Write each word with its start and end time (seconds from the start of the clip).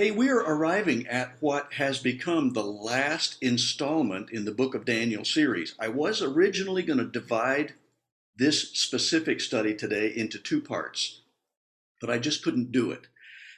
Hey, 0.00 0.10
we 0.10 0.30
are 0.30 0.38
arriving 0.38 1.06
at 1.08 1.34
what 1.40 1.74
has 1.74 1.98
become 1.98 2.54
the 2.54 2.64
last 2.64 3.36
installment 3.42 4.30
in 4.30 4.46
the 4.46 4.50
Book 4.50 4.74
of 4.74 4.86
Daniel 4.86 5.26
series. 5.26 5.74
I 5.78 5.88
was 5.88 6.22
originally 6.22 6.82
going 6.82 7.00
to 7.00 7.04
divide 7.04 7.74
this 8.34 8.70
specific 8.70 9.42
study 9.42 9.74
today 9.74 10.06
into 10.06 10.38
two 10.38 10.62
parts, 10.62 11.20
but 12.00 12.08
I 12.08 12.18
just 12.18 12.42
couldn't 12.42 12.72
do 12.72 12.90
it. 12.90 13.08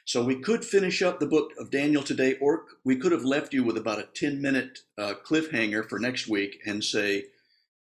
So 0.03 0.21
we 0.21 0.35
could 0.35 0.65
finish 0.65 1.01
up 1.01 1.21
the 1.21 1.27
book 1.27 1.51
of 1.57 1.71
Daniel 1.71 2.03
today, 2.03 2.35
or 2.41 2.65
we 2.83 2.97
could 2.97 3.13
have 3.13 3.23
left 3.23 3.53
you 3.53 3.63
with 3.63 3.77
about 3.77 3.99
a 3.99 4.09
10 4.13 4.41
minute 4.41 4.79
uh, 4.97 5.13
cliffhanger 5.25 5.87
for 5.87 5.97
next 5.97 6.27
week 6.27 6.59
and 6.65 6.83
say, 6.83 7.27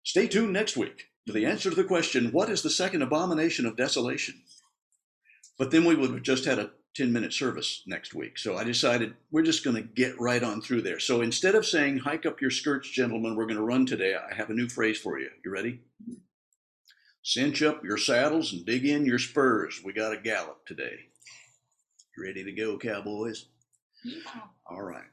stay 0.03 0.27
tuned 0.27 0.51
next 0.51 0.75
week 0.75 1.05
for 1.25 1.31
the 1.31 1.45
answer 1.45 1.69
to 1.69 1.75
the 1.77 1.85
question, 1.85 2.33
what 2.33 2.49
is 2.49 2.61
the 2.61 2.69
second 2.69 3.03
abomination 3.03 3.65
of 3.65 3.77
desolation? 3.77 4.41
But 5.57 5.71
then 5.71 5.85
we 5.85 5.95
would 5.95 6.09
have 6.09 6.23
just 6.23 6.43
had 6.43 6.59
a 6.59 6.71
10 6.95 7.11
minute 7.11 7.33
service 7.33 7.83
next 7.87 8.13
week. 8.13 8.37
So 8.37 8.57
I 8.57 8.63
decided 8.63 9.15
we're 9.31 9.43
just 9.43 9.63
going 9.63 9.75
to 9.75 9.81
get 9.81 10.19
right 10.19 10.43
on 10.43 10.61
through 10.61 10.83
there. 10.83 10.99
So 10.99 11.21
instead 11.21 11.55
of 11.55 11.65
saying, 11.65 11.99
hike 11.99 12.25
up 12.25 12.41
your 12.41 12.51
skirts, 12.51 12.89
gentlemen, 12.89 13.35
we're 13.35 13.47
going 13.47 13.57
to 13.57 13.63
run 13.63 13.85
today, 13.85 14.15
I 14.15 14.33
have 14.35 14.49
a 14.49 14.53
new 14.53 14.69
phrase 14.69 14.99
for 14.99 15.19
you. 15.19 15.29
You 15.43 15.51
ready? 15.51 15.79
Cinch 17.23 17.63
up 17.63 17.83
your 17.83 17.97
saddles 17.97 18.53
and 18.53 18.65
dig 18.65 18.85
in 18.85 19.05
your 19.05 19.19
spurs. 19.19 19.81
We 19.83 19.93
got 19.93 20.13
a 20.13 20.17
gallop 20.17 20.65
today. 20.65 20.99
You 22.15 22.23
ready 22.25 22.43
to 22.43 22.51
go, 22.51 22.77
cowboys? 22.77 23.45
Yeah. 24.03 24.19
All 24.69 24.83
right. 24.83 25.03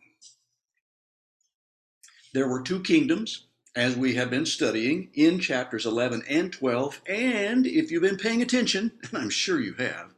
There 2.35 2.49
were 2.49 2.63
two 2.63 2.81
kingdoms, 2.81 3.47
as 3.77 3.97
we 3.97 4.15
have 4.15 4.31
been 4.31 4.47
studying 4.47 5.11
in 5.15 5.39
chapters 5.39 5.87
11 5.87 6.25
and 6.29 6.53
12. 6.53 7.01
And 7.09 7.67
if 7.67 7.91
you've 7.91 8.03
been 8.03 8.17
paying 8.17 8.43
attention, 8.43 8.93
and 9.09 9.23
I'm 9.23 9.31
sure 9.31 9.61
you 9.61 9.75
have, 9.75 10.15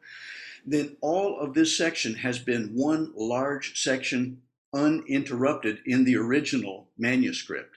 then 0.65 0.97
all 1.01 1.39
of 1.41 1.55
this 1.55 1.77
section 1.77 2.15
has 2.15 2.39
been 2.39 2.75
one 2.75 3.13
large 3.15 3.81
section 3.83 4.43
uninterrupted 4.75 5.81
in 5.87 6.05
the 6.05 6.17
original 6.17 6.89
manuscript. 6.97 7.77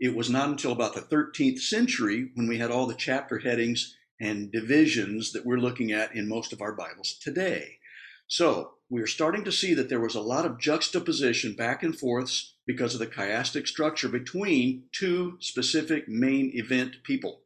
It 0.00 0.14
was 0.14 0.30
not 0.30 0.48
until 0.48 0.72
about 0.72 0.94
the 0.94 1.00
13th 1.00 1.58
century 1.58 2.30
when 2.34 2.46
we 2.46 2.58
had 2.58 2.70
all 2.70 2.86
the 2.86 2.94
chapter 2.94 3.38
headings 3.38 3.96
and 4.20 4.52
divisions 4.52 5.32
that 5.32 5.44
we're 5.44 5.58
looking 5.58 5.92
at 5.92 6.14
in 6.14 6.28
most 6.28 6.52
of 6.52 6.60
our 6.60 6.72
Bibles 6.72 7.18
today. 7.20 7.78
So 8.26 8.74
we're 8.90 9.06
starting 9.06 9.44
to 9.44 9.52
see 9.52 9.74
that 9.74 9.88
there 9.88 10.00
was 10.00 10.14
a 10.14 10.20
lot 10.20 10.44
of 10.44 10.60
juxtaposition 10.60 11.54
back 11.54 11.82
and 11.82 11.98
forths 11.98 12.54
because 12.66 12.94
of 12.94 13.00
the 13.00 13.06
chiastic 13.06 13.66
structure 13.66 14.08
between 14.08 14.84
two 14.92 15.36
specific 15.40 16.08
main 16.08 16.52
event 16.54 16.96
people 17.02 17.40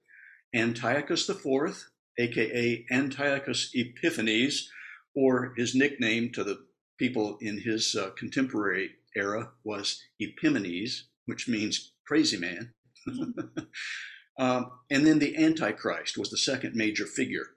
Antiochus 0.54 1.28
IV 1.28 1.86
aka 2.18 2.84
Antiochus 2.90 3.70
Epiphanes, 3.74 4.68
or 5.14 5.54
his 5.56 5.74
nickname 5.74 6.30
to 6.32 6.44
the 6.44 6.64
people 6.98 7.36
in 7.40 7.60
his 7.60 7.94
uh, 7.94 8.10
contemporary 8.10 8.90
era 9.16 9.50
was 9.64 10.02
Epimanes, 10.20 11.02
which 11.26 11.48
means 11.48 11.92
crazy 12.06 12.38
man. 12.38 12.72
um, 14.38 14.70
and 14.90 15.06
then 15.06 15.18
the 15.18 15.36
Antichrist 15.36 16.16
was 16.16 16.30
the 16.30 16.38
second 16.38 16.74
major 16.74 17.06
figure. 17.06 17.48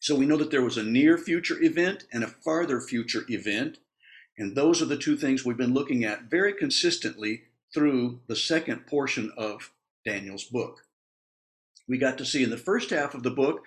So 0.00 0.14
we 0.14 0.26
know 0.26 0.36
that 0.36 0.50
there 0.50 0.62
was 0.62 0.76
a 0.76 0.82
near 0.82 1.18
future 1.18 1.60
event 1.62 2.04
and 2.12 2.22
a 2.22 2.28
farther 2.28 2.80
future 2.80 3.24
event. 3.28 3.78
And 4.36 4.54
those 4.54 4.80
are 4.80 4.86
the 4.86 4.96
two 4.96 5.16
things 5.16 5.44
we've 5.44 5.56
been 5.56 5.74
looking 5.74 6.04
at 6.04 6.30
very 6.30 6.52
consistently 6.52 7.42
through 7.74 8.20
the 8.28 8.36
second 8.36 8.86
portion 8.86 9.32
of 9.36 9.72
Daniel's 10.06 10.44
book. 10.44 10.82
We 11.88 11.98
got 11.98 12.18
to 12.18 12.24
see 12.24 12.42
in 12.42 12.50
the 12.50 12.58
first 12.58 12.90
half 12.90 13.14
of 13.14 13.22
the 13.22 13.30
book 13.30 13.62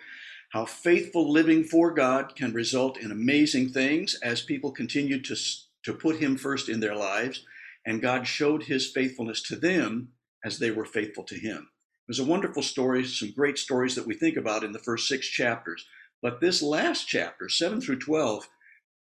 how 0.52 0.66
faithful 0.66 1.32
living 1.32 1.64
for 1.64 1.94
God 1.94 2.36
can 2.36 2.54
result 2.54 2.98
in 2.98 3.12
amazing 3.12 3.70
things 3.70 4.16
as 4.22 4.42
people 4.42 4.72
continued 4.72 5.26
to, 5.26 5.36
to 5.84 5.94
put 5.94 6.18
Him 6.18 6.38
first 6.38 6.70
in 6.70 6.81
their 6.81 6.96
lives, 6.96 7.46
and 7.86 8.02
God 8.02 8.28
showed 8.28 8.64
His 8.64 8.92
faithfulness 8.92 9.42
to 9.44 9.56
them 9.56 10.10
as 10.44 10.60
they 10.60 10.70
were 10.70 10.86
faithful 10.86 11.24
to 11.26 11.36
Him. 11.36 11.70
It 12.08 12.10
was 12.10 12.20
a 12.20 12.26
wonderful 12.26 12.62
story, 12.62 13.06
some 13.06 13.31
great 13.31 13.58
stories 13.58 13.96
that 13.96 14.06
we 14.06 14.14
think 14.14 14.38
about 14.38 14.64
in 14.64 14.74
the 14.74 14.80
first 14.80 15.08
six 15.08 15.28
chapters. 15.28 15.88
But 16.22 16.42
this 16.42 16.62
last 16.62 17.08
chapter, 17.08 17.50
7 17.50 17.81
through 17.81 18.00
12, 18.00 18.48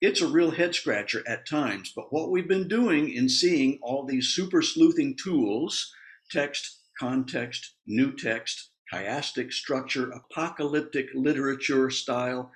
it's 0.01 0.21
a 0.21 0.27
real 0.27 0.51
head 0.51 0.75
scratcher 0.75 1.23
at 1.27 1.47
times. 1.47 1.91
But 1.93 2.13
what 2.13 2.31
we've 2.31 2.47
been 2.47 2.67
doing 2.67 3.11
in 3.11 3.27
seeing 3.27 3.79
all 3.81 4.05
these 4.05 4.29
super 4.29 4.61
sleuthing 4.61 5.17
tools 5.21 5.91
text, 6.31 6.81
context, 6.97 7.73
new 7.87 8.15
text, 8.15 8.68
chiastic 8.93 9.53
structure, 9.53 10.11
apocalyptic 10.11 11.09
literature 11.13 11.89
style, 11.89 12.51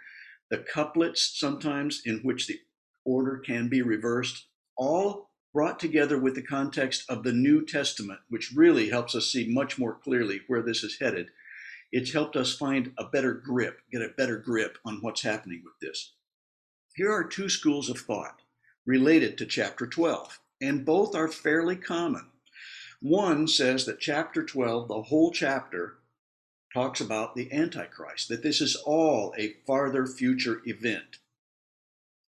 the 0.50 0.58
couplets 0.58 1.34
sometimes 1.36 2.02
in 2.06 2.20
which 2.20 2.48
the 2.48 2.60
order 3.06 3.38
can 3.38 3.70
be 3.70 3.82
reversed, 3.82 4.46
all 4.78 5.30
brought 5.54 5.80
together 5.80 6.18
with 6.18 6.36
the 6.36 6.42
context 6.42 7.04
of 7.10 7.24
the 7.24 7.34
New 7.34 7.66
Testament, 7.66 8.20
which 8.30 8.54
really 8.56 8.90
helps 8.90 9.14
us 9.14 9.32
see 9.32 9.48
much 9.48 9.78
more 9.78 9.94
clearly 9.94 10.42
where 10.48 10.64
this 10.64 10.84
is 10.84 10.98
headed. 11.00 11.30
It's 11.92 12.14
helped 12.14 12.36
us 12.36 12.56
find 12.56 12.92
a 12.98 13.06
better 13.06 13.34
grip, 13.34 13.82
get 13.92 14.02
a 14.02 14.10
better 14.18 14.38
grip 14.38 14.80
on 14.84 14.98
what's 15.02 15.22
happening 15.22 15.62
with 15.64 15.74
this. 15.80 16.14
Here 16.96 17.12
are 17.12 17.24
two 17.24 17.50
schools 17.50 17.90
of 17.90 18.00
thought 18.00 18.42
related 18.86 19.38
to 19.38 19.46
chapter 19.46 19.86
12, 19.88 20.40
and 20.62 20.86
both 20.86 21.16
are 21.16 21.28
fairly 21.28 21.76
common. 21.76 22.30
One 23.02 23.48
says 23.48 23.86
that 23.86 24.00
chapter 24.00 24.44
12, 24.44 24.88
the 24.88 25.02
whole 25.04 25.32
chapter, 25.32 25.98
talks 26.74 27.00
about 27.00 27.36
the 27.36 27.52
Antichrist, 27.52 28.30
that 28.30 28.44
this 28.44 28.62
is 28.62 28.76
all 28.76 29.34
a 29.38 29.56
farther 29.66 30.06
future 30.08 30.62
event. 30.66 31.20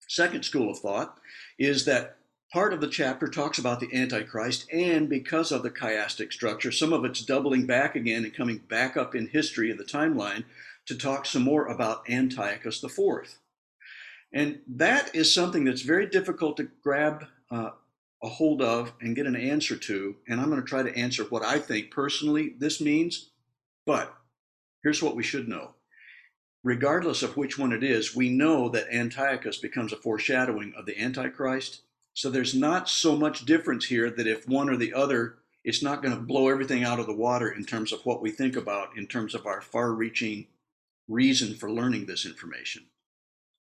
Second 0.09 0.45
school 0.45 0.71
of 0.71 0.79
thought 0.79 1.19
is 1.59 1.85
that 1.87 2.17
part 2.53 2.73
of 2.73 2.81
the 2.81 2.89
chapter 2.89 3.27
talks 3.27 3.59
about 3.59 3.81
the 3.81 3.93
Antichrist, 3.95 4.67
and 4.73 5.09
because 5.09 5.51
of 5.51 5.63
the 5.63 5.71
chiastic 5.71 6.33
structure, 6.33 6.71
some 6.71 6.93
of 6.93 7.05
it's 7.05 7.25
doubling 7.25 7.67
back 7.67 7.97
again 7.97 8.25
and 8.25 8.35
coming 8.35 8.59
back 8.59 8.97
up 8.97 9.15
in 9.15 9.29
history 9.29 9.71
in 9.71 9.77
the 9.77 9.85
timeline 9.85 10.45
to 10.87 10.97
talk 10.97 11.25
some 11.25 11.43
more 11.43 11.67
about 11.67 12.09
Antiochus 12.09 12.85
IV. 12.85 13.39
And 14.33 14.59
that 14.69 15.15
is 15.15 15.33
something 15.33 15.65
that's 15.65 15.83
very 15.83 16.07
difficult 16.07 16.57
to 16.59 16.69
grab 16.83 17.25
uh, 17.51 17.71
a 18.23 18.29
hold 18.29 18.61
of 18.63 18.93
and 19.01 19.15
get 19.15 19.27
an 19.27 19.37
answer 19.37 19.77
to. 19.77 20.17
And 20.29 20.41
I'm 20.41 20.51
going 20.51 20.61
to 20.61 20.67
try 20.67 20.83
to 20.83 20.97
answer 20.97 21.25
what 21.25 21.45
I 21.45 21.59
think 21.59 21.91
personally 21.91 22.55
this 22.59 22.81
means. 22.81 23.31
But 23.87 24.15
Here's 24.85 25.03
what 25.03 25.17
we 25.17 25.23
should 25.23 25.49
know. 25.49 25.71
Regardless 26.63 27.23
of 27.23 27.37
which 27.37 27.59
one 27.59 27.73
it 27.73 27.83
is, 27.83 28.15
we 28.15 28.29
know 28.29 28.69
that 28.69 28.93
Antiochus 28.93 29.57
becomes 29.57 29.93
a 29.93 29.97
foreshadowing 29.97 30.75
of 30.77 30.85
the 30.85 31.01
Antichrist. 31.01 31.81
So 32.13 32.31
there's 32.31 32.55
not 32.55 32.89
so 32.89 33.17
much 33.17 33.47
difference 33.47 33.87
here 33.87 34.11
that 34.11 34.27
if 34.27 34.47
one 34.47 34.69
or 34.69 34.77
the 34.77 34.93
other, 34.93 35.37
it's 35.65 35.83
not 35.83 36.03
going 36.03 36.15
to 36.15 36.21
blow 36.21 36.49
everything 36.49 36.85
out 36.85 37.01
of 37.01 37.07
the 37.07 37.15
water 37.15 37.51
in 37.51 37.65
terms 37.65 37.93
of 37.93 38.05
what 38.05 38.21
we 38.21 38.31
think 38.31 38.57
about 38.57 38.97
in 38.97 39.07
terms 39.07 39.35
of 39.35 39.47
our 39.47 39.63
far 39.63 39.93
reaching 39.93 40.47
reason 41.09 41.55
for 41.55 41.71
learning 41.71 42.05
this 42.05 42.27
information. 42.27 42.85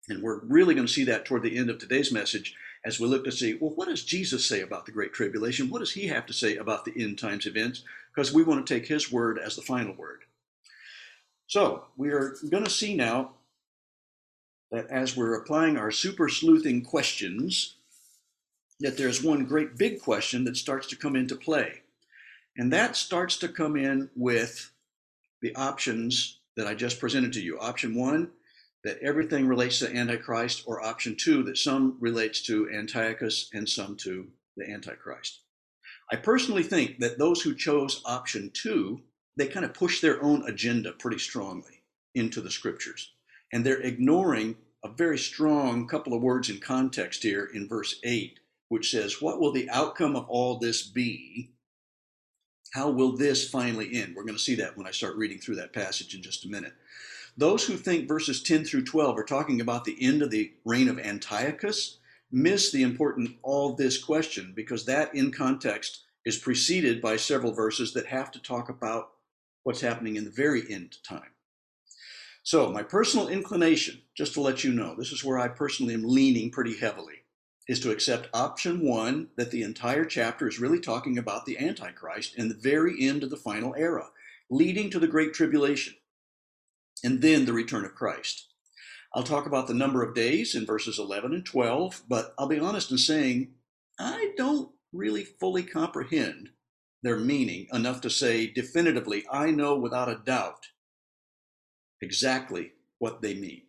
And 0.08 0.22
we're 0.22 0.40
really 0.40 0.74
going 0.74 0.88
to 0.88 0.92
see 0.92 1.04
that 1.04 1.24
toward 1.24 1.44
the 1.44 1.56
end 1.56 1.70
of 1.70 1.78
today's 1.78 2.12
message 2.12 2.56
as 2.84 2.98
we 2.98 3.06
look 3.06 3.22
to 3.24 3.32
see, 3.32 3.54
well, 3.54 3.70
what 3.70 3.86
does 3.86 4.04
Jesus 4.04 4.44
say 4.44 4.60
about 4.60 4.86
the 4.86 4.92
Great 4.92 5.12
Tribulation? 5.12 5.70
What 5.70 5.78
does 5.78 5.92
he 5.92 6.08
have 6.08 6.26
to 6.26 6.32
say 6.32 6.56
about 6.56 6.84
the 6.84 7.00
end 7.00 7.20
times 7.20 7.46
events? 7.46 7.84
Because 8.12 8.32
we 8.32 8.42
want 8.42 8.66
to 8.66 8.74
take 8.74 8.88
his 8.88 9.12
word 9.12 9.38
as 9.38 9.54
the 9.54 9.62
final 9.62 9.94
word. 9.94 10.24
So 11.52 11.84
we 11.98 12.08
are 12.12 12.34
going 12.48 12.64
to 12.64 12.70
see 12.70 12.96
now 12.96 13.32
that 14.70 14.86
as 14.86 15.14
we're 15.14 15.34
applying 15.34 15.76
our 15.76 15.90
super 15.90 16.30
sleuthing 16.30 16.82
questions, 16.82 17.74
that 18.80 18.96
there's 18.96 19.22
one 19.22 19.44
great 19.44 19.76
big 19.76 20.00
question 20.00 20.44
that 20.44 20.56
starts 20.56 20.86
to 20.86 20.96
come 20.96 21.14
into 21.14 21.36
play. 21.36 21.82
And 22.56 22.72
that 22.72 22.96
starts 22.96 23.36
to 23.36 23.48
come 23.48 23.76
in 23.76 24.08
with 24.16 24.72
the 25.42 25.54
options 25.54 26.40
that 26.56 26.66
I 26.66 26.72
just 26.72 26.98
presented 26.98 27.34
to 27.34 27.42
you. 27.42 27.60
Option 27.60 27.94
one, 27.94 28.30
that 28.82 29.00
everything 29.02 29.46
relates 29.46 29.78
to 29.80 29.94
Antichrist, 29.94 30.62
or 30.64 30.82
option 30.82 31.16
two, 31.16 31.42
that 31.42 31.58
some 31.58 31.98
relates 32.00 32.40
to 32.44 32.70
Antiochus 32.70 33.50
and 33.52 33.68
some 33.68 33.98
to 33.98 34.26
the 34.56 34.70
Antichrist. 34.70 35.40
I 36.10 36.16
personally 36.16 36.62
think 36.62 37.00
that 37.00 37.18
those 37.18 37.42
who 37.42 37.54
chose 37.54 38.00
option 38.06 38.50
two 38.54 39.02
they 39.36 39.46
kind 39.46 39.64
of 39.64 39.74
push 39.74 40.00
their 40.00 40.22
own 40.22 40.48
agenda 40.48 40.92
pretty 40.92 41.18
strongly 41.18 41.82
into 42.14 42.40
the 42.40 42.50
scriptures. 42.50 43.12
And 43.52 43.64
they're 43.64 43.80
ignoring 43.80 44.56
a 44.84 44.88
very 44.88 45.18
strong 45.18 45.86
couple 45.86 46.14
of 46.14 46.22
words 46.22 46.50
in 46.50 46.58
context 46.58 47.22
here 47.22 47.48
in 47.52 47.68
verse 47.68 47.98
8, 48.02 48.40
which 48.68 48.90
says, 48.90 49.22
What 49.22 49.40
will 49.40 49.52
the 49.52 49.70
outcome 49.70 50.16
of 50.16 50.28
all 50.28 50.58
this 50.58 50.82
be? 50.82 51.50
How 52.72 52.90
will 52.90 53.16
this 53.16 53.48
finally 53.48 53.90
end? 53.94 54.14
We're 54.16 54.24
going 54.24 54.36
to 54.36 54.42
see 54.42 54.54
that 54.56 54.76
when 54.76 54.86
I 54.86 54.92
start 54.92 55.16
reading 55.16 55.38
through 55.38 55.56
that 55.56 55.74
passage 55.74 56.14
in 56.14 56.22
just 56.22 56.44
a 56.44 56.48
minute. 56.48 56.72
Those 57.36 57.64
who 57.64 57.76
think 57.76 58.08
verses 58.08 58.42
10 58.42 58.64
through 58.64 58.84
12 58.84 59.18
are 59.18 59.24
talking 59.24 59.60
about 59.60 59.84
the 59.84 59.96
end 60.00 60.22
of 60.22 60.30
the 60.30 60.52
reign 60.64 60.88
of 60.88 60.98
Antiochus 60.98 61.98
miss 62.30 62.72
the 62.72 62.82
important 62.82 63.36
all 63.42 63.74
this 63.74 64.02
question 64.02 64.52
because 64.56 64.86
that 64.86 65.14
in 65.14 65.30
context 65.30 66.00
is 66.24 66.38
preceded 66.38 67.00
by 67.00 67.16
several 67.16 67.52
verses 67.52 67.92
that 67.92 68.06
have 68.06 68.30
to 68.32 68.38
talk 68.40 68.68
about 68.68 69.10
what's 69.62 69.80
happening 69.80 70.16
in 70.16 70.24
the 70.24 70.30
very 70.30 70.62
end 70.70 70.96
time. 71.06 71.32
So, 72.42 72.72
my 72.72 72.82
personal 72.82 73.28
inclination, 73.28 74.02
just 74.16 74.34
to 74.34 74.40
let 74.40 74.64
you 74.64 74.72
know, 74.72 74.96
this 74.96 75.12
is 75.12 75.24
where 75.24 75.38
I 75.38 75.48
personally 75.48 75.94
am 75.94 76.02
leaning 76.02 76.50
pretty 76.50 76.76
heavily, 76.76 77.22
is 77.68 77.78
to 77.80 77.92
accept 77.92 78.28
option 78.34 78.80
one 78.80 79.28
that 79.36 79.52
the 79.52 79.62
entire 79.62 80.04
chapter 80.04 80.48
is 80.48 80.58
really 80.58 80.80
talking 80.80 81.18
about 81.18 81.46
the 81.46 81.58
Antichrist 81.58 82.34
and 82.36 82.50
the 82.50 82.56
very 82.56 83.00
end 83.00 83.22
of 83.22 83.30
the 83.30 83.36
final 83.36 83.74
era, 83.76 84.08
leading 84.50 84.90
to 84.90 84.98
the 84.98 85.06
Great 85.06 85.32
Tribulation, 85.32 85.94
and 87.04 87.22
then 87.22 87.44
the 87.44 87.52
return 87.52 87.84
of 87.84 87.94
Christ. 87.94 88.48
I'll 89.14 89.22
talk 89.22 89.46
about 89.46 89.68
the 89.68 89.74
number 89.74 90.02
of 90.02 90.14
days 90.14 90.54
in 90.54 90.66
verses 90.66 90.98
11 90.98 91.32
and 91.32 91.44
12, 91.44 92.02
but 92.08 92.34
I'll 92.38 92.48
be 92.48 92.58
honest 92.58 92.90
in 92.90 92.98
saying 92.98 93.52
I 94.00 94.32
don't 94.36 94.70
really 94.92 95.24
fully 95.24 95.62
comprehend 95.62 96.50
their 97.02 97.18
meaning 97.18 97.66
enough 97.72 98.00
to 98.02 98.10
say 98.10 98.46
definitively, 98.46 99.24
I 99.30 99.50
know 99.50 99.76
without 99.76 100.08
a 100.08 100.20
doubt 100.24 100.68
exactly 102.00 102.72
what 102.98 103.22
they 103.22 103.34
mean. 103.34 103.62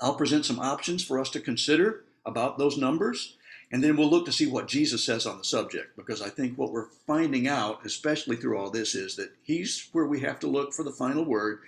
I'll 0.00 0.14
present 0.14 0.44
some 0.44 0.60
options 0.60 1.04
for 1.04 1.18
us 1.18 1.30
to 1.30 1.40
consider 1.40 2.04
about 2.24 2.58
those 2.58 2.76
numbers, 2.78 3.36
and 3.72 3.82
then 3.82 3.96
we'll 3.96 4.10
look 4.10 4.26
to 4.26 4.32
see 4.32 4.46
what 4.46 4.68
Jesus 4.68 5.04
says 5.04 5.26
on 5.26 5.38
the 5.38 5.44
subject, 5.44 5.96
because 5.96 6.22
I 6.22 6.28
think 6.28 6.56
what 6.56 6.72
we're 6.72 6.90
finding 7.06 7.48
out, 7.48 7.84
especially 7.84 8.36
through 8.36 8.58
all 8.58 8.70
this, 8.70 8.94
is 8.94 9.16
that 9.16 9.32
He's 9.42 9.88
where 9.92 10.06
we 10.06 10.20
have 10.20 10.38
to 10.40 10.46
look 10.46 10.72
for 10.72 10.84
the 10.84 10.92
final 10.92 11.24
word. 11.24 11.60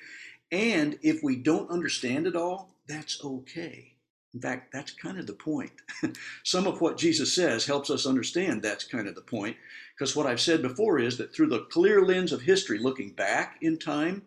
And 0.52 0.98
if 1.02 1.22
we 1.22 1.36
don't 1.36 1.70
understand 1.70 2.26
it 2.26 2.36
all, 2.36 2.74
that's 2.86 3.22
okay. 3.24 3.94
In 4.32 4.40
fact, 4.40 4.72
that's 4.72 4.92
kind 4.92 5.18
of 5.18 5.26
the 5.26 5.32
point. 5.32 5.72
Some 6.44 6.66
of 6.66 6.80
what 6.80 6.96
Jesus 6.96 7.34
says 7.34 7.66
helps 7.66 7.90
us 7.90 8.06
understand 8.06 8.62
that's 8.62 8.84
kind 8.84 9.08
of 9.08 9.14
the 9.16 9.22
point, 9.22 9.56
because 10.00 10.16
what 10.16 10.26
I've 10.26 10.40
said 10.40 10.62
before 10.62 10.98
is 10.98 11.18
that 11.18 11.34
through 11.34 11.50
the 11.50 11.66
clear 11.70 12.02
lens 12.02 12.32
of 12.32 12.40
history, 12.40 12.78
looking 12.78 13.10
back 13.10 13.58
in 13.60 13.78
time, 13.78 14.22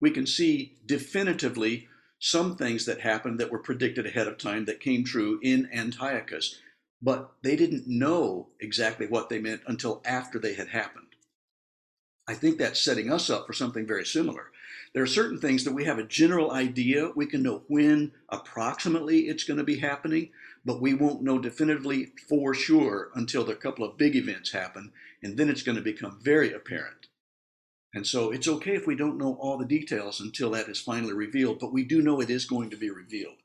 we 0.00 0.12
can 0.12 0.28
see 0.28 0.76
definitively 0.86 1.88
some 2.20 2.54
things 2.54 2.86
that 2.86 3.00
happened 3.00 3.40
that 3.40 3.50
were 3.50 3.58
predicted 3.58 4.06
ahead 4.06 4.28
of 4.28 4.38
time 4.38 4.66
that 4.66 4.78
came 4.78 5.02
true 5.02 5.40
in 5.42 5.68
Antiochus, 5.74 6.60
but 7.02 7.32
they 7.42 7.56
didn't 7.56 7.88
know 7.88 8.50
exactly 8.60 9.08
what 9.08 9.28
they 9.28 9.40
meant 9.40 9.62
until 9.66 10.00
after 10.04 10.38
they 10.38 10.54
had 10.54 10.68
happened. 10.68 11.08
I 12.28 12.34
think 12.34 12.56
that's 12.56 12.80
setting 12.80 13.12
us 13.12 13.28
up 13.28 13.44
for 13.44 13.52
something 13.52 13.88
very 13.88 14.06
similar. 14.06 14.52
There 14.94 15.02
are 15.02 15.06
certain 15.06 15.40
things 15.40 15.64
that 15.64 15.74
we 15.74 15.84
have 15.84 15.98
a 15.98 16.04
general 16.04 16.52
idea. 16.52 17.10
We 17.16 17.26
can 17.26 17.42
know 17.42 17.64
when 17.66 18.12
approximately 18.28 19.28
it's 19.28 19.44
going 19.44 19.58
to 19.58 19.64
be 19.64 19.78
happening, 19.78 20.30
but 20.64 20.80
we 20.80 20.94
won't 20.94 21.22
know 21.22 21.38
definitively 21.38 22.12
for 22.28 22.54
sure 22.54 23.10
until 23.14 23.48
a 23.48 23.56
couple 23.56 23.84
of 23.84 23.96
big 23.96 24.14
events 24.14 24.52
happen, 24.52 24.92
and 25.22 25.36
then 25.36 25.48
it's 25.48 25.62
going 25.62 25.76
to 25.76 25.82
become 25.82 26.18
very 26.22 26.52
apparent. 26.52 27.06
And 27.94 28.06
so 28.06 28.30
it's 28.30 28.48
okay 28.48 28.74
if 28.74 28.86
we 28.86 28.94
don't 28.94 29.18
know 29.18 29.36
all 29.40 29.56
the 29.56 29.64
details 29.64 30.20
until 30.20 30.50
that 30.50 30.68
is 30.68 30.80
finally 30.80 31.14
revealed, 31.14 31.58
but 31.58 31.72
we 31.72 31.84
do 31.84 32.02
know 32.02 32.20
it 32.20 32.30
is 32.30 32.44
going 32.44 32.70
to 32.70 32.76
be 32.76 32.90
revealed. 32.90 33.36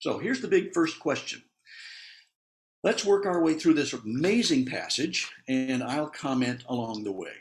So 0.00 0.18
here's 0.18 0.40
the 0.40 0.48
big 0.48 0.72
first 0.74 1.00
question. 1.00 1.42
Let's 2.84 3.04
work 3.04 3.26
our 3.26 3.42
way 3.42 3.54
through 3.54 3.74
this 3.74 3.92
amazing 3.92 4.66
passage, 4.66 5.28
and 5.48 5.82
I'll 5.82 6.10
comment 6.10 6.64
along 6.68 7.02
the 7.02 7.12
way. 7.12 7.32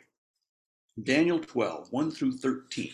Daniel 1.01 1.39
12, 1.39 1.91
1 1.91 2.11
through 2.11 2.37
13. 2.37 2.91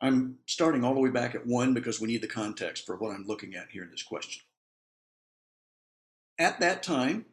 I'm 0.00 0.36
starting 0.46 0.84
all 0.84 0.94
the 0.94 1.00
way 1.00 1.10
back 1.10 1.34
at 1.34 1.46
1 1.46 1.74
because 1.74 2.00
we 2.00 2.08
need 2.08 2.22
the 2.22 2.28
context 2.28 2.86
for 2.86 2.96
what 2.96 3.14
I'm 3.14 3.26
looking 3.26 3.54
at 3.54 3.68
here 3.70 3.82
in 3.82 3.90
this 3.90 4.02
question. 4.02 4.42
At 6.38 6.60
that 6.60 6.82
time, 6.82 7.26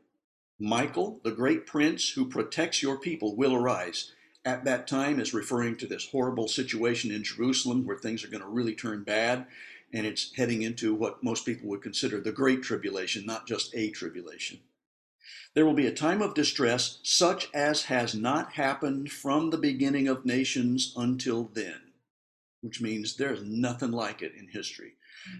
Michael, 0.60 1.20
the 1.24 1.32
great 1.32 1.66
prince 1.66 2.10
who 2.12 2.28
protects 2.28 2.82
your 2.82 2.98
people, 2.98 3.36
will 3.36 3.56
arise 3.56 4.12
at 4.46 4.66
that 4.66 4.88
time 4.88 5.20
is 5.20 5.34
referring 5.34 5.78
to 5.78 5.88
this 5.88 6.10
horrible 6.10 6.48
situation 6.48 7.12
in 7.12 7.24
Jerusalem 7.24 7.86
where 7.86 7.98
things 7.98 8.24
are 8.24 8.30
going 8.30 8.44
to 8.44 8.48
really 8.48 8.76
turn 8.76 9.04
bad. 9.04 9.46
And 9.94 10.06
it's 10.06 10.36
heading 10.36 10.64
into 10.64 10.94
what 10.94 11.24
most 11.24 11.46
people 11.46 11.70
would 11.70 11.82
consider 11.82 12.20
the 12.20 12.32
Great 12.32 12.64
Tribulation, 12.64 13.26
not 13.26 13.48
just 13.48 13.74
a 13.76 13.92
tribulation. 13.92 14.60
There 15.54 15.66
will 15.66 15.76
be 15.76 15.88
a 15.88 15.94
time 15.94 16.22
of 16.22 16.34
distress 16.34 17.00
such 17.04 17.48
as 17.54 17.84
has 17.84 18.16
not 18.16 18.54
happened 18.54 19.12
from 19.12 19.50
the 19.50 19.58
beginning 19.58 20.08
of 20.08 20.26
nations 20.26 20.94
until 20.98 21.52
then, 21.54 21.94
which 22.62 22.82
means 22.82 23.16
there's 23.16 23.44
nothing 23.44 23.92
like 23.92 24.22
it 24.22 24.34
in 24.36 24.48
history. 24.48 24.94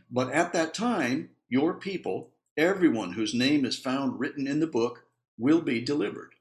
But 0.10 0.32
at 0.32 0.54
that 0.54 0.74
time, 0.74 1.32
your 1.50 1.74
people, 1.74 2.30
everyone 2.58 3.14
whose 3.14 3.34
name 3.34 3.66
is 3.66 3.78
found 3.78 4.20
written 4.20 4.48
in 4.48 4.60
the 4.60 4.68
book, 4.68 5.06
will 5.38 5.62
be 5.62 5.82
delivered. 5.82 6.32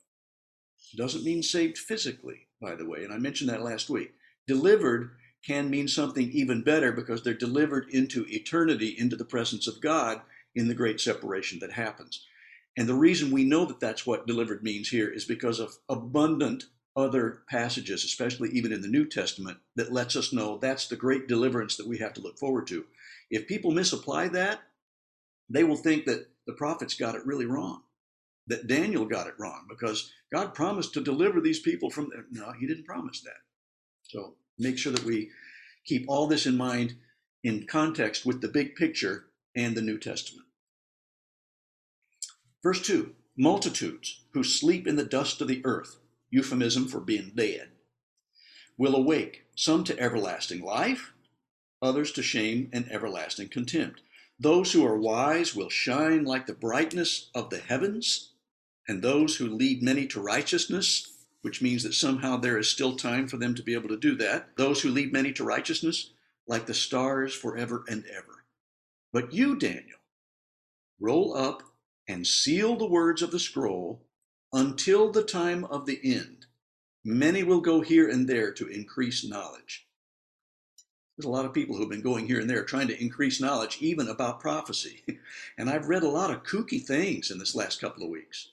Doesn't 0.94 1.24
mean 1.24 1.42
saved 1.42 1.78
physically, 1.78 2.48
by 2.60 2.74
the 2.74 2.86
way, 2.86 3.04
and 3.04 3.12
I 3.12 3.18
mentioned 3.18 3.48
that 3.50 3.62
last 3.62 3.88
week. 3.88 4.12
Delivered 4.46 5.12
can 5.44 5.70
mean 5.70 5.88
something 5.88 6.30
even 6.30 6.62
better 6.62 6.92
because 6.92 7.22
they're 7.22 7.34
delivered 7.34 7.88
into 7.90 8.26
eternity, 8.28 8.94
into 8.98 9.16
the 9.16 9.24
presence 9.24 9.66
of 9.66 9.80
God 9.80 10.20
in 10.54 10.68
the 10.68 10.74
great 10.74 11.00
separation 11.00 11.58
that 11.60 11.72
happens. 11.72 12.26
And 12.76 12.88
the 12.88 12.94
reason 12.94 13.30
we 13.30 13.44
know 13.44 13.64
that 13.66 13.80
that's 13.80 14.06
what 14.06 14.26
delivered 14.26 14.62
means 14.62 14.88
here 14.88 15.08
is 15.08 15.24
because 15.24 15.60
of 15.60 15.76
abundant 15.88 16.64
other 16.94 17.42
passages, 17.48 18.04
especially 18.04 18.50
even 18.50 18.72
in 18.72 18.82
the 18.82 18.88
New 18.88 19.06
Testament, 19.06 19.58
that 19.76 19.92
lets 19.92 20.14
us 20.14 20.32
know 20.32 20.58
that's 20.58 20.88
the 20.88 20.96
great 20.96 21.26
deliverance 21.26 21.76
that 21.76 21.88
we 21.88 21.98
have 21.98 22.12
to 22.14 22.20
look 22.20 22.38
forward 22.38 22.66
to. 22.68 22.84
If 23.30 23.46
people 23.46 23.70
misapply 23.70 24.28
that, 24.28 24.60
they 25.48 25.64
will 25.64 25.76
think 25.76 26.04
that 26.06 26.28
the 26.46 26.52
prophets 26.54 26.94
got 26.94 27.14
it 27.14 27.26
really 27.26 27.46
wrong 27.46 27.82
that 28.46 28.66
Daniel 28.66 29.04
got 29.04 29.26
it 29.26 29.34
wrong 29.38 29.66
because 29.68 30.12
God 30.32 30.54
promised 30.54 30.94
to 30.94 31.00
deliver 31.00 31.40
these 31.40 31.60
people 31.60 31.90
from. 31.90 32.10
No, 32.30 32.52
he 32.58 32.66
didn't 32.66 32.86
promise 32.86 33.20
that. 33.22 33.40
So 34.02 34.34
make 34.58 34.78
sure 34.78 34.92
that 34.92 35.04
we 35.04 35.30
keep 35.84 36.04
all 36.08 36.26
this 36.26 36.46
in 36.46 36.56
mind 36.56 36.94
in 37.44 37.66
context 37.66 38.26
with 38.26 38.40
the 38.40 38.48
big 38.48 38.74
picture 38.74 39.26
and 39.54 39.76
the 39.76 39.82
New 39.82 39.98
Testament. 39.98 40.46
Verse 42.62 42.82
2 42.82 43.14
Multitudes 43.36 44.24
who 44.34 44.44
sleep 44.44 44.86
in 44.86 44.96
the 44.96 45.04
dust 45.04 45.40
of 45.40 45.48
the 45.48 45.62
earth, 45.64 45.96
euphemism 46.30 46.86
for 46.86 47.00
being 47.00 47.32
dead, 47.34 47.70
will 48.76 48.94
awake, 48.94 49.44
some 49.56 49.84
to 49.84 49.98
everlasting 49.98 50.62
life, 50.62 51.12
others 51.80 52.12
to 52.12 52.22
shame 52.22 52.68
and 52.72 52.90
everlasting 52.90 53.48
contempt. 53.48 54.00
Those 54.42 54.72
who 54.72 54.84
are 54.84 54.98
wise 54.98 55.54
will 55.54 55.70
shine 55.70 56.24
like 56.24 56.46
the 56.46 56.52
brightness 56.52 57.30
of 57.32 57.48
the 57.48 57.60
heavens 57.60 58.32
and 58.88 59.00
those 59.00 59.36
who 59.36 59.46
lead 59.46 59.84
many 59.84 60.04
to 60.08 60.20
righteousness, 60.20 61.12
which 61.42 61.62
means 61.62 61.84
that 61.84 61.94
somehow 61.94 62.38
there 62.38 62.58
is 62.58 62.68
still 62.68 62.96
time 62.96 63.28
for 63.28 63.36
them 63.36 63.54
to 63.54 63.62
be 63.62 63.72
able 63.72 63.88
to 63.90 63.96
do 63.96 64.16
that. 64.16 64.56
Those 64.56 64.82
who 64.82 64.88
lead 64.88 65.12
many 65.12 65.32
to 65.34 65.44
righteousness, 65.44 66.10
like 66.48 66.66
the 66.66 66.74
stars 66.74 67.32
forever 67.32 67.84
and 67.88 68.04
ever. 68.06 68.44
But 69.12 69.32
you, 69.32 69.56
Daniel, 69.56 70.00
roll 70.98 71.36
up 71.36 71.62
and 72.08 72.26
seal 72.26 72.74
the 72.74 72.88
words 72.88 73.22
of 73.22 73.30
the 73.30 73.38
scroll 73.38 74.02
until 74.52 75.12
the 75.12 75.22
time 75.22 75.64
of 75.66 75.86
the 75.86 76.00
end. 76.02 76.46
Many 77.04 77.44
will 77.44 77.60
go 77.60 77.80
here 77.80 78.08
and 78.08 78.28
there 78.28 78.52
to 78.54 78.66
increase 78.66 79.24
knowledge. 79.24 79.86
There's 81.22 81.28
a 81.28 81.36
lot 81.36 81.44
of 81.44 81.54
people 81.54 81.76
who've 81.76 81.88
been 81.88 82.02
going 82.02 82.26
here 82.26 82.40
and 82.40 82.50
there 82.50 82.64
trying 82.64 82.88
to 82.88 83.00
increase 83.00 83.40
knowledge, 83.40 83.78
even 83.80 84.08
about 84.08 84.40
prophecy. 84.40 85.04
And 85.56 85.70
I've 85.70 85.88
read 85.88 86.02
a 86.02 86.08
lot 86.08 86.32
of 86.32 86.42
kooky 86.42 86.82
things 86.82 87.30
in 87.30 87.38
this 87.38 87.54
last 87.54 87.80
couple 87.80 88.02
of 88.02 88.08
weeks. 88.08 88.48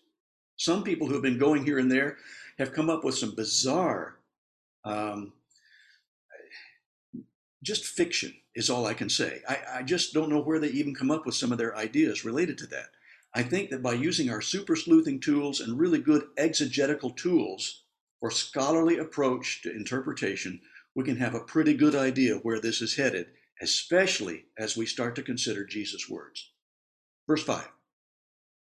Some 0.58 0.84
people 0.84 1.08
who 1.08 1.14
have 1.14 1.24
been 1.24 1.40
going 1.40 1.66
here 1.66 1.80
and 1.80 1.92
there 1.92 2.18
have 2.60 2.74
come 2.74 2.92
up 2.92 3.04
with 3.04 3.16
some 3.16 3.34
bizarre, 3.34 4.18
um, 4.84 5.34
just 7.64 7.86
fiction 7.86 8.36
is 8.54 8.70
all 8.70 8.86
I 8.86 8.94
can 8.94 9.10
say. 9.10 9.42
I, 9.50 9.58
I 9.78 9.84
just 9.84 10.14
don't 10.14 10.30
know 10.30 10.42
where 10.42 10.60
they 10.60 10.68
even 10.68 10.94
come 10.94 11.10
up 11.10 11.26
with 11.26 11.36
some 11.36 11.52
of 11.52 11.58
their 11.58 11.76
ideas 11.76 12.24
related 12.24 12.60
to 12.60 12.68
that. 12.68 12.90
I 13.34 13.42
think 13.42 13.72
that 13.72 13.82
by 13.82 13.94
using 13.94 14.30
our 14.30 14.42
super 14.42 14.76
sleuthing 14.76 15.20
tools 15.20 15.60
and 15.60 15.80
really 15.80 16.00
good 16.00 16.28
exegetical 16.38 17.10
tools 17.10 17.86
or 18.22 18.30
scholarly 18.30 19.00
approach 19.00 19.64
to 19.64 19.76
interpretation, 19.76 20.62
we 20.96 21.04
can 21.04 21.18
have 21.18 21.36
a 21.36 21.40
pretty 21.40 21.74
good 21.74 21.96
idea 21.96 22.36
where 22.38 22.60
this 22.60 22.82
is 22.82 22.96
headed, 22.96 23.28
especially 23.62 24.46
as 24.58 24.78
we 24.78 24.86
start 24.86 25.16
to 25.16 25.24
consider 25.24 25.66
Jesus' 25.66 26.10
words. 26.10 26.52
Verse 27.28 27.44
5 27.44 27.68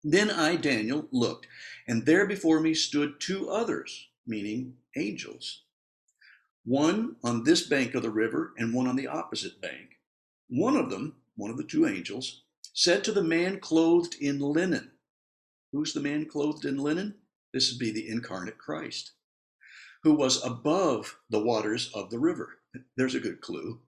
then 0.04 0.32
I, 0.32 0.56
Daniel, 0.56 1.10
looked, 1.12 1.48
and 1.86 2.06
there 2.06 2.26
before 2.26 2.62
me 2.62 2.74
stood 2.74 3.20
two 3.20 3.50
others, 3.50 4.08
meaning 4.26 4.78
angels, 4.96 5.64
one 6.64 7.18
on 7.24 7.44
this 7.44 7.68
bank 7.68 7.96
of 7.96 8.04
the 8.04 8.10
river 8.10 8.54
and 8.58 8.74
one 8.74 8.88
on 8.88 8.96
the 8.96 9.08
opposite 9.08 9.60
bank. 9.62 10.00
One 10.48 10.78
of 10.78 10.90
them, 10.90 11.18
one 11.36 11.52
of 11.52 11.58
the 11.58 11.66
two 11.66 11.86
angels, 11.86 12.44
said 12.74 13.04
to 13.04 13.12
the 13.12 13.24
man 13.24 13.60
clothed 13.60 14.16
in 14.22 14.40
linen, 14.40 14.92
Who's 15.74 15.94
the 15.94 16.00
man 16.00 16.26
clothed 16.26 16.66
in 16.66 16.78
linen? 16.78 17.16
This 17.54 17.70
would 17.72 17.80
be 17.80 17.92
the 17.92 18.08
incarnate 18.08 18.58
Christ, 18.58 19.12
who 20.04 20.14
was 20.14 20.44
above 20.44 21.18
the 21.30 21.44
waters 21.44 21.92
of 21.94 22.10
the 22.10 22.20
river. 22.20 22.60
There's 22.96 23.16
a 23.16 23.20
good 23.20 23.42
clue. 23.42 23.80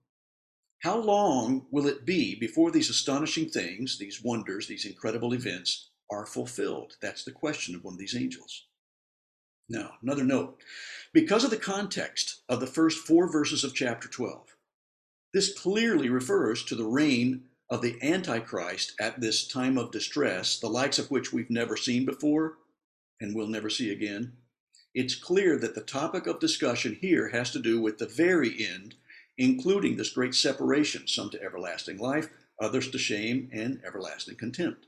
How 0.82 0.98
long 0.98 1.66
will 1.70 1.86
it 1.86 2.04
be 2.04 2.34
before 2.34 2.70
these 2.70 2.90
astonishing 2.90 3.48
things, 3.48 3.98
these 3.98 4.22
wonders, 4.22 4.66
these 4.66 4.84
incredible 4.84 5.32
events, 5.32 5.90
are 6.10 6.26
fulfilled? 6.26 6.96
That's 7.00 7.24
the 7.24 7.30
question 7.30 7.74
of 7.74 7.84
one 7.84 7.94
of 7.94 8.00
these 8.00 8.16
angels. 8.16 8.66
Now, 9.68 9.92
another 10.02 10.24
note. 10.24 10.60
Because 11.12 11.44
of 11.44 11.50
the 11.50 11.56
context 11.56 12.42
of 12.48 12.60
the 12.60 12.66
first 12.66 13.06
four 13.06 13.30
verses 13.30 13.64
of 13.64 13.74
chapter 13.74 14.08
12, 14.08 14.56
this 15.32 15.56
clearly 15.56 16.10
refers 16.10 16.64
to 16.64 16.74
the 16.74 16.84
reign 16.84 17.44
of 17.70 17.80
the 17.80 17.96
Antichrist 18.02 18.92
at 19.00 19.20
this 19.20 19.46
time 19.46 19.78
of 19.78 19.92
distress, 19.92 20.58
the 20.58 20.68
likes 20.68 20.98
of 20.98 21.10
which 21.10 21.32
we've 21.32 21.48
never 21.48 21.76
seen 21.76 22.04
before 22.04 22.58
and 23.20 23.34
will 23.34 23.46
never 23.46 23.70
see 23.70 23.90
again, 23.90 24.32
it's 24.94 25.14
clear 25.14 25.56
that 25.58 25.74
the 25.74 25.80
topic 25.80 26.26
of 26.26 26.38
discussion 26.38 26.98
here 27.00 27.28
has 27.28 27.50
to 27.52 27.58
do 27.58 27.80
with 27.80 27.98
the 27.98 28.06
very 28.06 28.66
end, 28.66 28.94
including 29.38 29.96
this 29.96 30.10
great 30.10 30.34
separation, 30.34 31.06
some 31.06 31.30
to 31.30 31.42
everlasting 31.42 31.98
life, 31.98 32.28
others 32.60 32.90
to 32.90 32.98
shame 32.98 33.48
and 33.52 33.80
everlasting 33.86 34.36
contempt. 34.36 34.86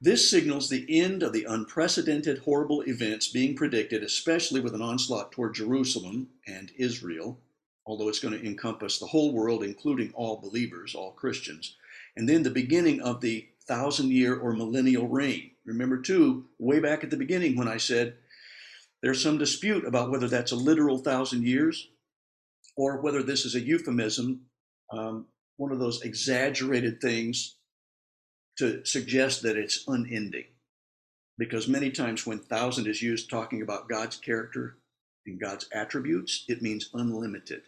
This 0.00 0.30
signals 0.30 0.68
the 0.68 0.86
end 0.88 1.24
of 1.24 1.32
the 1.32 1.44
unprecedented 1.44 2.38
horrible 2.38 2.82
events 2.82 3.26
being 3.26 3.56
predicted, 3.56 4.04
especially 4.04 4.60
with 4.60 4.74
an 4.74 4.82
onslaught 4.82 5.32
toward 5.32 5.54
Jerusalem 5.54 6.28
and 6.46 6.70
Israel, 6.76 7.40
although 7.84 8.08
it's 8.08 8.20
going 8.20 8.38
to 8.38 8.46
encompass 8.46 9.00
the 9.00 9.06
whole 9.06 9.32
world, 9.32 9.64
including 9.64 10.12
all 10.14 10.40
believers, 10.40 10.94
all 10.94 11.10
Christians. 11.10 11.74
And 12.16 12.28
then 12.28 12.44
the 12.44 12.50
beginning 12.50 13.00
of 13.00 13.20
the 13.20 13.48
thousand 13.66 14.12
year 14.12 14.38
or 14.38 14.52
millennial 14.52 15.08
reign. 15.08 15.50
Remember, 15.64 15.98
too, 15.98 16.46
way 16.60 16.78
back 16.78 17.02
at 17.02 17.10
the 17.10 17.16
beginning 17.16 17.56
when 17.56 17.68
I 17.68 17.76
said 17.76 18.14
there's 19.02 19.22
some 19.22 19.38
dispute 19.38 19.86
about 19.86 20.10
whether 20.10 20.28
that's 20.28 20.52
a 20.52 20.56
literal 20.56 20.98
thousand 20.98 21.46
years 21.46 21.88
or 22.76 23.00
whether 23.00 23.22
this 23.22 23.44
is 23.44 23.54
a 23.54 23.60
euphemism, 23.60 24.42
um, 24.92 25.26
one 25.56 25.72
of 25.72 25.78
those 25.78 26.02
exaggerated 26.02 27.00
things 27.00 27.56
to 28.58 28.84
suggest 28.84 29.42
that 29.42 29.56
it's 29.56 29.84
unending. 29.86 30.44
Because 31.38 31.68
many 31.68 31.90
times 31.90 32.26
when 32.26 32.40
thousand 32.40 32.88
is 32.88 33.02
used 33.02 33.30
talking 33.30 33.62
about 33.62 33.88
God's 33.88 34.16
character 34.16 34.78
and 35.26 35.40
God's 35.40 35.68
attributes, 35.72 36.44
it 36.48 36.62
means 36.62 36.90
unlimited. 36.94 37.62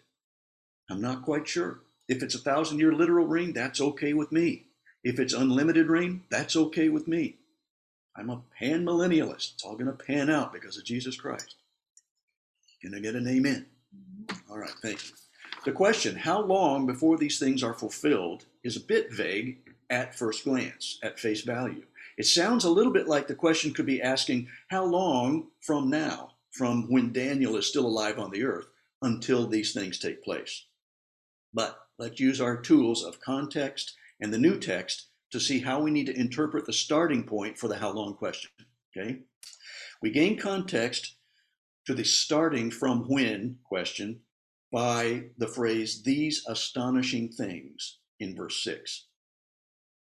I'm 0.90 1.00
not 1.00 1.22
quite 1.22 1.46
sure. 1.46 1.80
If 2.08 2.22
it's 2.24 2.34
a 2.34 2.40
thousand 2.40 2.80
year 2.80 2.92
literal 2.92 3.26
reign, 3.26 3.52
that's 3.52 3.80
okay 3.80 4.12
with 4.12 4.32
me. 4.32 4.66
If 5.04 5.20
it's 5.20 5.32
unlimited 5.32 5.88
reign, 5.88 6.24
that's 6.30 6.56
okay 6.56 6.88
with 6.88 7.06
me. 7.06 7.36
I'm 8.16 8.30
a 8.30 8.42
pan 8.58 8.84
millennialist. 8.84 9.54
It's 9.54 9.64
all 9.64 9.76
going 9.76 9.86
to 9.86 9.92
pan 9.92 10.30
out 10.30 10.52
because 10.52 10.76
of 10.76 10.84
Jesus 10.84 11.16
Christ. 11.16 11.56
Can 12.82 12.94
I 12.94 13.00
get 13.00 13.14
an 13.14 13.28
amen? 13.28 13.66
Mm-hmm. 13.94 14.52
All 14.52 14.58
right, 14.58 14.74
thank 14.82 15.02
you. 15.08 15.14
The 15.64 15.72
question, 15.72 16.16
how 16.16 16.40
long 16.40 16.86
before 16.86 17.18
these 17.18 17.38
things 17.38 17.62
are 17.62 17.74
fulfilled, 17.74 18.46
is 18.64 18.76
a 18.76 18.80
bit 18.80 19.12
vague 19.12 19.58
at 19.90 20.14
first 20.14 20.44
glance, 20.44 20.98
at 21.02 21.18
face 21.18 21.42
value. 21.42 21.84
It 22.16 22.26
sounds 22.26 22.64
a 22.64 22.70
little 22.70 22.92
bit 22.92 23.08
like 23.08 23.26
the 23.26 23.34
question 23.34 23.74
could 23.74 23.86
be 23.86 24.02
asking, 24.02 24.48
how 24.68 24.84
long 24.84 25.48
from 25.60 25.90
now, 25.90 26.30
from 26.50 26.90
when 26.90 27.12
Daniel 27.12 27.56
is 27.56 27.66
still 27.66 27.86
alive 27.86 28.18
on 28.18 28.30
the 28.30 28.44
earth, 28.44 28.66
until 29.02 29.46
these 29.46 29.72
things 29.72 29.98
take 29.98 30.24
place? 30.24 30.64
But 31.52 31.78
let's 31.98 32.20
use 32.20 32.40
our 32.40 32.56
tools 32.56 33.04
of 33.04 33.20
context 33.20 33.94
and 34.20 34.32
the 34.32 34.38
new 34.38 34.58
text 34.58 35.06
to 35.30 35.40
see 35.40 35.60
how 35.60 35.80
we 35.80 35.90
need 35.90 36.06
to 36.06 36.18
interpret 36.18 36.66
the 36.66 36.72
starting 36.72 37.24
point 37.24 37.58
for 37.58 37.68
the 37.68 37.76
how 37.76 37.90
long 37.90 38.14
question. 38.14 38.50
Okay? 38.96 39.18
We 40.02 40.10
gain 40.10 40.38
context 40.38 41.16
to 41.86 41.94
the 41.94 42.04
starting 42.04 42.70
from 42.70 43.08
when 43.08 43.58
question 43.64 44.20
by 44.72 45.24
the 45.38 45.48
phrase, 45.48 46.02
these 46.02 46.44
astonishing 46.46 47.30
things 47.30 47.98
in 48.18 48.36
verse 48.36 48.62
6. 48.62 49.06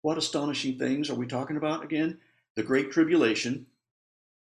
What 0.02 0.18
astonishing 0.18 0.78
things 0.78 1.10
are 1.10 1.14
we 1.14 1.26
talking 1.26 1.56
about 1.56 1.84
again? 1.84 2.18
The 2.56 2.62
Great 2.62 2.90
Tribulation, 2.90 3.66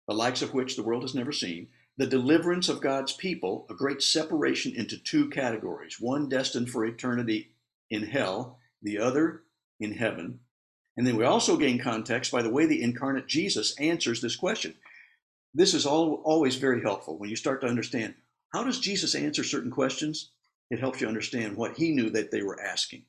the 0.09 0.15
likes 0.15 0.43
of 0.43 0.55
which 0.55 0.77
the 0.77 0.83
world 0.83 1.03
has 1.03 1.15
never 1.15 1.33
seen, 1.33 1.69
the 1.99 2.07
deliverance 2.07 2.69
of 2.69 2.81
God's 2.81 3.13
people, 3.13 3.67
a 3.71 3.75
great 3.75 4.03
separation 4.03 4.75
into 4.75 4.99
two 4.99 5.31
categories 5.31 5.99
one 6.01 6.29
destined 6.29 6.71
for 6.71 6.85
eternity 6.85 7.53
in 7.91 8.03
hell, 8.03 8.59
the 8.83 8.99
other 8.99 9.43
in 9.81 9.93
heaven. 9.93 10.41
And 10.97 11.07
then 11.07 11.17
we 11.17 11.25
also 11.25 11.57
gain 11.57 11.79
context 11.79 12.33
by 12.33 12.43
the 12.43 12.51
way 12.51 12.67
the 12.67 12.83
incarnate 12.83 13.27
Jesus 13.27 13.79
answers 13.79 14.21
this 14.21 14.37
question. 14.37 14.75
This 15.55 15.75
is 15.75 15.87
all, 15.87 16.23
always 16.25 16.57
very 16.57 16.83
helpful 16.83 17.17
when 17.19 17.31
you 17.31 17.37
start 17.37 17.61
to 17.61 17.67
understand 17.67 18.15
how 18.53 18.65
does 18.65 18.81
Jesus 18.81 19.15
answer 19.15 19.45
certain 19.45 19.71
questions? 19.71 20.31
It 20.71 20.81
helps 20.81 21.01
you 21.01 21.09
understand 21.09 21.57
what 21.57 21.77
he 21.77 21.91
knew 21.91 22.11
that 22.11 22.31
they 22.31 22.43
were 22.43 22.61
asking. 22.61 23.03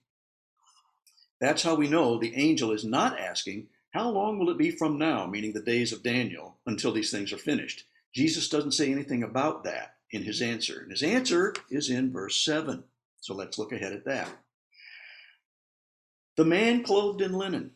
That's 1.39 1.63
how 1.63 1.75
we 1.75 1.87
know 1.87 2.17
the 2.17 2.35
angel 2.35 2.71
is 2.71 2.83
not 2.83 3.19
asking, 3.19 3.67
How 3.91 4.09
long 4.09 4.39
will 4.39 4.49
it 4.49 4.57
be 4.57 4.71
from 4.71 4.97
now, 4.97 5.25
meaning 5.25 5.53
the 5.53 5.61
days 5.61 5.93
of 5.93 6.03
Daniel, 6.03 6.57
until 6.65 6.91
these 6.91 7.11
things 7.11 7.31
are 7.31 7.37
finished? 7.37 7.85
Jesus 8.13 8.49
doesn't 8.49 8.73
say 8.73 8.91
anything 8.91 9.23
about 9.23 9.63
that 9.63 9.95
in 10.11 10.23
his 10.23 10.41
answer. 10.41 10.79
And 10.79 10.91
his 10.91 11.03
answer 11.03 11.53
is 11.69 11.89
in 11.89 12.11
verse 12.11 12.43
7. 12.43 12.83
So 13.21 13.33
let's 13.33 13.57
look 13.57 13.71
ahead 13.71 13.93
at 13.93 14.05
that. 14.05 14.29
The 16.35 16.45
man 16.45 16.83
clothed 16.83 17.21
in 17.21 17.33
linen, 17.33 17.71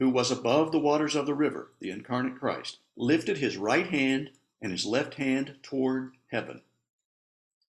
who 0.00 0.08
was 0.08 0.30
above 0.30 0.72
the 0.72 0.78
waters 0.78 1.14
of 1.14 1.26
the 1.26 1.34
river, 1.34 1.70
the 1.78 1.90
incarnate 1.90 2.40
Christ, 2.40 2.78
lifted 2.96 3.36
his 3.36 3.58
right 3.58 3.86
hand 3.86 4.30
and 4.60 4.72
his 4.72 4.86
left 4.86 5.14
hand 5.14 5.56
toward 5.62 6.14
heaven. 6.32 6.62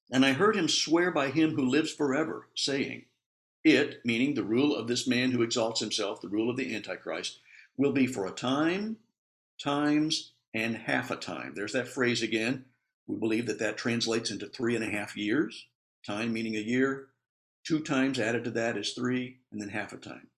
And 0.10 0.26
I 0.26 0.32
heard 0.32 0.56
him 0.56 0.70
swear 0.70 1.12
by 1.12 1.30
him 1.30 1.56
who 1.56 1.66
lives 1.66 1.94
forever, 1.94 2.48
saying, 2.56 3.04
it, 3.64 4.00
meaning 4.06 4.34
the 4.34 4.44
rule 4.44 4.76
of 4.76 4.88
this 4.88 5.06
man 5.06 5.32
who 5.32 5.42
exalts 5.42 5.82
himself, 5.82 6.22
the 6.22 6.30
rule 6.30 6.50
of 6.50 6.56
the 6.56 6.74
Antichrist, 6.74 7.40
will 7.78 7.92
be 7.92 8.08
for 8.08 8.26
a 8.26 8.32
time, 8.32 8.98
times, 9.62 10.32
and 10.54 10.76
half 10.76 11.12
a 11.12 11.18
time. 11.18 11.54
There's 11.54 11.74
that 11.74 11.88
phrase 11.88 12.24
again. 12.24 12.66
We 13.08 13.18
believe 13.18 13.46
that 13.48 13.60
that 13.60 13.78
translates 13.78 14.32
into 14.32 14.48
three 14.48 14.76
and 14.76 14.84
a 14.84 14.90
half 14.90 15.18
years. 15.18 15.68
Time 16.06 16.34
meaning 16.34 16.56
a 16.56 16.60
year. 16.60 17.10
Two 17.66 17.82
times 17.82 18.20
added 18.20 18.46
to 18.46 18.52
that 18.52 18.78
is 18.78 18.94
three, 18.94 19.38
and 19.52 19.62
then 19.62 19.70
half 19.70 19.94
a 19.94 19.98
time. 19.98 20.31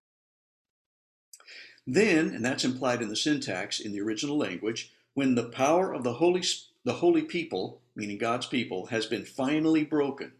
Then, 1.85 2.29
and 2.29 2.45
that's 2.45 2.63
implied 2.63 3.01
in 3.01 3.09
the 3.09 3.15
syntax 3.15 3.79
in 3.79 3.91
the 3.91 4.01
original 4.01 4.37
language, 4.37 4.91
when 5.13 5.35
the 5.35 5.49
power 5.49 5.93
of 5.93 6.03
the 6.03 6.13
holy, 6.13 6.43
the 6.83 6.93
holy 6.93 7.23
people, 7.23 7.81
meaning 7.95 8.17
God's 8.17 8.45
people, 8.45 8.87
has 8.87 9.05
been 9.05 9.25
finally 9.25 9.83
broken, 9.83 10.31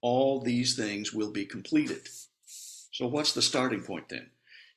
all 0.00 0.40
these 0.40 0.74
things 0.74 1.12
will 1.12 1.30
be 1.30 1.44
completed. 1.44 2.08
So, 2.46 3.06
what's 3.06 3.32
the 3.32 3.42
starting 3.42 3.82
point 3.82 4.08
then? 4.08 4.30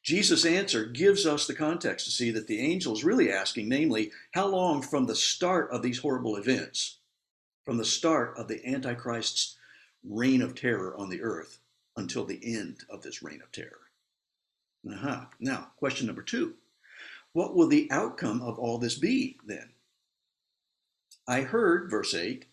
Jesus' 0.04 0.46
answer 0.46 0.86
gives 0.86 1.26
us 1.26 1.46
the 1.46 1.54
context 1.54 2.06
to 2.06 2.12
see 2.12 2.32
that 2.32 2.48
the 2.48 2.60
angel 2.60 2.94
is 2.94 3.04
really 3.04 3.32
asking, 3.32 3.70
namely, 3.70 4.12
how 4.32 4.48
long 4.48 4.82
from 4.82 5.06
the 5.06 5.16
start 5.16 5.70
of 5.72 5.84
these 5.84 6.00
horrible 6.00 6.36
events, 6.36 6.98
from 7.64 7.78
the 7.78 7.86
start 7.86 8.36
of 8.38 8.48
the 8.48 8.66
Antichrist's 8.66 9.58
reign 10.04 10.42
of 10.42 10.56
terror 10.56 10.96
on 10.98 11.10
the 11.10 11.22
earth, 11.22 11.60
until 11.96 12.26
the 12.26 12.40
end 12.44 12.84
of 12.90 13.04
this 13.04 13.22
reign 13.22 13.42
of 13.44 13.52
terror. 13.52 13.81
Uh-huh. 14.90 15.26
Now, 15.40 15.68
question 15.78 16.08
number 16.08 16.22
two 16.22 16.56
What 17.34 17.56
will 17.56 17.68
the 17.68 17.90
outcome 17.92 18.42
of 18.42 18.58
all 18.60 18.78
this 18.78 18.96
be 18.96 19.38
then? 19.46 19.70
I 21.28 21.42
heard, 21.42 21.90
verse 21.90 22.16
8, 22.16 22.46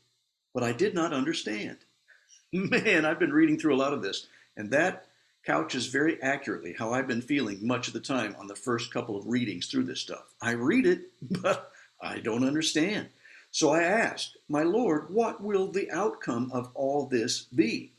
but 0.52 0.62
I 0.62 0.72
did 0.72 0.94
not 0.94 1.12
understand. 1.12 1.78
Man, 2.52 3.04
I've 3.04 3.18
been 3.18 3.32
reading 3.32 3.58
through 3.58 3.74
a 3.74 3.78
lot 3.78 3.92
of 3.92 4.02
this, 4.02 4.26
and 4.56 4.70
that 4.70 5.06
couches 5.44 5.86
very 5.86 6.22
accurately 6.22 6.74
how 6.78 6.92
I've 6.92 7.08
been 7.08 7.22
feeling 7.22 7.66
much 7.66 7.88
of 7.88 7.94
the 7.94 8.00
time 8.00 8.36
on 8.38 8.46
the 8.46 8.54
first 8.54 8.92
couple 8.92 9.16
of 9.16 9.26
readings 9.26 9.66
through 9.66 9.84
this 9.84 10.00
stuff. 10.00 10.34
I 10.42 10.52
read 10.52 10.86
it, 10.86 11.10
but 11.42 11.72
I 12.00 12.20
don't 12.20 12.46
understand. 12.46 13.08
So 13.50 13.70
I 13.70 13.82
asked, 13.82 14.36
My 14.48 14.62
Lord, 14.62 15.06
what 15.08 15.42
will 15.42 15.70
the 15.70 15.90
outcome 15.90 16.50
of 16.52 16.70
all 16.74 17.06
this 17.06 17.42
be? 17.42 17.92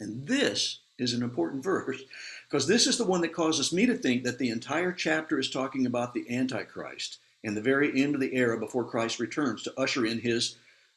And 0.00 0.26
this 0.26 0.80
is 0.98 1.14
an 1.14 1.22
important 1.22 1.62
verse 1.64 2.02
because 2.54 2.68
this 2.68 2.86
is 2.86 2.96
the 2.96 3.04
one 3.04 3.20
that 3.20 3.32
causes 3.32 3.72
me 3.72 3.84
to 3.84 3.96
think 3.96 4.22
that 4.22 4.38
the 4.38 4.48
entire 4.48 4.92
chapter 4.92 5.40
is 5.40 5.50
talking 5.50 5.86
about 5.86 6.14
the 6.14 6.24
Antichrist 6.30 7.18
and 7.42 7.56
the 7.56 7.60
very 7.60 8.00
end 8.00 8.14
of 8.14 8.20
the 8.20 8.32
era 8.32 8.56
before 8.56 8.84
Christ 8.84 9.18
returns 9.18 9.64
to 9.64 9.74
usher 9.76 10.06
in 10.06 10.20
his 10.20 10.54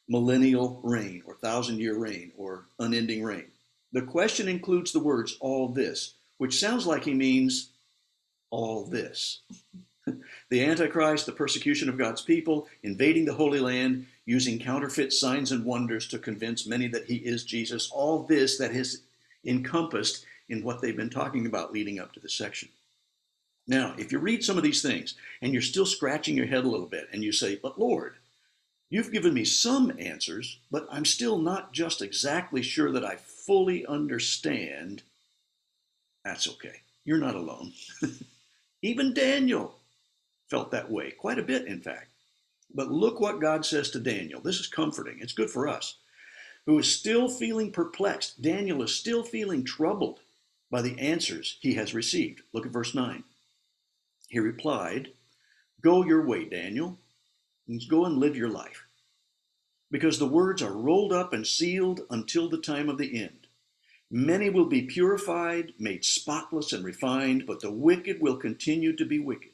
millennial 0.07 0.79
reign 0.83 1.23
or 1.25 1.33
thousand 1.33 1.79
year 1.79 1.97
reign 1.97 2.31
or 2.37 2.65
unending 2.77 3.23
reign. 3.23 3.45
The 3.91 4.03
question 4.03 4.47
includes 4.47 4.91
the 4.91 4.99
words 4.99 5.35
all 5.39 5.67
this, 5.69 6.13
which 6.37 6.59
sounds 6.59 6.85
like 6.85 7.03
he 7.03 7.15
means 7.15 7.71
all 8.51 8.85
this. 8.85 9.39
the 10.51 10.63
Antichrist, 10.63 11.25
the 11.25 11.31
persecution 11.31 11.89
of 11.89 11.97
God's 11.97 12.21
people, 12.21 12.67
invading 12.83 13.25
the 13.25 13.33
Holy 13.33 13.59
Land, 13.59 14.05
using 14.27 14.59
counterfeit 14.59 15.11
signs 15.11 15.51
and 15.51 15.65
wonders 15.65 16.07
to 16.09 16.19
convince 16.19 16.67
many 16.67 16.87
that 16.89 17.05
he 17.05 17.15
is 17.15 17.43
Jesus, 17.43 17.89
all 17.89 18.21
this 18.21 18.59
that 18.59 18.75
is 18.75 19.01
encompassed 19.43 20.23
in 20.49 20.63
what 20.63 20.81
they've 20.81 20.95
been 20.95 21.09
talking 21.09 21.45
about 21.45 21.73
leading 21.73 21.99
up 21.99 22.13
to 22.13 22.19
this 22.19 22.35
section. 22.35 22.69
Now, 23.67 23.93
if 23.97 24.11
you 24.11 24.19
read 24.19 24.43
some 24.43 24.57
of 24.57 24.63
these 24.63 24.81
things 24.81 25.15
and 25.41 25.51
you're 25.53 25.61
still 25.61 25.85
scratching 25.85 26.37
your 26.37 26.47
head 26.47 26.63
a 26.63 26.69
little 26.69 26.85
bit 26.85 27.09
and 27.11 27.23
you 27.23 27.31
say, 27.31 27.59
But 27.61 27.79
Lord, 27.79 28.15
You've 28.89 29.11
given 29.11 29.33
me 29.33 29.43
some 29.43 29.91
answers, 29.99 30.59
but 30.71 30.87
I'm 30.89 31.03
still 31.03 31.37
not 31.37 31.73
just 31.73 32.01
exactly 32.01 32.61
sure 32.61 32.91
that 32.91 33.03
I 33.03 33.17
fully 33.17 33.85
understand. 33.85 35.03
That's 36.23 36.47
okay. 36.47 36.81
You're 37.03 37.17
not 37.17 37.35
alone. 37.35 37.73
Even 38.81 39.13
Daniel 39.13 39.75
felt 40.49 40.71
that 40.71 40.89
way, 40.89 41.11
quite 41.11 41.39
a 41.39 41.43
bit, 41.43 41.67
in 41.67 41.81
fact. 41.81 42.07
But 42.73 42.91
look 42.91 43.19
what 43.19 43.41
God 43.41 43.65
says 43.65 43.89
to 43.91 43.99
Daniel. 43.99 44.39
This 44.39 44.59
is 44.59 44.67
comforting. 44.67 45.17
It's 45.19 45.33
good 45.33 45.49
for 45.49 45.67
us. 45.67 45.97
Who 46.65 46.79
is 46.79 46.93
still 46.93 47.27
feeling 47.29 47.71
perplexed. 47.71 48.41
Daniel 48.41 48.83
is 48.83 48.93
still 48.95 49.23
feeling 49.23 49.63
troubled. 49.65 50.19
By 50.69 50.81
the 50.81 50.99
answers 50.99 51.57
he 51.61 51.75
has 51.75 51.93
received. 51.93 52.41
Look 52.53 52.65
at 52.65 52.71
verse 52.71 52.93
9. 52.93 53.23
He 54.27 54.39
replied, 54.39 55.09
Go 55.81 56.03
your 56.03 56.25
way, 56.25 56.45
Daniel, 56.45 56.97
go 57.89 58.05
and 58.05 58.17
live 58.17 58.35
your 58.35 58.49
life, 58.49 58.85
because 59.89 60.19
the 60.19 60.27
words 60.27 60.61
are 60.61 60.73
rolled 60.73 61.13
up 61.13 61.33
and 61.33 61.45
sealed 61.45 62.01
until 62.09 62.49
the 62.49 62.57
time 62.57 62.89
of 62.89 62.97
the 62.97 63.21
end. 63.21 63.47
Many 64.09 64.49
will 64.49 64.65
be 64.65 64.83
purified, 64.83 65.73
made 65.77 66.03
spotless, 66.03 66.73
and 66.73 66.83
refined, 66.83 67.45
but 67.45 67.61
the 67.61 67.71
wicked 67.71 68.21
will 68.21 68.37
continue 68.37 68.95
to 68.95 69.05
be 69.05 69.19
wicked. 69.19 69.51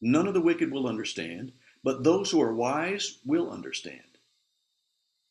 None 0.00 0.28
of 0.28 0.34
the 0.34 0.40
wicked 0.40 0.70
will 0.70 0.86
understand, 0.86 1.52
but 1.82 2.04
those 2.04 2.30
who 2.30 2.40
are 2.40 2.54
wise 2.54 3.18
will 3.24 3.50
understand. 3.50 4.02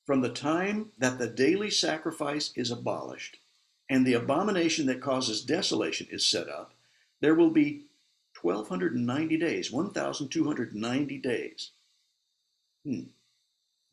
From 0.05 0.21
the 0.21 0.29
time 0.29 0.91
that 0.97 1.17
the 1.17 1.27
daily 1.27 1.69
sacrifice 1.69 2.51
is 2.55 2.71
abolished 2.71 3.37
and 3.89 4.05
the 4.05 4.13
abomination 4.13 4.85
that 4.87 5.01
causes 5.01 5.41
desolation 5.41 6.07
is 6.09 6.25
set 6.25 6.49
up, 6.49 6.73
there 7.21 7.35
will 7.35 7.49
be 7.49 7.83
1,290 8.41 9.37
days, 9.37 9.71
1,290 9.71 11.17
days. 11.17 11.71
Hmm. 12.85 13.01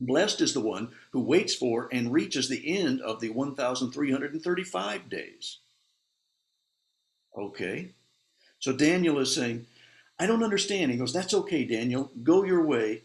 Blessed 0.01 0.41
is 0.41 0.53
the 0.55 0.61
one 0.61 0.91
who 1.13 1.21
waits 1.21 1.55
for 1.55 1.89
and 1.93 2.13
reaches 2.13 2.49
the 2.49 2.77
end 2.79 3.01
of 3.01 3.21
the 3.21 3.31
1,335 3.31 5.09
days. 5.09 5.59
Okay. 7.37 7.91
So 8.59 8.73
Daniel 8.73 9.19
is 9.19 9.35
saying, 9.35 9.67
I 10.19 10.27
don't 10.27 10.43
understand. 10.43 10.91
He 10.91 10.99
goes, 10.99 11.13
That's 11.13 11.35
okay, 11.35 11.65
Daniel. 11.65 12.11
Go 12.23 12.45
your 12.45 12.63
way. 12.63 13.03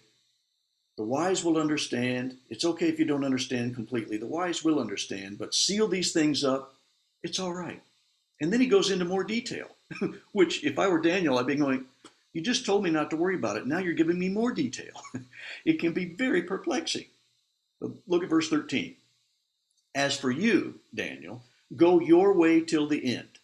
The 0.97 1.03
wise 1.03 1.43
will 1.43 1.57
understand. 1.57 2.37
It's 2.49 2.65
okay 2.65 2.89
if 2.89 2.99
you 2.99 3.05
don't 3.05 3.23
understand 3.23 3.75
completely. 3.75 4.17
The 4.17 4.27
wise 4.27 4.63
will 4.63 4.79
understand, 4.79 5.37
but 5.37 5.55
seal 5.55 5.87
these 5.87 6.11
things 6.11 6.43
up. 6.43 6.75
It's 7.23 7.39
all 7.39 7.53
right. 7.53 7.81
And 8.41 8.51
then 8.53 8.61
he 8.61 8.67
goes 8.67 8.91
into 8.91 9.05
more 9.05 9.23
detail, 9.23 9.67
which, 10.31 10.63
if 10.63 10.79
I 10.79 10.87
were 10.87 11.01
Daniel, 11.01 11.37
I'd 11.37 11.47
be 11.47 11.55
going, 11.55 11.85
You 12.33 12.41
just 12.41 12.65
told 12.65 12.83
me 12.83 12.89
not 12.89 13.09
to 13.09 13.17
worry 13.17 13.35
about 13.35 13.57
it. 13.57 13.67
Now 13.67 13.79
you're 13.79 13.93
giving 13.93 14.19
me 14.19 14.29
more 14.29 14.51
detail. 14.51 15.03
it 15.65 15.79
can 15.79 15.93
be 15.93 16.05
very 16.05 16.43
perplexing. 16.43 17.05
But 17.81 17.91
look 18.07 18.23
at 18.23 18.29
verse 18.29 18.49
13. 18.49 18.95
As 19.95 20.17
for 20.17 20.31
you, 20.31 20.79
Daniel, 20.93 21.43
go 21.75 21.99
your 21.99 22.33
way 22.33 22.61
till 22.61 22.87
the 22.87 23.15
end. 23.15 23.39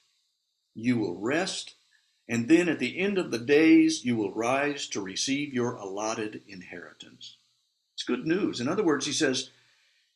You 0.73 0.97
will 0.97 1.15
rest 1.15 1.75
and 2.27 2.47
then 2.47 2.69
at 2.69 2.79
the 2.79 2.99
end 2.99 3.17
of 3.17 3.31
the 3.31 3.39
days, 3.39 4.03
you 4.03 4.15
will 4.15 4.31
rise 4.31 4.87
to 4.87 5.01
receive 5.01 5.53
your 5.53 5.75
allotted 5.75 6.41
inheritance. 6.47 7.35
It's 7.93 8.03
good 8.03 8.25
news. 8.25 8.59
In 8.59 8.67
other 8.67 8.83
words, 8.83 9.05
he 9.05 9.13
says, 9.13 9.51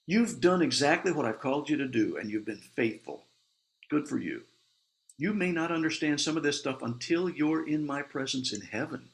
You've 0.08 0.42
done 0.42 0.64
exactly 0.64 1.12
what 1.12 1.26
I've 1.26 1.40
called 1.40 1.70
you 1.70 1.78
to 1.78 1.88
do, 1.88 2.18
and 2.18 2.32
you've 2.32 2.46
been 2.46 2.58
faithful. 2.58 3.26
Good 3.90 4.08
for 4.08 4.20
you. 4.20 4.44
You 5.18 5.34
may 5.34 5.52
not 5.52 5.72
understand 5.72 6.22
some 6.22 6.38
of 6.38 6.44
this 6.44 6.60
stuff 6.60 6.82
until 6.82 7.30
you're 7.30 7.68
in 7.68 7.86
my 7.86 8.02
presence 8.02 8.54
in 8.54 8.62
heaven. 8.62 9.10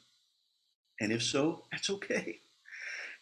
And 1.00 1.12
if 1.12 1.22
so, 1.22 1.64
that's 1.72 1.90
okay. 1.90 2.40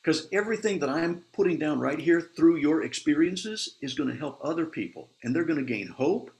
Because 0.02 0.28
everything 0.32 0.80
that 0.80 0.90
I'm 0.90 1.24
putting 1.32 1.58
down 1.58 1.80
right 1.80 1.98
here 1.98 2.20
through 2.20 2.56
your 2.56 2.82
experiences 2.82 3.76
is 3.80 3.94
going 3.94 4.10
to 4.10 4.18
help 4.18 4.38
other 4.42 4.66
people. 4.66 5.08
And 5.22 5.34
they're 5.34 5.46
going 5.46 5.64
to 5.64 5.72
gain 5.72 5.88
hope. 5.88 6.30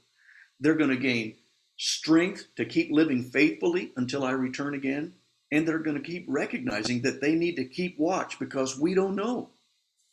They're 0.60 0.74
going 0.74 0.90
to 0.90 0.96
gain 0.96 1.36
strength 1.78 2.48
to 2.56 2.64
keep 2.64 2.90
living 2.92 3.22
faithfully 3.22 3.92
until 3.96 4.24
I 4.24 4.32
return 4.32 4.74
again. 4.74 5.14
And 5.50 5.66
they're 5.66 5.78
going 5.78 5.96
to 5.96 6.02
keep 6.02 6.26
recognizing 6.28 7.02
that 7.02 7.20
they 7.20 7.34
need 7.34 7.56
to 7.56 7.64
keep 7.64 7.98
watch 7.98 8.38
because 8.38 8.78
we 8.78 8.94
don't 8.94 9.16
know 9.16 9.50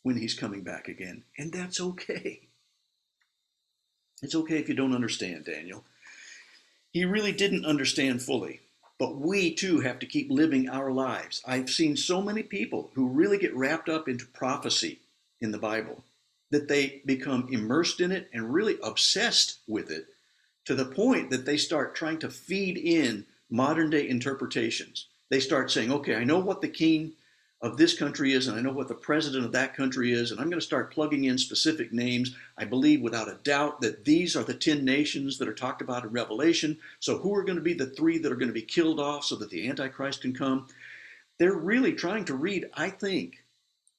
when 0.02 0.16
he's 0.16 0.34
coming 0.34 0.62
back 0.62 0.88
again. 0.88 1.24
And 1.36 1.52
that's 1.52 1.80
okay. 1.80 2.48
It's 4.22 4.34
okay 4.34 4.58
if 4.58 4.68
you 4.68 4.74
don't 4.74 4.94
understand, 4.94 5.44
Daniel. 5.44 5.84
He 6.92 7.04
really 7.04 7.32
didn't 7.32 7.64
understand 7.64 8.22
fully, 8.22 8.60
but 8.98 9.16
we 9.16 9.52
too 9.54 9.80
have 9.80 9.98
to 9.98 10.06
keep 10.06 10.30
living 10.30 10.68
our 10.68 10.92
lives. 10.92 11.42
I've 11.44 11.70
seen 11.70 11.96
so 11.96 12.22
many 12.22 12.42
people 12.42 12.90
who 12.94 13.08
really 13.08 13.38
get 13.38 13.54
wrapped 13.56 13.88
up 13.88 14.08
into 14.08 14.26
prophecy 14.26 15.00
in 15.40 15.50
the 15.50 15.58
Bible 15.58 16.04
that 16.50 16.68
they 16.68 17.02
become 17.04 17.48
immersed 17.50 18.00
in 18.00 18.12
it 18.12 18.28
and 18.32 18.52
really 18.52 18.78
obsessed 18.82 19.58
with 19.66 19.90
it 19.90 20.06
to 20.66 20.74
the 20.74 20.84
point 20.84 21.30
that 21.30 21.46
they 21.46 21.56
start 21.56 21.94
trying 21.94 22.18
to 22.20 22.30
feed 22.30 22.76
in 22.76 23.24
modern 23.50 23.90
day 23.90 24.08
interpretations. 24.08 25.06
They 25.30 25.40
start 25.40 25.70
saying, 25.70 25.90
okay, 25.90 26.14
I 26.14 26.24
know 26.24 26.38
what 26.38 26.60
the 26.60 26.68
king 26.68 27.14
of 27.62 27.76
this 27.76 27.96
country 27.96 28.32
is, 28.32 28.48
and 28.48 28.58
I 28.58 28.60
know 28.60 28.72
what 28.72 28.88
the 28.88 28.94
president 28.94 29.44
of 29.44 29.52
that 29.52 29.76
country 29.76 30.12
is, 30.12 30.32
and 30.32 30.40
I'm 30.40 30.50
going 30.50 30.58
to 30.58 30.66
start 30.66 30.92
plugging 30.92 31.24
in 31.24 31.38
specific 31.38 31.92
names. 31.92 32.34
I 32.58 32.64
believe 32.64 33.00
without 33.00 33.28
a 33.28 33.38
doubt 33.44 33.80
that 33.82 34.04
these 34.04 34.34
are 34.34 34.42
the 34.42 34.52
10 34.52 34.84
nations 34.84 35.38
that 35.38 35.46
are 35.46 35.54
talked 35.54 35.80
about 35.80 36.02
in 36.02 36.10
Revelation. 36.10 36.76
So, 36.98 37.18
who 37.18 37.32
are 37.36 37.44
going 37.44 37.56
to 37.56 37.62
be 37.62 37.74
the 37.74 37.86
three 37.86 38.18
that 38.18 38.32
are 38.32 38.36
going 38.36 38.48
to 38.48 38.52
be 38.52 38.62
killed 38.62 38.98
off 38.98 39.24
so 39.24 39.36
that 39.36 39.50
the 39.50 39.68
Antichrist 39.68 40.22
can 40.22 40.34
come? 40.34 40.66
They're 41.38 41.54
really 41.54 41.92
trying 41.92 42.24
to 42.26 42.34
read, 42.34 42.68
I 42.74 42.90
think, 42.90 43.44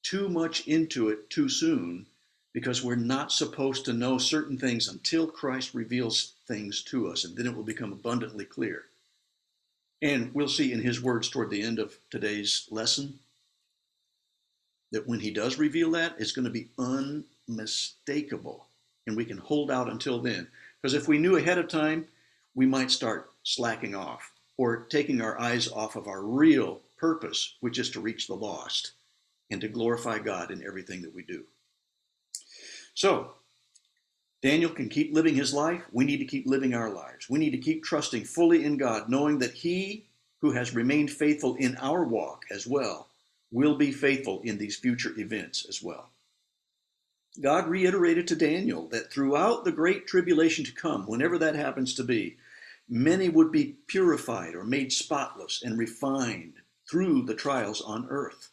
too 0.02 0.28
much 0.28 0.68
into 0.68 1.08
it 1.08 1.30
too 1.30 1.48
soon 1.48 2.04
because 2.52 2.84
we're 2.84 2.96
not 2.96 3.32
supposed 3.32 3.86
to 3.86 3.94
know 3.94 4.18
certain 4.18 4.58
things 4.58 4.88
until 4.88 5.26
Christ 5.26 5.72
reveals 5.72 6.34
things 6.46 6.82
to 6.84 7.08
us, 7.08 7.24
and 7.24 7.34
then 7.34 7.46
it 7.46 7.56
will 7.56 7.64
become 7.64 7.92
abundantly 7.92 8.44
clear. 8.44 8.84
And 10.02 10.34
we'll 10.34 10.48
see 10.48 10.70
in 10.70 10.82
his 10.82 11.02
words 11.02 11.30
toward 11.30 11.48
the 11.48 11.62
end 11.62 11.78
of 11.78 11.96
today's 12.10 12.68
lesson 12.70 13.20
that 14.94 15.08
when 15.08 15.18
he 15.18 15.32
does 15.32 15.58
reveal 15.58 15.90
that, 15.90 16.14
it's 16.18 16.30
going 16.30 16.44
to 16.44 16.50
be 16.52 16.68
unmistakable. 16.78 18.66
And 19.08 19.16
we 19.16 19.24
can 19.24 19.38
hold 19.38 19.68
out 19.68 19.90
until 19.90 20.20
then. 20.20 20.46
Because 20.80 20.94
if 20.94 21.08
we 21.08 21.18
knew 21.18 21.36
ahead 21.36 21.58
of 21.58 21.66
time, 21.66 22.06
we 22.54 22.64
might 22.64 22.92
start 22.92 23.30
slacking 23.42 23.96
off 23.96 24.30
or 24.56 24.84
taking 24.84 25.20
our 25.20 25.38
eyes 25.40 25.68
off 25.68 25.96
of 25.96 26.06
our 26.06 26.22
real 26.22 26.80
purpose, 26.96 27.56
which 27.58 27.80
is 27.80 27.90
to 27.90 28.00
reach 28.00 28.28
the 28.28 28.34
lost 28.34 28.92
and 29.50 29.60
to 29.60 29.68
glorify 29.68 30.20
God 30.20 30.52
in 30.52 30.64
everything 30.64 31.02
that 31.02 31.14
we 31.14 31.24
do. 31.24 31.42
So, 32.94 33.32
Daniel 34.42 34.70
can 34.70 34.88
keep 34.88 35.12
living 35.12 35.34
his 35.34 35.52
life. 35.52 35.82
We 35.90 36.04
need 36.04 36.18
to 36.18 36.24
keep 36.24 36.46
living 36.46 36.72
our 36.72 36.90
lives. 36.90 37.28
We 37.28 37.40
need 37.40 37.50
to 37.50 37.58
keep 37.58 37.82
trusting 37.82 38.26
fully 38.26 38.64
in 38.64 38.76
God, 38.76 39.08
knowing 39.08 39.40
that 39.40 39.54
he 39.54 40.06
who 40.40 40.52
has 40.52 40.72
remained 40.72 41.10
faithful 41.10 41.56
in 41.56 41.76
our 41.78 42.04
walk 42.04 42.44
as 42.52 42.64
well 42.64 43.08
will 43.50 43.76
be 43.76 43.92
faithful 43.92 44.40
in 44.42 44.58
these 44.58 44.76
future 44.76 45.12
events 45.18 45.66
as 45.68 45.82
well. 45.82 46.10
God 47.40 47.68
reiterated 47.68 48.28
to 48.28 48.36
Daniel 48.36 48.88
that 48.88 49.12
throughout 49.12 49.64
the 49.64 49.72
great 49.72 50.06
tribulation 50.06 50.64
to 50.64 50.72
come, 50.72 51.06
whenever 51.06 51.36
that 51.38 51.56
happens 51.56 51.94
to 51.94 52.04
be, 52.04 52.36
many 52.88 53.28
would 53.28 53.50
be 53.50 53.76
purified 53.86 54.54
or 54.54 54.64
made 54.64 54.92
spotless 54.92 55.60
and 55.62 55.76
refined 55.78 56.54
through 56.88 57.22
the 57.22 57.34
trials 57.34 57.80
on 57.80 58.06
earth. 58.08 58.50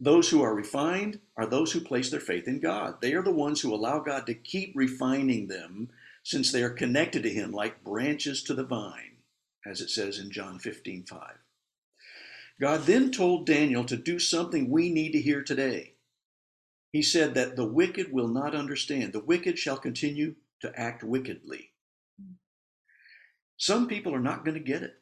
Those 0.00 0.28
who 0.30 0.42
are 0.42 0.54
refined 0.54 1.20
are 1.36 1.46
those 1.46 1.72
who 1.72 1.80
place 1.80 2.08
their 2.08 2.20
faith 2.20 2.46
in 2.46 2.60
God. 2.60 3.00
They 3.00 3.14
are 3.14 3.22
the 3.22 3.32
ones 3.32 3.60
who 3.60 3.74
allow 3.74 3.98
God 3.98 4.26
to 4.26 4.34
keep 4.34 4.72
refining 4.76 5.48
them 5.48 5.90
since 6.22 6.52
they 6.52 6.62
are 6.62 6.70
connected 6.70 7.24
to 7.24 7.30
Him 7.30 7.50
like 7.50 7.82
branches 7.82 8.42
to 8.44 8.54
the 8.54 8.64
vine, 8.64 9.16
as 9.66 9.80
it 9.80 9.90
says 9.90 10.20
in 10.20 10.30
John 10.30 10.60
15 10.60 11.04
5. 11.04 11.20
God 12.60 12.82
then 12.82 13.10
told 13.10 13.46
Daniel 13.46 13.84
to 13.84 13.96
do 13.96 14.18
something 14.18 14.68
we 14.68 14.90
need 14.90 15.12
to 15.12 15.20
hear 15.20 15.42
today. 15.42 15.94
He 16.90 17.02
said 17.02 17.34
that 17.34 17.54
the 17.54 17.66
wicked 17.66 18.12
will 18.12 18.28
not 18.28 18.54
understand, 18.54 19.12
the 19.12 19.20
wicked 19.20 19.58
shall 19.58 19.76
continue 19.76 20.34
to 20.60 20.72
act 20.78 21.04
wickedly. 21.04 21.70
Some 23.56 23.86
people 23.86 24.14
are 24.14 24.20
not 24.20 24.44
going 24.44 24.54
to 24.54 24.60
get 24.60 24.82
it. 24.82 24.94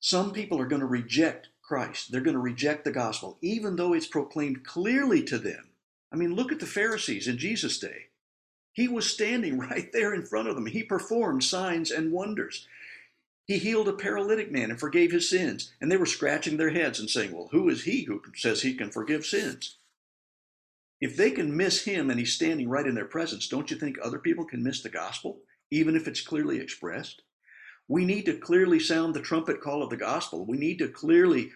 Some 0.00 0.32
people 0.32 0.60
are 0.60 0.66
going 0.66 0.80
to 0.80 0.86
reject 0.86 1.48
Christ. 1.62 2.12
They're 2.12 2.20
going 2.20 2.34
to 2.36 2.40
reject 2.40 2.84
the 2.84 2.92
gospel, 2.92 3.38
even 3.40 3.76
though 3.76 3.94
it's 3.94 4.06
proclaimed 4.06 4.64
clearly 4.64 5.22
to 5.24 5.38
them. 5.38 5.70
I 6.12 6.16
mean, 6.16 6.34
look 6.34 6.52
at 6.52 6.60
the 6.60 6.66
Pharisees 6.66 7.26
in 7.26 7.38
Jesus' 7.38 7.78
day. 7.78 8.06
He 8.72 8.86
was 8.86 9.10
standing 9.10 9.58
right 9.70 9.90
there 9.92 10.14
in 10.14 10.26
front 10.26 10.48
of 10.48 10.54
them. 10.54 10.66
He 10.66 10.82
performed 10.82 11.42
signs 11.42 11.90
and 11.90 12.12
wonders. 12.12 12.66
He 13.46 13.58
healed 13.58 13.88
a 13.88 13.92
paralytic 13.92 14.50
man 14.50 14.70
and 14.70 14.80
forgave 14.80 15.12
his 15.12 15.28
sins. 15.28 15.72
And 15.80 15.92
they 15.92 15.96
were 15.96 16.06
scratching 16.06 16.56
their 16.56 16.70
heads 16.70 16.98
and 16.98 17.10
saying, 17.10 17.32
Well, 17.32 17.48
who 17.52 17.68
is 17.68 17.84
he 17.84 18.04
who 18.04 18.22
says 18.34 18.62
he 18.62 18.74
can 18.74 18.90
forgive 18.90 19.26
sins? 19.26 19.76
If 21.00 21.16
they 21.16 21.30
can 21.30 21.56
miss 21.56 21.84
him 21.84 22.08
and 22.08 22.18
he's 22.18 22.32
standing 22.32 22.68
right 22.68 22.86
in 22.86 22.94
their 22.94 23.04
presence, 23.04 23.46
don't 23.48 23.70
you 23.70 23.76
think 23.76 23.98
other 24.00 24.18
people 24.18 24.46
can 24.46 24.62
miss 24.62 24.82
the 24.82 24.88
gospel, 24.88 25.40
even 25.70 25.96
if 25.96 26.08
it's 26.08 26.22
clearly 26.22 26.58
expressed? 26.58 27.20
We 27.86 28.06
need 28.06 28.24
to 28.24 28.38
clearly 28.38 28.80
sound 28.80 29.12
the 29.12 29.20
trumpet 29.20 29.60
call 29.60 29.82
of 29.82 29.90
the 29.90 29.98
gospel. 29.98 30.46
We 30.46 30.56
need 30.56 30.78
to 30.78 30.88
clearly 30.88 31.50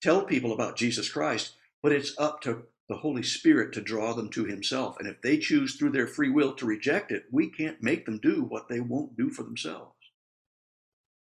tell 0.00 0.24
people 0.24 0.52
about 0.52 0.76
Jesus 0.76 1.10
Christ, 1.10 1.56
but 1.82 1.90
it's 1.90 2.16
up 2.16 2.40
to 2.42 2.66
the 2.88 2.98
Holy 2.98 3.24
Spirit 3.24 3.72
to 3.72 3.80
draw 3.80 4.12
them 4.12 4.30
to 4.30 4.44
Himself. 4.44 4.96
And 5.00 5.08
if 5.08 5.20
they 5.22 5.38
choose 5.38 5.74
through 5.74 5.90
their 5.90 6.06
free 6.06 6.28
will 6.28 6.54
to 6.54 6.66
reject 6.66 7.10
it, 7.10 7.24
we 7.32 7.50
can't 7.50 7.82
make 7.82 8.04
them 8.04 8.18
do 8.18 8.44
what 8.44 8.68
they 8.68 8.78
won't 8.78 9.16
do 9.16 9.30
for 9.30 9.42
themselves. 9.42 9.93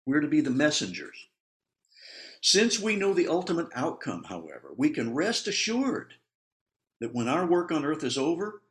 We're 0.09 0.21
to 0.21 0.27
be 0.27 0.41
the 0.41 0.49
messengers. 0.49 1.27
Since 2.41 2.79
we 2.79 2.95
know 2.95 3.13
the 3.13 3.27
ultimate 3.27 3.67
outcome, 3.75 4.23
however, 4.23 4.73
we 4.75 4.89
can 4.89 5.13
rest 5.13 5.47
assured 5.47 6.15
that 6.99 7.13
when 7.13 7.27
our 7.27 7.45
work 7.45 7.71
on 7.71 7.85
earth 7.85 8.03
is 8.03 8.17
over, 8.17 8.63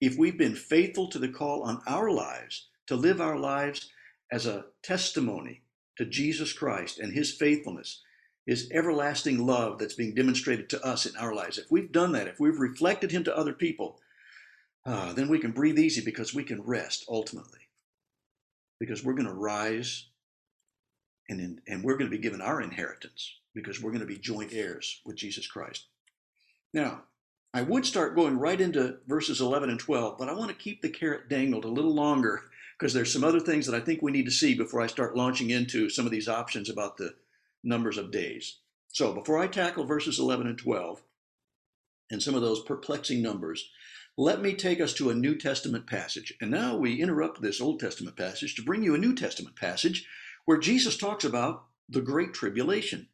if 0.00 0.16
we've 0.16 0.38
been 0.38 0.54
faithful 0.54 1.08
to 1.10 1.18
the 1.18 1.28
call 1.28 1.64
on 1.64 1.82
our 1.86 2.10
lives 2.10 2.68
to 2.86 2.96
live 2.96 3.20
our 3.20 3.38
lives 3.38 3.90
as 4.32 4.46
a 4.46 4.64
testimony 4.82 5.60
to 5.98 6.06
Jesus 6.06 6.54
Christ 6.54 6.98
and 6.98 7.12
his 7.12 7.30
faithfulness, 7.30 8.00
his 8.46 8.70
everlasting 8.72 9.44
love 9.44 9.78
that's 9.78 9.94
being 9.94 10.14
demonstrated 10.14 10.70
to 10.70 10.82
us 10.82 11.04
in 11.04 11.14
our 11.16 11.34
lives. 11.34 11.58
If 11.58 11.70
we've 11.70 11.92
done 11.92 12.12
that, 12.12 12.26
if 12.26 12.40
we've 12.40 12.58
reflected 12.58 13.10
him 13.10 13.24
to 13.24 13.36
other 13.36 13.52
people, 13.52 14.00
uh, 14.86 15.12
then 15.12 15.28
we 15.28 15.40
can 15.40 15.50
breathe 15.50 15.78
easy 15.78 16.02
because 16.02 16.32
we 16.32 16.42
can 16.42 16.62
rest 16.62 17.04
ultimately. 17.06 17.68
Because 18.80 19.04
we're 19.04 19.12
going 19.12 19.28
to 19.28 19.34
rise 19.34 20.06
and, 21.28 21.40
in, 21.40 21.60
and 21.66 21.82
we're 21.82 21.96
going 21.96 22.10
to 22.10 22.16
be 22.16 22.22
given 22.22 22.40
our 22.40 22.60
inheritance 22.60 23.34
because 23.54 23.80
we're 23.80 23.90
going 23.90 24.00
to 24.00 24.06
be 24.06 24.18
joint 24.18 24.52
heirs 24.52 25.00
with 25.04 25.16
Jesus 25.16 25.46
Christ. 25.46 25.86
Now, 26.72 27.02
I 27.54 27.62
would 27.62 27.86
start 27.86 28.14
going 28.14 28.38
right 28.38 28.60
into 28.60 28.98
verses 29.06 29.40
11 29.40 29.70
and 29.70 29.80
12, 29.80 30.18
but 30.18 30.28
I 30.28 30.34
want 30.34 30.50
to 30.50 30.56
keep 30.56 30.82
the 30.82 30.90
carrot 30.90 31.28
dangled 31.28 31.64
a 31.64 31.68
little 31.68 31.94
longer 31.94 32.42
because 32.78 32.92
there's 32.92 33.12
some 33.12 33.24
other 33.24 33.40
things 33.40 33.66
that 33.66 33.74
I 33.74 33.80
think 33.80 34.02
we 34.02 34.12
need 34.12 34.26
to 34.26 34.30
see 34.30 34.54
before 34.54 34.82
I 34.82 34.86
start 34.86 35.16
launching 35.16 35.50
into 35.50 35.88
some 35.88 36.04
of 36.04 36.12
these 36.12 36.28
options 36.28 36.68
about 36.68 36.98
the 36.98 37.14
numbers 37.64 37.96
of 37.96 38.10
days. 38.10 38.58
So 38.88 39.14
before 39.14 39.38
I 39.38 39.46
tackle 39.46 39.84
verses 39.84 40.18
11 40.18 40.46
and 40.46 40.58
12 40.58 41.02
and 42.10 42.22
some 42.22 42.34
of 42.34 42.42
those 42.42 42.62
perplexing 42.62 43.22
numbers, 43.22 43.70
let 44.18 44.40
me 44.40 44.54
take 44.54 44.80
us 44.80 44.94
to 44.94 45.10
a 45.10 45.14
New 45.14 45.36
Testament 45.36 45.86
passage. 45.86 46.34
And 46.40 46.50
now 46.50 46.76
we 46.76 47.00
interrupt 47.00 47.40
this 47.40 47.60
Old 47.60 47.80
Testament 47.80 48.16
passage 48.16 48.54
to 48.54 48.62
bring 48.62 48.82
you 48.82 48.94
a 48.94 48.98
New 48.98 49.14
Testament 49.14 49.56
passage 49.56 50.06
where 50.46 50.58
Jesus 50.58 50.96
talks 50.96 51.24
about 51.24 51.64
the 51.88 52.00
Great 52.00 52.32
Tribulation. 52.32 53.08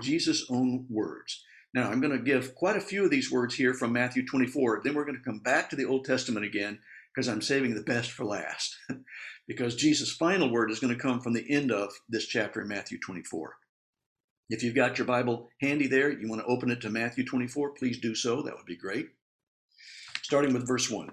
Jesus' 0.00 0.46
own 0.50 0.86
words. 0.90 1.42
Now, 1.72 1.90
I'm 1.90 2.00
going 2.00 2.16
to 2.16 2.22
give 2.22 2.54
quite 2.54 2.76
a 2.76 2.80
few 2.80 3.04
of 3.04 3.10
these 3.10 3.32
words 3.32 3.54
here 3.54 3.74
from 3.74 3.92
Matthew 3.92 4.24
24. 4.24 4.82
Then 4.84 4.94
we're 4.94 5.04
going 5.04 5.16
to 5.16 5.24
come 5.24 5.40
back 5.40 5.70
to 5.70 5.76
the 5.76 5.86
Old 5.86 6.04
Testament 6.04 6.44
again 6.44 6.78
because 7.12 7.28
I'm 7.28 7.42
saving 7.42 7.74
the 7.74 7.82
best 7.82 8.10
for 8.10 8.24
last. 8.24 8.76
because 9.48 9.74
Jesus' 9.74 10.12
final 10.12 10.50
word 10.50 10.70
is 10.70 10.78
going 10.78 10.94
to 10.94 11.00
come 11.00 11.20
from 11.20 11.32
the 11.32 11.50
end 11.50 11.72
of 11.72 11.92
this 12.08 12.26
chapter 12.26 12.60
in 12.60 12.68
Matthew 12.68 12.98
24. 13.00 13.56
If 14.50 14.62
you've 14.62 14.74
got 14.74 14.98
your 14.98 15.06
Bible 15.06 15.48
handy 15.60 15.86
there, 15.86 16.10
you 16.10 16.28
want 16.28 16.42
to 16.42 16.46
open 16.46 16.70
it 16.70 16.80
to 16.82 16.90
Matthew 16.90 17.24
24, 17.24 17.70
please 17.70 17.98
do 17.98 18.14
so. 18.14 18.42
That 18.42 18.56
would 18.56 18.66
be 18.66 18.76
great. 18.76 19.08
Starting 20.22 20.52
with 20.52 20.66
verse 20.66 20.90
1. 20.90 21.10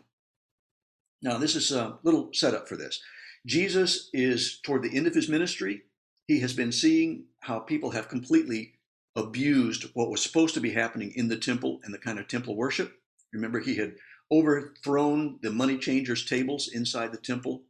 Now, 1.24 1.38
this 1.38 1.56
is 1.56 1.72
a 1.72 1.98
little 2.04 2.30
setup 2.34 2.68
for 2.68 2.76
this. 2.76 3.02
Jesus 3.46 4.10
is 4.14 4.60
toward 4.62 4.84
the 4.84 4.96
end 4.96 5.08
of 5.08 5.16
his 5.16 5.30
ministry. 5.30 5.84
He 6.28 6.40
has 6.42 6.54
been 6.54 6.72
seeing 6.72 7.26
how 7.40 7.60
people 7.60 7.92
have 7.92 8.10
completely 8.10 8.74
abused 9.16 9.86
what 9.94 10.10
was 10.10 10.22
supposed 10.22 10.54
to 10.54 10.62
be 10.62 10.72
happening 10.72 11.12
in 11.16 11.28
the 11.28 11.38
temple 11.38 11.80
and 11.84 11.94
the 11.94 12.00
kind 12.00 12.20
of 12.20 12.28
temple 12.28 12.56
worship. 12.56 12.94
Remember, 13.34 13.60
he 13.60 13.76
had 13.76 13.96
overthrown 14.32 15.40
the 15.42 15.52
money 15.52 15.78
changers' 15.78 16.26
tables 16.26 16.70
inside 16.74 17.12
the 17.12 17.18
temple. 17.18 17.64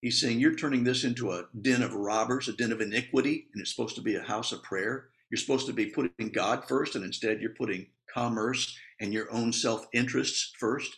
He's 0.00 0.20
saying, 0.20 0.40
You're 0.40 0.54
turning 0.54 0.84
this 0.84 1.04
into 1.04 1.32
a 1.32 1.44
den 1.60 1.82
of 1.82 1.94
robbers, 1.94 2.48
a 2.48 2.52
den 2.52 2.72
of 2.72 2.80
iniquity, 2.80 3.48
and 3.52 3.60
it's 3.60 3.74
supposed 3.74 3.96
to 3.96 4.02
be 4.02 4.16
a 4.16 4.22
house 4.22 4.52
of 4.52 4.62
prayer. 4.62 5.10
You're 5.30 5.38
supposed 5.38 5.66
to 5.66 5.72
be 5.72 5.86
putting 5.86 6.30
God 6.32 6.64
first, 6.66 6.96
and 6.96 7.04
instead 7.04 7.40
you're 7.40 7.50
putting 7.50 7.86
commerce 8.12 8.76
and 9.00 9.12
your 9.12 9.30
own 9.32 9.52
self 9.52 9.86
interests 9.92 10.52
first. 10.58 10.96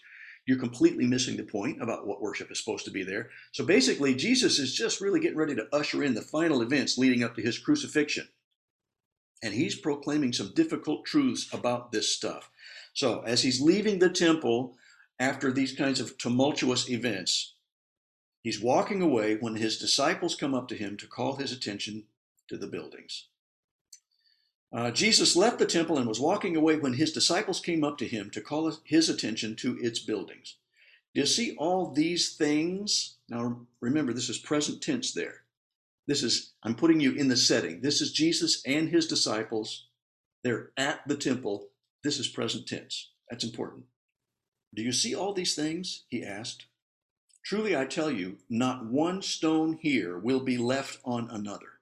You're 0.52 0.60
completely 0.60 1.06
missing 1.06 1.38
the 1.38 1.44
point 1.44 1.80
about 1.80 2.06
what 2.06 2.20
worship 2.20 2.52
is 2.52 2.58
supposed 2.58 2.84
to 2.84 2.90
be 2.90 3.02
there. 3.02 3.30
So 3.52 3.64
basically, 3.64 4.14
Jesus 4.14 4.58
is 4.58 4.74
just 4.74 5.00
really 5.00 5.18
getting 5.18 5.38
ready 5.38 5.54
to 5.54 5.66
usher 5.72 6.04
in 6.04 6.12
the 6.12 6.20
final 6.20 6.60
events 6.60 6.98
leading 6.98 7.24
up 7.24 7.34
to 7.36 7.42
his 7.42 7.58
crucifixion. 7.58 8.28
And 9.42 9.54
he's 9.54 9.74
proclaiming 9.74 10.34
some 10.34 10.52
difficult 10.54 11.06
truths 11.06 11.48
about 11.54 11.90
this 11.90 12.14
stuff. 12.14 12.50
So 12.92 13.22
as 13.22 13.42
he's 13.42 13.62
leaving 13.62 13.98
the 13.98 14.10
temple, 14.10 14.76
after 15.18 15.50
these 15.50 15.74
kinds 15.74 16.00
of 16.00 16.18
tumultuous 16.18 16.90
events, 16.90 17.54
he's 18.42 18.60
walking 18.60 19.00
away 19.00 19.36
when 19.36 19.54
his 19.54 19.78
disciples 19.78 20.34
come 20.34 20.54
up 20.54 20.68
to 20.68 20.76
him 20.76 20.98
to 20.98 21.06
call 21.06 21.36
his 21.36 21.50
attention 21.50 22.04
to 22.48 22.58
the 22.58 22.66
buildings. 22.66 23.28
Uh, 24.72 24.90
Jesus 24.90 25.36
left 25.36 25.58
the 25.58 25.66
temple 25.66 25.98
and 25.98 26.06
was 26.06 26.20
walking 26.20 26.56
away 26.56 26.76
when 26.76 26.94
his 26.94 27.12
disciples 27.12 27.60
came 27.60 27.84
up 27.84 27.98
to 27.98 28.08
him 28.08 28.30
to 28.30 28.40
call 28.40 28.72
his 28.84 29.08
attention 29.10 29.54
to 29.56 29.76
its 29.78 29.98
buildings. 29.98 30.56
Do 31.14 31.20
you 31.20 31.26
see 31.26 31.54
all 31.56 31.90
these 31.90 32.34
things? 32.36 33.16
Now, 33.28 33.66
remember, 33.80 34.14
this 34.14 34.30
is 34.30 34.38
present 34.38 34.82
tense 34.82 35.12
there. 35.12 35.42
This 36.06 36.22
is, 36.22 36.52
I'm 36.62 36.74
putting 36.74 37.00
you 37.00 37.12
in 37.12 37.28
the 37.28 37.36
setting. 37.36 37.82
This 37.82 38.00
is 38.00 38.12
Jesus 38.12 38.62
and 38.66 38.88
his 38.88 39.06
disciples. 39.06 39.88
They're 40.42 40.70
at 40.78 41.06
the 41.06 41.16
temple. 41.16 41.68
This 42.02 42.18
is 42.18 42.28
present 42.28 42.66
tense. 42.66 43.10
That's 43.30 43.44
important. 43.44 43.84
Do 44.74 44.82
you 44.82 44.92
see 44.92 45.14
all 45.14 45.34
these 45.34 45.54
things? 45.54 46.04
He 46.08 46.24
asked. 46.24 46.64
Truly 47.44 47.76
I 47.76 47.84
tell 47.84 48.10
you, 48.10 48.38
not 48.48 48.86
one 48.86 49.20
stone 49.20 49.78
here 49.82 50.18
will 50.18 50.40
be 50.40 50.56
left 50.56 50.98
on 51.04 51.28
another. 51.30 51.80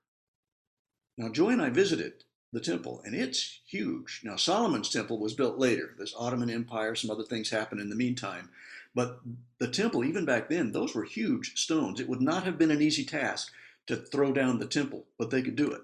Now, 1.17 1.29
Joy 1.29 1.51
and 1.51 1.63
I 1.63 1.71
visited 1.71 2.25
the 2.53 2.61
temple, 2.61 3.01
and 3.05 3.15
it's 3.15 3.61
huge. 3.67 4.23
Now, 4.25 4.37
Solomon's 4.37 4.91
temple 4.91 5.19
was 5.19 5.35
built 5.35 5.59
later. 5.59 5.95
This 5.99 6.15
Ottoman 6.19 6.51
Empire, 6.51 6.95
some 6.95 7.11
other 7.11 7.23
things 7.23 7.51
happened 7.51 7.81
in 7.81 7.91
the 7.91 7.97
meantime. 7.97 8.51
But 8.95 9.21
the 9.59 9.69
temple, 9.69 10.05
even 10.05 10.25
back 10.25 10.49
then, 10.49 10.73
those 10.73 10.95
were 10.95 11.05
huge 11.05 11.57
stones. 11.57 12.01
It 12.01 12.09
would 12.09 12.21
not 12.21 12.45
have 12.45 12.59
been 12.59 12.73
an 12.73 12.83
easy 12.83 13.05
task 13.05 13.53
to 13.87 13.97
throw 13.97 14.33
down 14.33 14.59
the 14.59 14.67
temple, 14.67 15.07
but 15.17 15.31
they 15.31 15.43
could 15.43 15.57
do 15.57 15.71
it. 15.71 15.83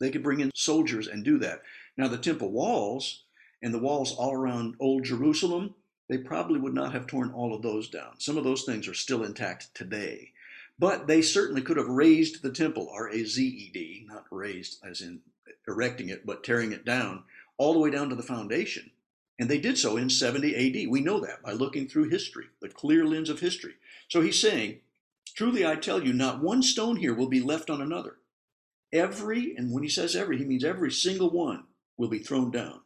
They 0.00 0.10
could 0.10 0.22
bring 0.22 0.40
in 0.40 0.50
soldiers 0.54 1.06
and 1.06 1.24
do 1.24 1.38
that. 1.38 1.62
Now, 1.96 2.08
the 2.08 2.18
temple 2.18 2.50
walls 2.50 3.24
and 3.62 3.72
the 3.72 3.78
walls 3.78 4.14
all 4.16 4.32
around 4.32 4.74
Old 4.80 5.04
Jerusalem, 5.04 5.74
they 6.08 6.18
probably 6.18 6.58
would 6.58 6.74
not 6.74 6.92
have 6.92 7.06
torn 7.06 7.30
all 7.32 7.54
of 7.54 7.62
those 7.62 7.88
down. 7.88 8.18
Some 8.18 8.36
of 8.36 8.44
those 8.44 8.64
things 8.64 8.88
are 8.88 8.94
still 8.94 9.22
intact 9.22 9.72
today. 9.74 10.32
But 10.78 11.06
they 11.06 11.20
certainly 11.22 11.60
could 11.60 11.76
have 11.76 11.88
razed 11.88 12.42
the 12.42 12.50
temple, 12.50 12.90
R 12.92 13.10
A 13.10 13.24
Z 13.24 13.46
E 13.46 13.70
D, 13.72 14.06
not 14.08 14.24
raised 14.30 14.84
as 14.84 15.02
in 15.02 15.20
erecting 15.66 16.08
it, 16.08 16.26
but 16.26 16.44
tearing 16.44 16.72
it 16.72 16.84
down, 16.84 17.24
all 17.58 17.72
the 17.72 17.78
way 17.78 17.90
down 17.90 18.08
to 18.08 18.14
the 18.14 18.22
foundation. 18.22 18.90
And 19.38 19.48
they 19.48 19.58
did 19.58 19.78
so 19.78 19.96
in 19.96 20.10
70 20.10 20.54
AD. 20.54 20.90
We 20.90 21.00
know 21.00 21.20
that 21.20 21.42
by 21.42 21.52
looking 21.52 21.88
through 21.88 22.10
history, 22.10 22.46
the 22.60 22.68
clear 22.68 23.04
lens 23.04 23.30
of 23.30 23.40
history. 23.40 23.74
So 24.08 24.20
he's 24.20 24.40
saying, 24.40 24.80
Truly 25.34 25.64
I 25.64 25.76
tell 25.76 26.02
you, 26.02 26.12
not 26.12 26.42
one 26.42 26.62
stone 26.62 26.96
here 26.96 27.14
will 27.14 27.28
be 27.28 27.40
left 27.40 27.70
on 27.70 27.80
another. 27.80 28.16
Every, 28.92 29.54
and 29.56 29.72
when 29.72 29.82
he 29.82 29.88
says 29.88 30.16
every, 30.16 30.36
he 30.38 30.44
means 30.44 30.64
every 30.64 30.90
single 30.90 31.30
one 31.30 31.64
will 31.96 32.08
be 32.08 32.18
thrown 32.18 32.50
down 32.50 32.80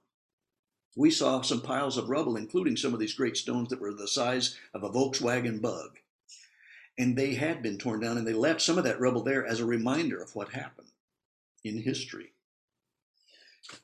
we 0.96 1.10
saw 1.10 1.40
some 1.42 1.60
piles 1.60 1.96
of 1.96 2.08
rubble, 2.08 2.36
including 2.36 2.76
some 2.76 2.94
of 2.94 3.00
these 3.00 3.14
great 3.14 3.36
stones 3.36 3.68
that 3.68 3.80
were 3.80 3.92
the 3.92 4.06
size 4.06 4.58
of 4.72 4.84
a 4.84 4.90
Volkswagen 4.90 5.60
bug. 5.60 5.98
And 6.96 7.16
they 7.16 7.34
had 7.34 7.62
been 7.62 7.78
torn 7.78 8.00
down, 8.00 8.16
and 8.16 8.26
they 8.26 8.32
left 8.32 8.62
some 8.62 8.78
of 8.78 8.84
that 8.84 9.00
rubble 9.00 9.22
there 9.22 9.44
as 9.44 9.58
a 9.58 9.66
reminder 9.66 10.22
of 10.22 10.34
what 10.36 10.50
happened 10.50 10.88
in 11.64 11.82
history. 11.82 12.32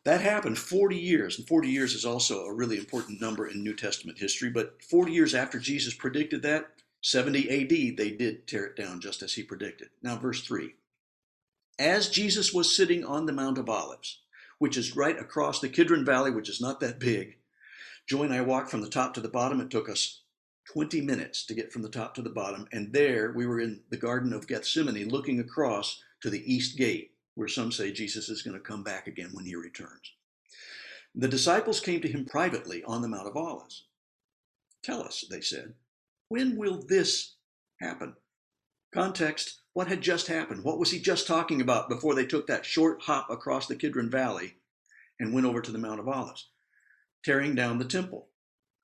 That 0.04 0.20
happened 0.20 0.58
40 0.58 0.96
years, 0.96 1.38
and 1.38 1.48
40 1.48 1.68
years 1.68 1.94
is 1.94 2.04
also 2.04 2.44
a 2.44 2.52
really 2.52 2.78
important 2.78 3.20
number 3.20 3.46
in 3.46 3.62
New 3.62 3.74
Testament 3.74 4.18
history. 4.18 4.50
But 4.50 4.82
40 4.82 5.12
years 5.12 5.34
after 5.34 5.58
Jesus 5.58 5.94
predicted 5.94 6.42
that, 6.42 6.70
70 7.02 7.48
AD, 7.48 7.96
they 7.96 8.10
did 8.10 8.46
tear 8.46 8.66
it 8.66 8.76
down 8.76 9.00
just 9.00 9.22
as 9.22 9.34
he 9.34 9.42
predicted. 9.42 9.88
Now, 10.02 10.16
verse 10.16 10.42
3 10.42 10.74
As 11.78 12.10
Jesus 12.10 12.52
was 12.52 12.74
sitting 12.74 13.04
on 13.04 13.26
the 13.26 13.32
Mount 13.32 13.58
of 13.58 13.70
Olives, 13.70 14.20
which 14.58 14.76
is 14.76 14.96
right 14.96 15.18
across 15.18 15.60
the 15.60 15.68
Kidron 15.68 16.04
Valley, 16.04 16.30
which 16.30 16.50
is 16.50 16.60
not 16.60 16.80
that 16.80 17.00
big. 17.00 17.38
Joy 18.06 18.24
and 18.24 18.34
I 18.34 18.42
walked 18.42 18.70
from 18.70 18.82
the 18.82 18.88
top 18.88 19.14
to 19.14 19.20
the 19.20 19.28
bottom. 19.28 19.60
It 19.60 19.70
took 19.70 19.88
us 19.88 20.20
20 20.72 21.00
minutes 21.00 21.46
to 21.46 21.54
get 21.54 21.72
from 21.72 21.82
the 21.82 21.88
top 21.88 22.14
to 22.14 22.22
the 22.22 22.30
bottom. 22.30 22.68
And 22.70 22.92
there 22.92 23.32
we 23.32 23.46
were 23.46 23.60
in 23.60 23.80
the 23.88 23.96
Garden 23.96 24.32
of 24.32 24.46
Gethsemane 24.46 25.08
looking 25.08 25.40
across 25.40 26.02
to 26.20 26.28
the 26.28 26.52
east 26.52 26.76
gate, 26.76 27.09
where 27.34 27.48
some 27.48 27.72
say 27.72 27.92
Jesus 27.92 28.28
is 28.28 28.42
going 28.42 28.54
to 28.54 28.60
come 28.60 28.82
back 28.82 29.06
again 29.06 29.30
when 29.32 29.44
he 29.44 29.54
returns. 29.54 30.12
The 31.14 31.28
disciples 31.28 31.80
came 31.80 32.00
to 32.02 32.08
him 32.08 32.24
privately 32.24 32.82
on 32.84 33.02
the 33.02 33.08
Mount 33.08 33.28
of 33.28 33.36
Olives. 33.36 33.86
Tell 34.82 35.02
us, 35.02 35.24
they 35.30 35.40
said, 35.40 35.74
when 36.28 36.56
will 36.56 36.82
this 36.88 37.34
happen? 37.80 38.14
Context 38.92 39.60
what 39.72 39.88
had 39.88 40.00
just 40.00 40.26
happened? 40.26 40.64
What 40.64 40.78
was 40.78 40.90
he 40.90 40.98
just 40.98 41.26
talking 41.26 41.60
about 41.60 41.88
before 41.88 42.14
they 42.14 42.26
took 42.26 42.46
that 42.48 42.66
short 42.66 43.02
hop 43.02 43.30
across 43.30 43.66
the 43.66 43.76
Kidron 43.76 44.10
Valley 44.10 44.56
and 45.20 45.32
went 45.32 45.46
over 45.46 45.60
to 45.60 45.70
the 45.70 45.78
Mount 45.78 46.00
of 46.00 46.08
Olives? 46.08 46.48
Tearing 47.24 47.54
down 47.54 47.78
the 47.78 47.84
temple, 47.84 48.28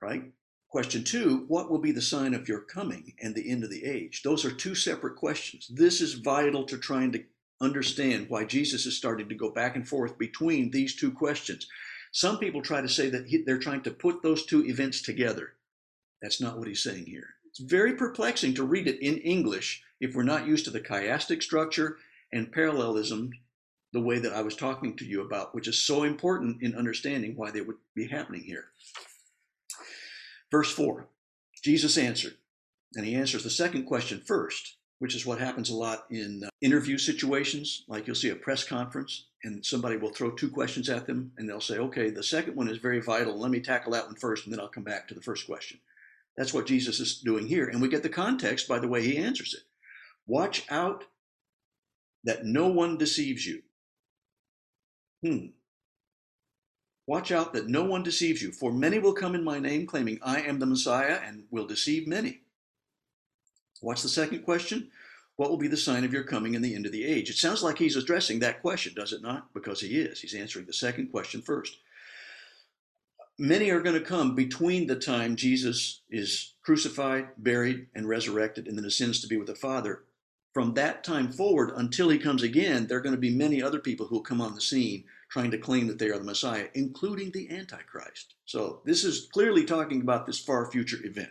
right? 0.01 0.23
Question 0.69 1.03
two, 1.03 1.45
what 1.47 1.69
will 1.69 1.79
be 1.79 1.91
the 1.91 2.01
sign 2.01 2.33
of 2.33 2.47
your 2.47 2.61
coming 2.61 3.13
and 3.21 3.35
the 3.35 3.49
end 3.49 3.63
of 3.63 3.69
the 3.69 3.83
age? 3.83 4.21
Those 4.23 4.45
are 4.45 4.51
two 4.51 4.75
separate 4.75 5.15
questions. 5.15 5.67
This 5.67 6.01
is 6.01 6.15
vital 6.15 6.65
to 6.65 6.77
trying 6.77 7.11
to 7.13 7.23
understand 7.59 8.29
why 8.29 8.43
Jesus 8.45 8.85
is 8.85 8.97
starting 8.97 9.29
to 9.29 9.35
go 9.35 9.49
back 9.49 9.75
and 9.75 9.87
forth 9.87 10.17
between 10.17 10.71
these 10.71 10.95
two 10.95 11.11
questions. 11.11 11.67
Some 12.11 12.37
people 12.37 12.61
try 12.61 12.81
to 12.81 12.89
say 12.89 13.09
that 13.09 13.27
he, 13.27 13.43
they're 13.43 13.59
trying 13.59 13.81
to 13.81 13.91
put 13.91 14.21
those 14.21 14.45
two 14.45 14.65
events 14.65 15.01
together. 15.01 15.53
That's 16.21 16.41
not 16.41 16.57
what 16.57 16.67
he's 16.67 16.83
saying 16.83 17.05
here. 17.05 17.27
It's 17.45 17.59
very 17.59 17.93
perplexing 17.93 18.53
to 18.55 18.63
read 18.63 18.87
it 18.87 18.99
in 19.01 19.17
English 19.17 19.83
if 19.99 20.15
we're 20.15 20.23
not 20.23 20.47
used 20.47 20.65
to 20.65 20.71
the 20.71 20.81
chiastic 20.81 21.41
structure 21.41 21.97
and 22.31 22.51
parallelism 22.51 23.31
the 23.93 24.01
way 24.01 24.19
that 24.19 24.33
I 24.33 24.41
was 24.41 24.55
talking 24.55 24.95
to 24.97 25.05
you 25.05 25.21
about, 25.21 25.55
which 25.55 25.67
is 25.67 25.81
so 25.81 26.03
important 26.03 26.61
in 26.61 26.75
understanding 26.75 27.35
why 27.35 27.51
they 27.51 27.61
would 27.61 27.77
be 27.95 28.07
happening 28.07 28.41
here. 28.41 28.65
Verse 30.51 30.71
4 30.71 31.07
Jesus 31.63 31.97
answered, 31.97 32.35
and 32.95 33.05
he 33.05 33.15
answers 33.15 33.43
the 33.43 33.49
second 33.49 33.85
question 33.85 34.21
first. 34.25 34.77
Which 34.99 35.15
is 35.15 35.25
what 35.25 35.39
happens 35.39 35.69
a 35.69 35.75
lot 35.75 36.05
in 36.09 36.43
uh, 36.43 36.49
interview 36.61 36.97
situations. 36.97 37.83
Like 37.87 38.07
you'll 38.07 38.15
see 38.15 38.29
a 38.29 38.35
press 38.35 38.63
conference 38.63 39.25
and 39.43 39.65
somebody 39.65 39.97
will 39.97 40.09
throw 40.09 40.31
two 40.31 40.49
questions 40.49 40.89
at 40.89 41.05
them 41.05 41.31
and 41.37 41.47
they'll 41.47 41.61
say, 41.61 41.77
okay, 41.77 42.09
the 42.09 42.23
second 42.23 42.55
one 42.55 42.67
is 42.67 42.77
very 42.77 42.99
vital. 42.99 43.39
Let 43.39 43.51
me 43.51 43.59
tackle 43.59 43.91
that 43.93 44.05
one 44.05 44.15
first 44.15 44.45
and 44.45 44.53
then 44.53 44.59
I'll 44.59 44.67
come 44.67 44.83
back 44.83 45.07
to 45.07 45.13
the 45.13 45.21
first 45.21 45.45
question. 45.45 45.79
That's 46.35 46.53
what 46.53 46.67
Jesus 46.67 46.99
is 46.99 47.19
doing 47.19 47.47
here. 47.47 47.67
And 47.67 47.81
we 47.81 47.89
get 47.89 48.03
the 48.03 48.09
context 48.09 48.67
by 48.67 48.79
the 48.79 48.87
way 48.87 49.03
he 49.03 49.17
answers 49.17 49.53
it. 49.53 49.61
Watch 50.25 50.65
out 50.69 51.05
that 52.23 52.45
no 52.45 52.67
one 52.67 52.97
deceives 52.97 53.45
you. 53.45 53.61
Hmm. 55.23 55.47
Watch 57.07 57.31
out 57.31 57.53
that 57.53 57.69
no 57.69 57.85
one 57.85 58.03
deceives 58.03 58.41
you, 58.41 58.51
for 58.51 58.71
many 58.73 58.99
will 58.99 59.13
come 59.13 59.33
in 59.33 59.43
my 59.43 59.59
name, 59.59 59.87
claiming 59.87 60.19
I 60.21 60.41
am 60.41 60.59
the 60.59 60.65
Messiah, 60.65 61.19
and 61.23 61.45
will 61.49 61.65
deceive 61.65 62.05
many. 62.05 62.41
What's 63.81 64.03
the 64.03 64.09
second 64.09 64.43
question? 64.43 64.89
What 65.35 65.49
will 65.51 65.57
be 65.57 65.67
the 65.67 65.77
sign 65.77 66.03
of 66.03 66.11
your 66.11 66.23
coming 66.23 66.55
in 66.55 66.61
the 66.61 66.73
end 66.73 66.85
of 66.85 66.91
the 66.91 67.05
age? 67.05 67.29
It 67.29 67.37
sounds 67.37 67.61
like 67.61 67.77
he's 67.77 67.95
addressing 67.95 68.39
that 68.39 68.61
question, 68.61 68.93
does 68.95 69.13
it 69.13 69.21
not? 69.21 69.53
Because 69.53 69.81
he 69.81 69.99
is. 69.99 70.19
He's 70.19 70.33
answering 70.33 70.65
the 70.65 70.73
second 70.73 71.11
question 71.11 71.41
first. 71.41 71.77
Many 73.37 73.69
are 73.69 73.81
going 73.81 73.93
to 73.93 74.01
come 74.01 74.33
between 74.33 74.87
the 74.87 74.95
time 74.95 75.35
Jesus 75.35 76.01
is 76.09 76.55
crucified, 76.63 77.27
buried, 77.37 77.85
and 77.93 78.09
resurrected, 78.09 78.67
and 78.67 78.75
then 78.75 78.85
ascends 78.85 79.21
to 79.21 79.27
be 79.27 79.37
with 79.37 79.45
the 79.45 79.53
Father. 79.53 80.05
From 80.55 80.73
that 80.73 81.03
time 81.03 81.31
forward 81.31 81.71
until 81.75 82.09
he 82.09 82.17
comes 82.17 82.41
again, 82.41 82.87
there 82.87 82.97
are 82.97 83.01
going 83.01 83.13
to 83.13 83.21
be 83.21 83.29
many 83.29 83.61
other 83.61 83.77
people 83.77 84.07
who 84.07 84.15
will 84.15 84.23
come 84.23 84.41
on 84.41 84.55
the 84.55 84.61
scene 84.61 85.03
trying 85.29 85.51
to 85.51 85.57
claim 85.59 85.85
that 85.85 85.99
they 85.99 86.09
are 86.09 86.17
the 86.17 86.23
Messiah, 86.23 86.67
including 86.73 87.29
the 87.29 87.47
Antichrist. 87.51 88.33
So 88.45 88.81
this 88.85 89.03
is 89.03 89.27
clearly 89.31 89.65
talking 89.65 90.01
about 90.01 90.25
this 90.25 90.39
far 90.39 90.71
future 90.71 91.05
event. 91.05 91.29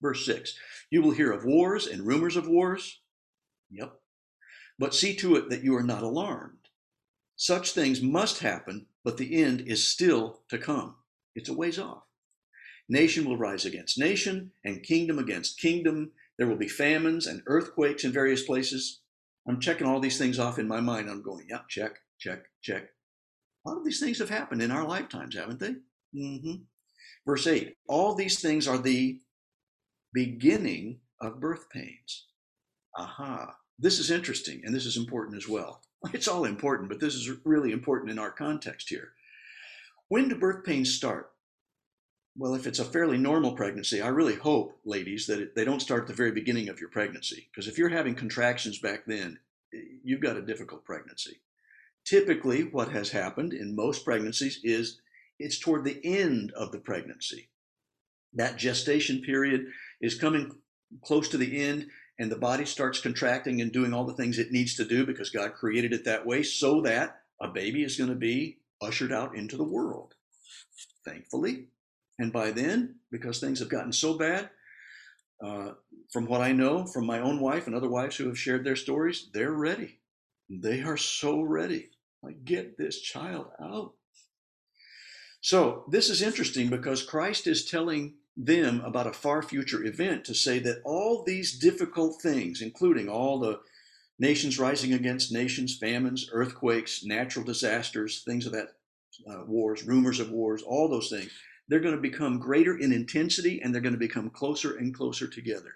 Verse 0.00 0.24
6 0.26 0.54
You 0.90 1.02
will 1.02 1.12
hear 1.12 1.32
of 1.32 1.44
wars 1.44 1.86
and 1.86 2.06
rumors 2.06 2.36
of 2.36 2.48
wars. 2.48 3.00
Yep. 3.70 4.00
But 4.78 4.94
see 4.94 5.14
to 5.16 5.36
it 5.36 5.50
that 5.50 5.64
you 5.64 5.74
are 5.76 5.82
not 5.82 6.02
alarmed. 6.02 6.68
Such 7.36 7.72
things 7.72 8.00
must 8.00 8.40
happen, 8.40 8.86
but 9.04 9.16
the 9.16 9.42
end 9.42 9.60
is 9.60 9.86
still 9.86 10.40
to 10.48 10.58
come. 10.58 10.96
It's 11.34 11.48
a 11.48 11.54
ways 11.54 11.78
off. 11.78 12.02
Nation 12.88 13.24
will 13.24 13.36
rise 13.36 13.64
against 13.64 13.98
nation, 13.98 14.52
and 14.64 14.82
kingdom 14.82 15.18
against 15.18 15.60
kingdom. 15.60 16.12
There 16.38 16.46
will 16.46 16.56
be 16.56 16.68
famines 16.68 17.26
and 17.26 17.42
earthquakes 17.46 18.04
in 18.04 18.12
various 18.12 18.44
places. 18.44 19.00
I'm 19.46 19.60
checking 19.60 19.86
all 19.86 20.00
these 20.00 20.18
things 20.18 20.38
off 20.38 20.58
in 20.58 20.66
my 20.66 20.80
mind. 20.80 21.08
I'm 21.08 21.22
going, 21.22 21.46
yeah, 21.48 21.60
check, 21.68 21.98
check, 22.18 22.44
check. 22.62 22.88
A 23.64 23.68
lot 23.68 23.78
of 23.78 23.84
these 23.84 24.00
things 24.00 24.18
have 24.18 24.30
happened 24.30 24.62
in 24.62 24.70
our 24.70 24.86
lifetimes, 24.86 25.36
haven't 25.36 25.60
they? 25.60 25.74
Mm-hmm. 26.14 26.62
Verse 27.26 27.46
8 27.46 27.76
All 27.88 28.14
these 28.14 28.40
things 28.40 28.66
are 28.66 28.78
the 28.78 29.20
beginning 30.18 30.98
of 31.20 31.38
birth 31.38 31.70
pains. 31.70 32.26
Aha. 32.96 33.54
This 33.78 34.00
is 34.00 34.10
interesting 34.10 34.62
and 34.64 34.74
this 34.74 34.84
is 34.84 34.96
important 34.96 35.36
as 35.36 35.48
well. 35.48 35.80
It's 36.12 36.26
all 36.26 36.44
important, 36.44 36.88
but 36.88 36.98
this 36.98 37.14
is 37.14 37.30
really 37.44 37.70
important 37.70 38.10
in 38.10 38.18
our 38.18 38.32
context 38.32 38.88
here. 38.88 39.10
When 40.08 40.28
do 40.28 40.34
birth 40.34 40.64
pains 40.64 40.92
start? 40.92 41.30
Well, 42.36 42.54
if 42.54 42.66
it's 42.66 42.80
a 42.80 42.84
fairly 42.84 43.16
normal 43.16 43.52
pregnancy, 43.52 44.00
I 44.00 44.08
really 44.08 44.34
hope, 44.34 44.78
ladies, 44.84 45.26
that 45.26 45.54
they 45.54 45.64
don't 45.64 45.82
start 45.82 46.02
at 46.02 46.08
the 46.08 46.14
very 46.14 46.32
beginning 46.32 46.68
of 46.68 46.80
your 46.80 46.88
pregnancy. 46.88 47.48
Because 47.50 47.68
if 47.68 47.78
you're 47.78 47.88
having 47.88 48.14
contractions 48.16 48.78
back 48.78 49.06
then, 49.06 49.38
you've 50.04 50.20
got 50.20 50.36
a 50.36 50.42
difficult 50.50 50.84
pregnancy. 50.84 51.40
Typically, 52.04 52.62
what 52.62 52.90
has 52.90 53.10
happened 53.10 53.52
in 53.52 53.76
most 53.76 54.04
pregnancies 54.04 54.60
is 54.64 55.00
it's 55.38 55.58
toward 55.58 55.84
the 55.84 56.00
end 56.04 56.52
of 56.52 56.72
the 56.72 56.78
pregnancy. 56.78 57.50
That 58.34 58.56
gestation 58.56 59.22
period 59.22 59.66
is 60.00 60.18
coming 60.18 60.56
close 61.04 61.28
to 61.28 61.38
the 61.38 61.60
end, 61.60 61.88
and 62.18 62.30
the 62.30 62.36
body 62.36 62.64
starts 62.64 63.00
contracting 63.00 63.60
and 63.60 63.72
doing 63.72 63.92
all 63.92 64.04
the 64.04 64.14
things 64.14 64.38
it 64.38 64.50
needs 64.50 64.74
to 64.76 64.84
do 64.84 65.06
because 65.06 65.30
God 65.30 65.54
created 65.54 65.92
it 65.92 66.04
that 66.04 66.26
way 66.26 66.42
so 66.42 66.80
that 66.82 67.20
a 67.40 67.48
baby 67.48 67.84
is 67.84 67.96
going 67.96 68.10
to 68.10 68.16
be 68.16 68.58
ushered 68.82 69.12
out 69.12 69.36
into 69.36 69.56
the 69.56 69.64
world. 69.64 70.14
Thankfully. 71.04 71.68
And 72.18 72.32
by 72.32 72.50
then, 72.50 72.96
because 73.10 73.38
things 73.38 73.60
have 73.60 73.68
gotten 73.68 73.92
so 73.92 74.18
bad, 74.18 74.50
uh, 75.44 75.72
from 76.12 76.26
what 76.26 76.40
I 76.40 76.52
know 76.52 76.84
from 76.84 77.06
my 77.06 77.20
own 77.20 77.40
wife 77.40 77.66
and 77.66 77.76
other 77.76 77.88
wives 77.88 78.16
who 78.16 78.26
have 78.26 78.38
shared 78.38 78.64
their 78.64 78.76
stories, 78.76 79.28
they're 79.32 79.52
ready. 79.52 80.00
They 80.50 80.82
are 80.82 80.96
so 80.96 81.42
ready. 81.42 81.90
Like, 82.22 82.44
get 82.44 82.76
this 82.76 83.00
child 83.00 83.46
out. 83.62 83.92
So, 85.40 85.84
this 85.88 86.10
is 86.10 86.22
interesting 86.22 86.68
because 86.68 87.04
Christ 87.04 87.46
is 87.46 87.66
telling 87.66 88.14
them 88.38 88.80
about 88.84 89.08
a 89.08 89.12
far 89.12 89.42
future 89.42 89.84
event 89.84 90.24
to 90.24 90.34
say 90.34 90.60
that 90.60 90.80
all 90.84 91.24
these 91.24 91.58
difficult 91.58 92.22
things, 92.22 92.62
including 92.62 93.08
all 93.08 93.40
the 93.40 93.60
nations 94.20 94.58
rising 94.58 94.92
against 94.92 95.32
nations, 95.32 95.76
famines, 95.76 96.30
earthquakes, 96.32 97.04
natural 97.04 97.44
disasters, 97.44 98.22
things 98.22 98.46
of 98.46 98.52
that, 98.52 98.68
uh, 99.28 99.42
wars, 99.44 99.82
rumors 99.82 100.20
of 100.20 100.30
wars, 100.30 100.62
all 100.62 100.88
those 100.88 101.10
things, 101.10 101.30
they're 101.66 101.80
going 101.80 101.96
to 101.96 102.00
become 102.00 102.38
greater 102.38 102.78
in 102.78 102.92
intensity 102.92 103.60
and 103.60 103.74
they're 103.74 103.82
going 103.82 103.92
to 103.92 103.98
become 103.98 104.30
closer 104.30 104.76
and 104.76 104.94
closer 104.94 105.26
together. 105.26 105.74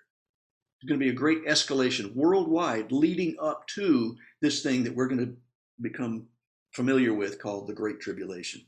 It's 0.81 0.89
going 0.89 0.99
to 1.01 1.05
be 1.05 1.11
a 1.11 1.15
great 1.15 1.45
escalation 1.47 2.15
worldwide 2.15 2.93
leading 2.93 3.37
up 3.41 3.67
to 3.75 4.17
this 4.41 4.63
thing 4.63 4.85
that 4.85 4.95
we're 4.95 5.09
going 5.09 5.27
to 5.27 5.37
become 5.81 6.27
familiar 6.73 7.13
with 7.13 7.41
called 7.41 7.67
the 7.67 7.75
Great 7.75 8.01
Tribulation. 8.01 8.63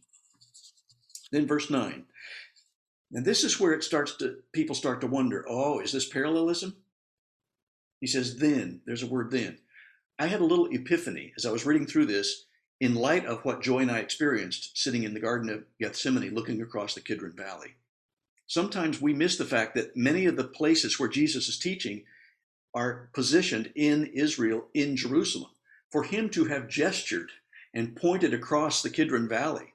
Then 1.30 1.46
verse 1.46 1.70
9 1.70 2.04
and 3.12 3.24
this 3.24 3.44
is 3.44 3.60
where 3.60 3.72
it 3.72 3.84
starts 3.84 4.16
to 4.16 4.38
people 4.52 4.74
start 4.74 5.00
to 5.00 5.06
wonder, 5.06 5.44
oh, 5.48 5.80
is 5.80 5.92
this 5.92 6.08
parallelism? 6.08 6.76
He 8.00 8.06
says, 8.06 8.36
then, 8.36 8.80
there's 8.86 9.02
a 9.02 9.06
word 9.06 9.30
then. 9.30 9.58
I 10.18 10.26
had 10.26 10.40
a 10.40 10.44
little 10.44 10.68
epiphany 10.70 11.32
as 11.36 11.46
I 11.46 11.50
was 11.50 11.66
reading 11.66 11.86
through 11.86 12.06
this 12.06 12.46
in 12.80 12.94
light 12.94 13.24
of 13.24 13.44
what 13.44 13.62
Joy 13.62 13.80
and 13.80 13.90
I 13.90 13.98
experienced 13.98 14.76
sitting 14.76 15.04
in 15.04 15.14
the 15.14 15.20
Garden 15.20 15.48
of 15.48 15.64
Gethsemane 15.80 16.34
looking 16.34 16.60
across 16.60 16.94
the 16.94 17.00
Kidron 17.00 17.32
Valley. 17.36 17.76
Sometimes 18.46 19.00
we 19.00 19.14
miss 19.14 19.38
the 19.38 19.44
fact 19.44 19.74
that 19.74 19.96
many 19.96 20.26
of 20.26 20.36
the 20.36 20.44
places 20.44 20.98
where 20.98 21.08
Jesus 21.08 21.48
is 21.48 21.58
teaching 21.58 22.04
are 22.74 23.08
positioned 23.14 23.72
in 23.74 24.06
Israel, 24.14 24.66
in 24.74 24.96
Jerusalem. 24.96 25.50
For 25.90 26.02
him 26.02 26.28
to 26.30 26.46
have 26.46 26.68
gestured 26.68 27.30
and 27.72 27.94
pointed 27.94 28.34
across 28.34 28.82
the 28.82 28.90
Kidron 28.90 29.28
Valley 29.28 29.73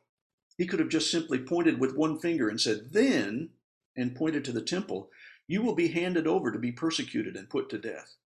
he 0.60 0.68
could 0.68 0.80
have 0.82 0.90
just 0.90 1.10
simply 1.10 1.40
pointed 1.40 1.80
with 1.80 1.96
one 1.96 2.20
finger 2.20 2.50
and 2.50 2.60
said, 2.60 2.92
Then, 2.92 3.52
and 3.96 4.14
pointed 4.14 4.44
to 4.44 4.52
the 4.52 4.62
temple, 4.62 5.10
you 5.48 5.62
will 5.62 5.74
be 5.74 5.88
handed 5.88 6.28
over 6.28 6.52
to 6.52 6.60
be 6.60 6.74
persecuted 6.74 7.38
and 7.38 7.50
put 7.50 7.70
to 7.70 7.78
death. 7.78 8.18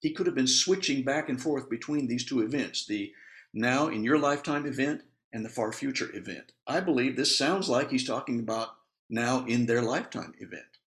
He 0.00 0.14
could 0.14 0.24
have 0.24 0.34
been 0.34 0.46
switching 0.46 1.02
back 1.02 1.28
and 1.28 1.38
forth 1.40 1.68
between 1.68 2.06
these 2.06 2.24
two 2.24 2.40
events, 2.40 2.86
the 2.86 3.12
now 3.52 3.88
in 3.88 4.02
your 4.02 4.18
lifetime 4.18 4.64
event 4.64 5.02
and 5.30 5.44
the 5.44 5.50
far 5.50 5.72
future 5.72 6.08
event. 6.16 6.52
I 6.66 6.80
believe 6.80 7.16
this 7.16 7.36
sounds 7.36 7.68
like 7.68 7.90
he's 7.90 8.06
talking 8.06 8.40
about 8.40 8.70
now 9.10 9.44
in 9.44 9.66
their 9.66 9.82
lifetime 9.82 10.32
event. 10.40 10.78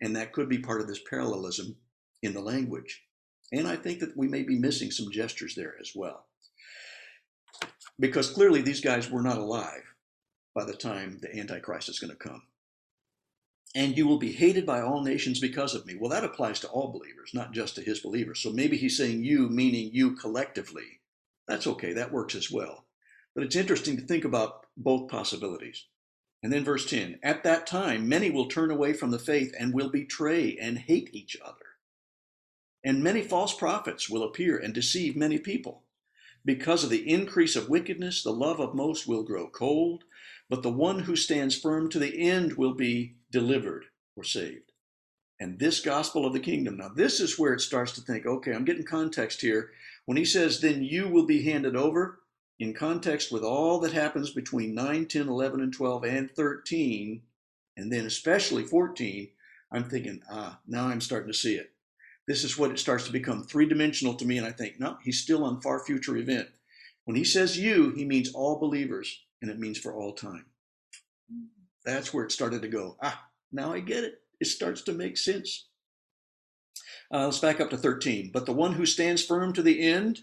And 0.00 0.16
that 0.16 0.32
could 0.32 0.48
be 0.48 0.58
part 0.58 0.80
of 0.80 0.88
this 0.88 1.00
parallelism 1.08 1.76
in 2.20 2.34
the 2.34 2.40
language. 2.40 3.04
And 3.52 3.68
I 3.68 3.76
think 3.76 4.00
that 4.00 4.16
we 4.16 4.26
may 4.26 4.42
be 4.42 4.58
missing 4.58 4.90
some 4.90 5.12
gestures 5.12 5.54
there 5.54 5.76
as 5.80 5.92
well 5.94 6.27
because 7.98 8.30
clearly 8.30 8.62
these 8.62 8.80
guys 8.80 9.10
were 9.10 9.22
not 9.22 9.38
alive 9.38 9.94
by 10.54 10.64
the 10.64 10.74
time 10.74 11.18
the 11.20 11.36
Antichrist 11.38 11.88
is 11.88 11.98
going 11.98 12.10
to 12.10 12.16
come. 12.16 12.42
And 13.74 13.96
you 13.96 14.06
will 14.06 14.18
be 14.18 14.32
hated 14.32 14.64
by 14.64 14.80
all 14.80 15.02
nations 15.02 15.40
because 15.40 15.74
of 15.74 15.84
me. 15.84 15.94
Well, 15.94 16.10
that 16.10 16.24
applies 16.24 16.60
to 16.60 16.68
all 16.68 16.90
believers, 16.90 17.32
not 17.34 17.52
just 17.52 17.74
to 17.74 17.82
his 17.82 18.00
believers. 18.00 18.40
So 18.40 18.50
maybe 18.50 18.76
he's 18.76 18.96
saying 18.96 19.24
you, 19.24 19.48
meaning 19.48 19.90
you 19.92 20.16
collectively. 20.16 21.00
That's 21.46 21.66
okay, 21.66 21.92
that 21.92 22.12
works 22.12 22.34
as 22.34 22.50
well. 22.50 22.86
But 23.34 23.44
it's 23.44 23.56
interesting 23.56 23.96
to 23.96 24.02
think 24.02 24.24
about 24.24 24.66
both 24.76 25.10
possibilities. 25.10 25.84
And 26.42 26.52
then 26.52 26.64
verse 26.64 26.86
10 26.86 27.18
At 27.22 27.44
that 27.44 27.66
time, 27.66 28.08
many 28.08 28.30
will 28.30 28.48
turn 28.48 28.70
away 28.70 28.92
from 28.92 29.10
the 29.10 29.18
faith 29.18 29.54
and 29.58 29.74
will 29.74 29.90
betray 29.90 30.56
and 30.60 30.78
hate 30.78 31.10
each 31.12 31.36
other. 31.44 31.54
And 32.84 33.02
many 33.02 33.22
false 33.22 33.54
prophets 33.54 34.08
will 34.08 34.22
appear 34.22 34.56
and 34.56 34.72
deceive 34.72 35.16
many 35.16 35.38
people. 35.38 35.82
Because 36.44 36.84
of 36.84 36.90
the 36.90 37.08
increase 37.08 37.56
of 37.56 37.68
wickedness, 37.68 38.22
the 38.22 38.32
love 38.32 38.60
of 38.60 38.74
most 38.74 39.06
will 39.06 39.22
grow 39.22 39.48
cold, 39.48 40.04
but 40.48 40.62
the 40.62 40.70
one 40.70 41.00
who 41.00 41.16
stands 41.16 41.58
firm 41.58 41.90
to 41.90 41.98
the 41.98 42.28
end 42.28 42.54
will 42.54 42.74
be 42.74 43.16
delivered 43.30 43.86
or 44.16 44.24
saved. 44.24 44.72
And 45.40 45.58
this 45.58 45.80
gospel 45.80 46.26
of 46.26 46.32
the 46.32 46.40
kingdom, 46.40 46.78
now 46.78 46.88
this 46.88 47.20
is 47.20 47.38
where 47.38 47.52
it 47.52 47.60
starts 47.60 47.92
to 47.92 48.00
think, 48.00 48.26
okay, 48.26 48.52
I'm 48.52 48.64
getting 48.64 48.84
context 48.84 49.40
here. 49.40 49.70
When 50.06 50.16
he 50.16 50.24
says, 50.24 50.60
then 50.60 50.82
you 50.82 51.08
will 51.08 51.26
be 51.26 51.42
handed 51.42 51.76
over, 51.76 52.20
in 52.58 52.74
context 52.74 53.30
with 53.30 53.44
all 53.44 53.78
that 53.80 53.92
happens 53.92 54.30
between 54.30 54.74
9, 54.74 55.06
10, 55.06 55.28
11, 55.28 55.60
and 55.60 55.72
12, 55.72 56.04
and 56.04 56.30
13, 56.30 57.22
and 57.76 57.92
then 57.92 58.04
especially 58.04 58.64
14, 58.64 59.28
I'm 59.70 59.84
thinking, 59.84 60.22
ah, 60.30 60.58
now 60.66 60.88
I'm 60.88 61.00
starting 61.00 61.30
to 61.30 61.38
see 61.38 61.54
it 61.54 61.72
this 62.28 62.44
is 62.44 62.58
what 62.58 62.70
it 62.70 62.78
starts 62.78 63.06
to 63.06 63.12
become 63.12 63.42
three 63.42 63.66
dimensional 63.66 64.14
to 64.14 64.26
me. 64.26 64.36
And 64.36 64.46
I 64.46 64.52
think, 64.52 64.78
no, 64.78 64.98
he's 65.02 65.18
still 65.18 65.44
on 65.44 65.62
far 65.62 65.80
future 65.80 66.16
event. 66.18 66.48
When 67.06 67.16
he 67.16 67.24
says 67.24 67.58
you, 67.58 67.90
he 67.96 68.04
means 68.04 68.34
all 68.34 68.60
believers, 68.60 69.24
and 69.40 69.50
it 69.50 69.58
means 69.58 69.78
for 69.78 69.94
all 69.94 70.12
time. 70.12 70.44
That's 71.86 72.12
where 72.12 72.26
it 72.26 72.32
started 72.32 72.60
to 72.60 72.68
go. 72.68 72.98
Ah, 73.02 73.24
now 73.50 73.72
I 73.72 73.80
get 73.80 74.04
it. 74.04 74.20
It 74.40 74.44
starts 74.44 74.82
to 74.82 74.92
make 74.92 75.16
sense. 75.16 75.68
Uh, 77.10 77.24
let's 77.24 77.38
back 77.38 77.60
up 77.60 77.70
to 77.70 77.78
13. 77.78 78.30
But 78.30 78.44
the 78.44 78.52
one 78.52 78.74
who 78.74 78.84
stands 78.84 79.24
firm 79.24 79.54
to 79.54 79.62
the 79.62 79.80
end 79.80 80.20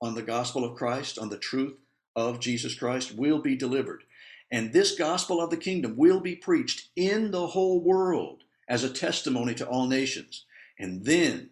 on 0.00 0.14
the 0.14 0.22
gospel 0.22 0.64
of 0.64 0.76
Christ, 0.76 1.18
on 1.18 1.28
the 1.28 1.36
truth 1.36 1.76
of 2.16 2.40
Jesus 2.40 2.74
Christ, 2.74 3.14
will 3.14 3.38
be 3.38 3.54
delivered. 3.54 4.04
And 4.50 4.72
this 4.72 4.96
gospel 4.96 5.42
of 5.42 5.50
the 5.50 5.58
kingdom 5.58 5.94
will 5.94 6.20
be 6.20 6.36
preached 6.36 6.88
in 6.96 7.32
the 7.32 7.48
whole 7.48 7.84
world 7.84 8.44
as 8.66 8.82
a 8.82 8.90
testimony 8.90 9.54
to 9.56 9.66
all 9.66 9.86
nations. 9.86 10.46
And 10.78 11.04
then, 11.04 11.50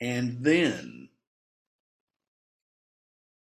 and 0.00 0.44
then, 0.44 1.08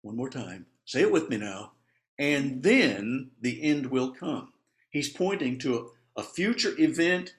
one 0.03 0.17
more 0.17 0.31
time, 0.31 0.67
say 0.85 1.03
it 1.03 1.13
with 1.13 1.29
me 1.29 1.37
now, 1.37 1.73
and 2.19 2.63
then 2.63 3.31
the 3.41 3.63
end 3.63 3.87
will 3.87 4.13
come. 4.13 4.53
He's 4.91 5.11
pointing 5.11 5.59
to 5.59 5.91
a, 6.17 6.21
a 6.21 6.23
future 6.23 6.75
event 6.79 7.35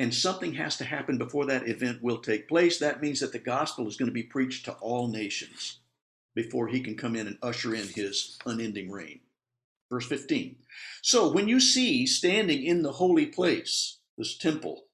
and 0.00 0.14
something 0.14 0.54
has 0.54 0.78
to 0.78 0.84
happen 0.84 1.18
before 1.18 1.44
that 1.44 1.68
event 1.68 2.02
will 2.02 2.18
take 2.18 2.48
place. 2.48 2.78
That 2.78 3.02
means 3.02 3.20
that 3.20 3.32
the 3.32 3.38
gospel 3.38 3.86
is 3.86 3.98
going 3.98 4.08
to 4.08 4.14
be 4.14 4.22
preached 4.22 4.64
to 4.64 4.72
all 4.74 5.08
nations 5.08 5.80
before 6.34 6.68
he 6.68 6.80
can 6.80 6.96
come 6.96 7.14
in 7.16 7.26
and 7.26 7.36
usher 7.42 7.74
in 7.74 7.86
his 7.86 8.38
unending 8.46 8.90
reign. 8.90 9.20
Verse 9.90 10.06
15. 10.06 10.56
So 11.02 11.30
when 11.30 11.48
you 11.48 11.60
see 11.60 12.06
standing 12.06 12.64
in 12.64 12.82
the 12.82 12.92
holy 12.92 13.26
place, 13.26 13.98
this 14.16 14.38
temple, 14.38 14.84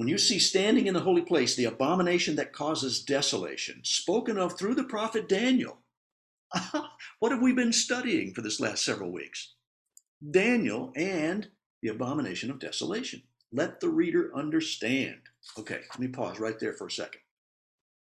when 0.00 0.08
you 0.08 0.16
see 0.16 0.38
standing 0.38 0.86
in 0.86 0.94
the 0.94 1.00
holy 1.00 1.20
place 1.20 1.54
the 1.54 1.66
abomination 1.66 2.36
that 2.36 2.54
causes 2.54 3.02
desolation, 3.02 3.82
spoken 3.84 4.38
of 4.38 4.56
through 4.56 4.74
the 4.74 4.84
prophet 4.84 5.28
Daniel, 5.28 5.76
what 7.18 7.32
have 7.32 7.42
we 7.42 7.52
been 7.52 7.70
studying 7.70 8.32
for 8.32 8.40
this 8.40 8.60
last 8.60 8.82
several 8.82 9.12
weeks? 9.12 9.56
Daniel 10.30 10.90
and 10.96 11.48
the 11.82 11.90
abomination 11.90 12.50
of 12.50 12.58
desolation. 12.58 13.20
Let 13.52 13.80
the 13.80 13.90
reader 13.90 14.30
understand. 14.34 15.20
Okay, 15.58 15.80
let 15.90 15.98
me 15.98 16.08
pause 16.08 16.40
right 16.40 16.58
there 16.58 16.72
for 16.72 16.86
a 16.86 16.90
second. 16.90 17.20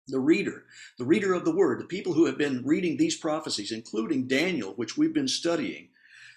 The 0.07 0.21
reader, 0.21 0.63
the 0.97 1.03
reader 1.03 1.33
of 1.33 1.43
the 1.43 1.53
word, 1.53 1.81
the 1.81 1.85
people 1.87 2.13
who 2.13 2.25
have 2.25 2.37
been 2.37 2.63
reading 2.65 2.95
these 2.95 3.17
prophecies, 3.17 3.73
including 3.73 4.29
Daniel, 4.29 4.71
which 4.77 4.97
we've 4.97 5.13
been 5.13 5.27
studying, 5.27 5.89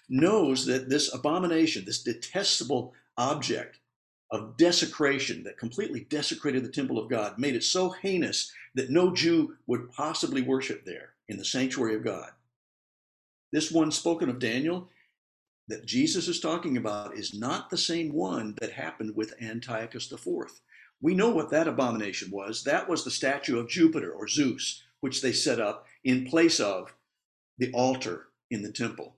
knows 0.09 0.65
that 0.65 0.89
this 0.89 1.13
abomination, 1.13 1.85
this 1.85 2.03
detestable 2.03 2.93
object 3.17 3.79
of 4.31 4.57
desecration 4.57 5.43
that 5.43 5.57
completely 5.57 6.01
desecrated 6.09 6.63
the 6.63 6.69
temple 6.69 6.97
of 6.97 7.09
God, 7.09 7.37
made 7.37 7.55
it 7.55 7.63
so 7.63 7.89
heinous 7.89 8.51
that 8.73 8.89
no 8.89 9.13
Jew 9.13 9.55
would 9.67 9.91
possibly 9.91 10.41
worship 10.41 10.85
there 10.85 11.13
in 11.27 11.37
the 11.37 11.45
sanctuary 11.45 11.95
of 11.95 12.03
God. 12.03 12.31
This 13.51 13.71
one 13.71 13.91
spoken 13.91 14.29
of 14.29 14.39
Daniel 14.39 14.89
that 15.67 15.85
Jesus 15.85 16.27
is 16.27 16.39
talking 16.39 16.77
about 16.77 17.17
is 17.17 17.33
not 17.33 17.69
the 17.69 17.77
same 17.77 18.13
one 18.13 18.55
that 18.59 18.71
happened 18.71 19.15
with 19.15 19.41
Antiochus 19.41 20.11
IV. 20.11 20.27
We 21.01 21.15
know 21.15 21.29
what 21.29 21.49
that 21.51 21.67
abomination 21.67 22.31
was. 22.31 22.63
That 22.63 22.87
was 22.87 23.03
the 23.03 23.11
statue 23.11 23.59
of 23.59 23.69
Jupiter 23.69 24.11
or 24.11 24.27
Zeus, 24.27 24.83
which 25.01 25.21
they 25.21 25.31
set 25.31 25.59
up 25.59 25.85
in 26.03 26.25
place 26.25 26.59
of 26.59 26.93
the 27.57 27.71
altar 27.73 28.27
in 28.51 28.61
the 28.61 28.71
temple. 28.71 29.15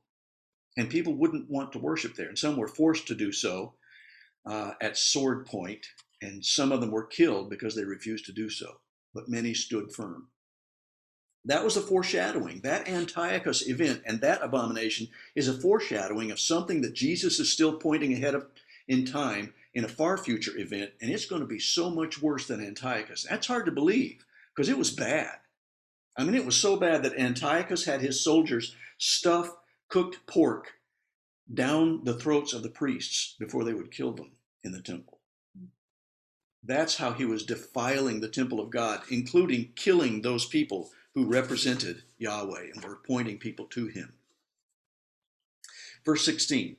And 0.77 0.89
people 0.89 1.15
wouldn't 1.15 1.49
want 1.49 1.71
to 1.73 1.79
worship 1.79 2.15
there. 2.15 2.29
And 2.29 2.37
some 2.37 2.55
were 2.55 2.67
forced 2.67 3.07
to 3.07 3.15
do 3.15 3.31
so 3.31 3.73
uh, 4.47 4.71
at 4.81 4.97
sword 4.97 5.45
point, 5.45 5.88
and 6.21 6.43
some 6.43 6.71
of 6.71 6.81
them 6.81 6.91
were 6.91 7.05
killed 7.05 7.49
because 7.49 7.75
they 7.75 7.83
refused 7.83 8.25
to 8.25 8.31
do 8.31 8.49
so. 8.49 8.77
But 9.13 9.29
many 9.29 9.53
stood 9.53 9.91
firm. 9.91 10.29
That 11.45 11.63
was 11.63 11.77
a 11.77 11.81
foreshadowing. 11.81 12.62
That 12.62 12.88
Antiochus 12.88 13.67
event 13.67 14.03
and 14.05 14.21
that 14.21 14.41
abomination 14.41 15.10
is 15.36 15.47
a 15.47 15.53
foreshadowing 15.53 16.31
of 16.31 16.39
something 16.39 16.81
that 16.81 16.93
Jesus 16.93 17.39
is 17.39 17.51
still 17.51 17.77
pointing 17.77 18.13
ahead 18.13 18.36
of 18.36 18.47
in 18.88 19.05
time 19.05 19.53
in 19.73 19.83
a 19.83 19.89
far 19.89 20.17
future 20.17 20.57
event, 20.57 20.91
and 21.01 21.12
it's 21.12 21.25
going 21.25 21.41
to 21.41 21.47
be 21.47 21.60
so 21.60 21.89
much 21.89 22.21
worse 22.21 22.47
than 22.47 22.65
Antiochus. 22.65 23.27
That's 23.29 23.47
hard 23.47 23.65
to 23.65 23.71
believe 23.71 24.25
because 24.55 24.69
it 24.69 24.77
was 24.77 24.91
bad. 24.91 25.39
I 26.17 26.23
mean, 26.23 26.36
it 26.36 26.45
was 26.45 26.55
so 26.55 26.77
bad 26.77 27.03
that 27.03 27.17
Antiochus 27.17 27.86
had 27.86 28.01
his 28.01 28.23
soldiers 28.23 28.75
stuff 28.97 29.55
cooked 29.88 30.25
pork 30.25 30.73
down 31.53 32.03
the 32.05 32.15
throats 32.15 32.53
of 32.53 32.63
the 32.63 32.69
priests 32.69 33.36
before 33.39 33.63
they 33.63 33.73
would 33.73 33.91
kill 33.91 34.13
them 34.13 34.31
in 34.67 34.73
the 34.73 34.82
temple. 34.82 35.17
That's 36.63 36.97
how 36.97 37.13
he 37.13 37.25
was 37.25 37.45
defiling 37.45 38.19
the 38.19 38.27
temple 38.27 38.60
of 38.60 38.69
God, 38.69 39.01
including 39.10 39.71
killing 39.75 40.21
those 40.21 40.45
people 40.45 40.91
who 41.15 41.25
represented 41.25 42.03
Yahweh 42.19 42.71
and 42.73 42.84
were 42.84 42.99
pointing 43.08 43.39
people 43.39 43.65
to 43.67 43.88
him. 43.88 44.13
Verse 46.06 46.23
16 46.25 46.77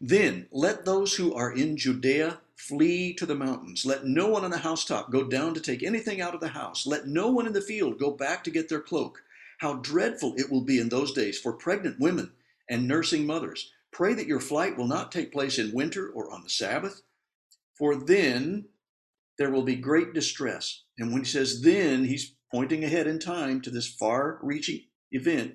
Then 0.00 0.48
let 0.50 0.84
those 0.84 1.14
who 1.14 1.34
are 1.34 1.52
in 1.52 1.76
Judea 1.76 2.40
flee 2.56 3.14
to 3.14 3.26
the 3.26 3.34
mountains. 3.34 3.84
Let 3.86 4.04
no 4.04 4.28
one 4.28 4.44
on 4.44 4.50
the 4.50 4.58
housetop 4.58 5.12
go 5.12 5.24
down 5.24 5.54
to 5.54 5.60
take 5.60 5.82
anything 5.82 6.20
out 6.20 6.34
of 6.34 6.40
the 6.40 6.48
house. 6.48 6.86
Let 6.86 7.06
no 7.06 7.28
one 7.28 7.46
in 7.46 7.52
the 7.52 7.60
field 7.60 7.98
go 7.98 8.10
back 8.10 8.42
to 8.44 8.50
get 8.50 8.68
their 8.68 8.80
cloak. 8.80 9.22
How 9.58 9.74
dreadful 9.74 10.34
it 10.36 10.50
will 10.50 10.62
be 10.62 10.78
in 10.78 10.88
those 10.88 11.12
days 11.12 11.38
for 11.38 11.52
pregnant 11.52 12.00
women 12.00 12.32
and 12.68 12.88
nursing 12.88 13.26
mothers. 13.26 13.72
Pray 13.90 14.14
that 14.14 14.26
your 14.26 14.40
flight 14.40 14.76
will 14.76 14.86
not 14.86 15.12
take 15.12 15.32
place 15.32 15.58
in 15.58 15.72
winter 15.72 16.08
or 16.10 16.30
on 16.32 16.42
the 16.42 16.50
Sabbath, 16.50 17.02
for 17.78 17.94
then 17.94 18.66
there 19.38 19.50
will 19.50 19.62
be 19.62 19.76
great 19.76 20.12
distress. 20.12 20.82
And 20.98 21.12
when 21.12 21.22
he 21.22 21.30
says 21.30 21.62
then, 21.62 22.04
he's 22.04 22.34
pointing 22.52 22.84
ahead 22.84 23.06
in 23.06 23.18
time 23.18 23.60
to 23.62 23.70
this 23.70 23.88
far 23.88 24.40
reaching 24.42 24.80
event. 25.12 25.54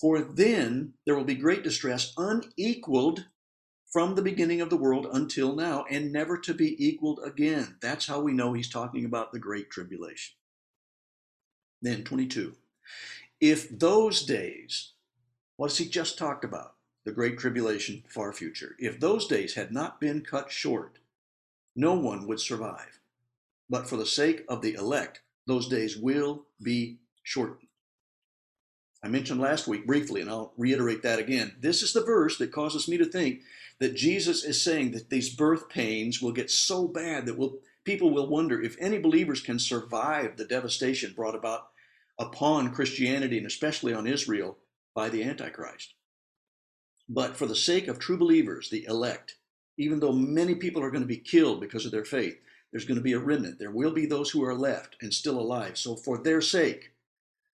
For 0.00 0.20
then 0.20 0.94
there 1.04 1.16
will 1.16 1.24
be 1.24 1.34
great 1.34 1.62
distress, 1.62 2.14
unequaled 2.16 3.26
from 3.92 4.14
the 4.14 4.22
beginning 4.22 4.60
of 4.60 4.70
the 4.70 4.76
world 4.76 5.08
until 5.12 5.56
now, 5.56 5.84
and 5.90 6.12
never 6.12 6.38
to 6.38 6.54
be 6.54 6.76
equaled 6.84 7.20
again. 7.24 7.76
That's 7.82 8.06
how 8.06 8.20
we 8.20 8.32
know 8.32 8.52
he's 8.52 8.70
talking 8.70 9.04
about 9.04 9.32
the 9.32 9.40
Great 9.40 9.68
Tribulation. 9.68 10.36
Then 11.82 12.04
22. 12.04 12.54
If 13.40 13.68
those 13.76 14.22
days, 14.22 14.92
what 15.56 15.70
has 15.70 15.78
he 15.78 15.86
just 15.86 16.16
talked 16.16 16.44
about? 16.44 16.76
The 17.04 17.12
Great 17.12 17.38
Tribulation, 17.38 18.04
far 18.08 18.32
future. 18.32 18.76
If 18.78 19.00
those 19.00 19.26
days 19.26 19.54
had 19.54 19.72
not 19.72 20.00
been 20.00 20.20
cut 20.20 20.52
short, 20.52 20.99
no 21.80 21.94
one 21.94 22.26
would 22.26 22.40
survive. 22.40 23.00
But 23.68 23.88
for 23.88 23.96
the 23.96 24.06
sake 24.06 24.44
of 24.48 24.60
the 24.62 24.74
elect, 24.74 25.22
those 25.46 25.68
days 25.68 25.96
will 25.96 26.46
be 26.62 26.98
shortened. 27.22 27.68
I 29.02 29.08
mentioned 29.08 29.40
last 29.40 29.66
week 29.66 29.86
briefly, 29.86 30.20
and 30.20 30.28
I'll 30.28 30.52
reiterate 30.58 31.02
that 31.02 31.18
again. 31.18 31.56
This 31.58 31.82
is 31.82 31.94
the 31.94 32.04
verse 32.04 32.36
that 32.36 32.52
causes 32.52 32.86
me 32.86 32.98
to 32.98 33.06
think 33.06 33.40
that 33.78 33.96
Jesus 33.96 34.44
is 34.44 34.62
saying 34.62 34.90
that 34.92 35.08
these 35.08 35.34
birth 35.34 35.70
pains 35.70 36.20
will 36.20 36.32
get 36.32 36.50
so 36.50 36.86
bad 36.86 37.24
that 37.24 37.38
will 37.38 37.60
people 37.84 38.10
will 38.10 38.28
wonder 38.28 38.60
if 38.60 38.76
any 38.78 38.98
believers 38.98 39.40
can 39.40 39.58
survive 39.58 40.36
the 40.36 40.44
devastation 40.44 41.14
brought 41.16 41.34
about 41.34 41.68
upon 42.18 42.74
Christianity 42.74 43.38
and 43.38 43.46
especially 43.46 43.94
on 43.94 44.06
Israel 44.06 44.58
by 44.94 45.08
the 45.08 45.24
Antichrist. 45.24 45.94
But 47.08 47.36
for 47.36 47.46
the 47.46 47.56
sake 47.56 47.88
of 47.88 47.98
true 47.98 48.18
believers, 48.18 48.68
the 48.68 48.84
elect, 48.84 49.36
even 49.80 49.98
though 49.98 50.12
many 50.12 50.54
people 50.54 50.82
are 50.82 50.90
going 50.90 51.02
to 51.02 51.08
be 51.08 51.16
killed 51.16 51.58
because 51.58 51.86
of 51.86 51.90
their 51.90 52.04
faith, 52.04 52.38
there's 52.70 52.84
going 52.84 52.98
to 52.98 53.02
be 53.02 53.14
a 53.14 53.18
remnant. 53.18 53.58
There 53.58 53.70
will 53.70 53.92
be 53.92 54.04
those 54.04 54.30
who 54.30 54.44
are 54.44 54.54
left 54.54 54.96
and 55.00 55.12
still 55.12 55.40
alive. 55.40 55.78
So, 55.78 55.96
for 55.96 56.18
their 56.18 56.42
sake, 56.42 56.92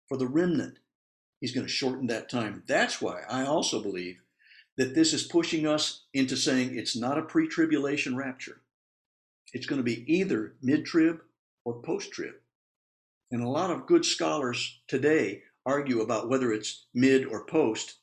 for 0.08 0.16
the 0.16 0.28
remnant, 0.28 0.78
he's 1.40 1.52
going 1.52 1.66
to 1.66 1.72
shorten 1.72 2.06
that 2.06 2.30
time. 2.30 2.62
That's 2.68 3.02
why 3.02 3.22
I 3.28 3.44
also 3.44 3.82
believe 3.82 4.20
that 4.76 4.94
this 4.94 5.12
is 5.12 5.24
pushing 5.24 5.66
us 5.66 6.04
into 6.14 6.36
saying 6.36 6.78
it's 6.78 6.96
not 6.96 7.18
a 7.18 7.22
pre 7.22 7.48
tribulation 7.48 8.16
rapture. 8.16 8.60
It's 9.52 9.66
going 9.66 9.80
to 9.80 9.84
be 9.84 10.04
either 10.06 10.54
mid 10.62 10.86
trib 10.86 11.20
or 11.64 11.82
post 11.82 12.12
trib. 12.12 12.34
And 13.32 13.42
a 13.42 13.48
lot 13.48 13.70
of 13.70 13.86
good 13.86 14.04
scholars 14.04 14.80
today 14.86 15.42
argue 15.66 16.00
about 16.00 16.28
whether 16.28 16.52
it's 16.52 16.86
mid 16.94 17.26
or 17.26 17.44
post. 17.44 17.96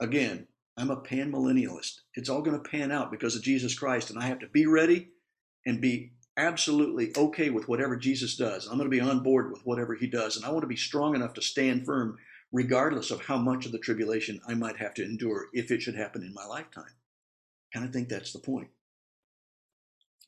Again, 0.00 0.46
I'm 0.76 0.90
a 0.90 0.96
panmillennialist. 0.96 2.00
It's 2.14 2.28
all 2.28 2.42
going 2.42 2.60
to 2.60 2.68
pan 2.68 2.90
out 2.90 3.10
because 3.10 3.36
of 3.36 3.42
Jesus 3.42 3.78
Christ, 3.78 4.10
and 4.10 4.18
I 4.18 4.26
have 4.26 4.40
to 4.40 4.48
be 4.48 4.66
ready 4.66 5.08
and 5.66 5.80
be 5.80 6.12
absolutely 6.36 7.12
okay 7.16 7.50
with 7.50 7.68
whatever 7.68 7.96
Jesus 7.96 8.36
does. 8.36 8.66
I'm 8.66 8.78
going 8.78 8.90
to 8.90 8.96
be 8.96 9.00
on 9.00 9.22
board 9.22 9.52
with 9.52 9.66
whatever 9.66 9.94
he 9.94 10.06
does. 10.06 10.36
And 10.36 10.44
I 10.44 10.50
want 10.50 10.62
to 10.62 10.68
be 10.68 10.76
strong 10.76 11.14
enough 11.14 11.34
to 11.34 11.42
stand 11.42 11.84
firm, 11.84 12.18
regardless 12.50 13.10
of 13.10 13.22
how 13.26 13.36
much 13.36 13.66
of 13.66 13.72
the 13.72 13.78
tribulation 13.78 14.40
I 14.48 14.54
might 14.54 14.76
have 14.78 14.94
to 14.94 15.04
endure 15.04 15.48
if 15.52 15.70
it 15.70 15.82
should 15.82 15.94
happen 15.94 16.22
in 16.22 16.32
my 16.32 16.46
lifetime. 16.46 16.94
And 17.74 17.84
I 17.84 17.88
think 17.88 18.08
that's 18.08 18.32
the 18.32 18.38
point. 18.38 18.68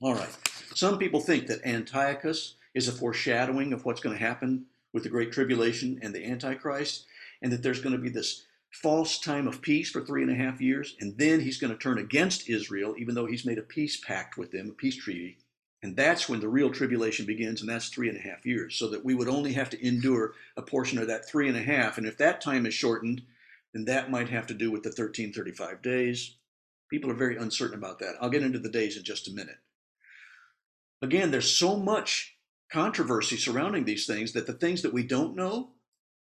All 0.00 0.14
right. 0.14 0.36
Some 0.74 0.98
people 0.98 1.20
think 1.20 1.46
that 1.46 1.64
Antiochus 1.64 2.56
is 2.74 2.88
a 2.88 2.92
foreshadowing 2.92 3.72
of 3.72 3.84
what's 3.84 4.00
going 4.00 4.16
to 4.16 4.24
happen 4.24 4.66
with 4.92 5.04
the 5.04 5.08
Great 5.08 5.32
Tribulation 5.32 5.98
and 6.02 6.14
the 6.14 6.24
Antichrist, 6.24 7.06
and 7.42 7.52
that 7.52 7.62
there's 7.62 7.80
going 7.80 7.94
to 7.94 8.02
be 8.02 8.08
this 8.10 8.44
false 8.82 9.18
time 9.18 9.46
of 9.46 9.62
peace 9.62 9.90
for 9.90 10.04
three 10.04 10.22
and 10.22 10.30
a 10.30 10.34
half 10.34 10.60
years, 10.60 10.96
and 11.00 11.16
then 11.16 11.40
he's 11.40 11.58
going 11.58 11.72
to 11.72 11.78
turn 11.78 11.98
against 11.98 12.48
Israel, 12.48 12.94
even 12.98 13.14
though 13.14 13.26
he's 13.26 13.46
made 13.46 13.58
a 13.58 13.62
peace 13.62 13.96
pact 13.96 14.36
with 14.36 14.50
them, 14.50 14.68
a 14.68 14.72
peace 14.72 14.96
treaty, 14.96 15.38
and 15.84 15.96
that's 15.96 16.30
when 16.30 16.40
the 16.40 16.48
real 16.48 16.70
tribulation 16.70 17.26
begins, 17.26 17.60
and 17.60 17.68
that's 17.68 17.90
three 17.90 18.08
and 18.08 18.16
a 18.16 18.22
half 18.22 18.46
years, 18.46 18.74
so 18.74 18.88
that 18.88 19.04
we 19.04 19.14
would 19.14 19.28
only 19.28 19.52
have 19.52 19.68
to 19.68 19.86
endure 19.86 20.32
a 20.56 20.62
portion 20.62 20.98
of 20.98 21.08
that 21.08 21.28
three 21.28 21.46
and 21.46 21.58
a 21.58 21.62
half. 21.62 21.98
And 21.98 22.06
if 22.06 22.16
that 22.16 22.40
time 22.40 22.64
is 22.64 22.72
shortened, 22.72 23.20
then 23.74 23.84
that 23.84 24.10
might 24.10 24.30
have 24.30 24.46
to 24.46 24.54
do 24.54 24.70
with 24.70 24.82
the 24.82 24.88
1335 24.88 25.82
days. 25.82 26.36
People 26.90 27.10
are 27.10 27.14
very 27.14 27.36
uncertain 27.36 27.76
about 27.76 27.98
that. 27.98 28.14
I'll 28.18 28.30
get 28.30 28.42
into 28.42 28.58
the 28.58 28.70
days 28.70 28.96
in 28.96 29.04
just 29.04 29.28
a 29.28 29.32
minute. 29.32 29.58
Again, 31.02 31.30
there's 31.30 31.54
so 31.54 31.76
much 31.76 32.34
controversy 32.72 33.36
surrounding 33.36 33.84
these 33.84 34.06
things 34.06 34.32
that 34.32 34.46
the 34.46 34.54
things 34.54 34.80
that 34.82 34.94
we 34.94 35.02
don't 35.02 35.36
know, 35.36 35.72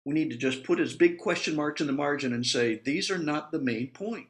we 0.05 0.13
need 0.13 0.31
to 0.31 0.37
just 0.37 0.63
put 0.63 0.79
as 0.79 0.95
big 0.95 1.17
question 1.17 1.55
marks 1.55 1.81
in 1.81 1.87
the 1.87 1.93
margin 1.93 2.33
and 2.33 2.45
say, 2.45 2.81
these 2.83 3.11
are 3.11 3.17
not 3.17 3.51
the 3.51 3.59
main 3.59 3.87
point. 3.87 4.27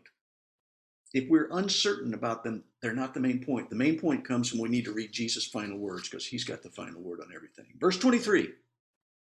If 1.13 1.30
we're 1.30 1.49
uncertain 1.51 2.13
about 2.13 2.43
them, 2.43 2.63
they're 2.82 2.93
not 2.93 3.13
the 3.13 3.19
main 3.19 3.43
point. 3.43 3.69
The 3.69 3.76
main 3.76 3.99
point 3.99 4.28
comes 4.28 4.51
when 4.51 4.61
we 4.61 4.69
need 4.69 4.86
to 4.86 4.93
read 4.93 5.11
Jesus' 5.11 5.45
final 5.45 5.78
words 5.78 6.09
because 6.09 6.26
he's 6.26 6.45
got 6.45 6.63
the 6.63 6.69
final 6.69 7.01
word 7.01 7.19
on 7.22 7.34
everything. 7.36 7.65
Verse 7.80 7.97
23. 7.97 8.49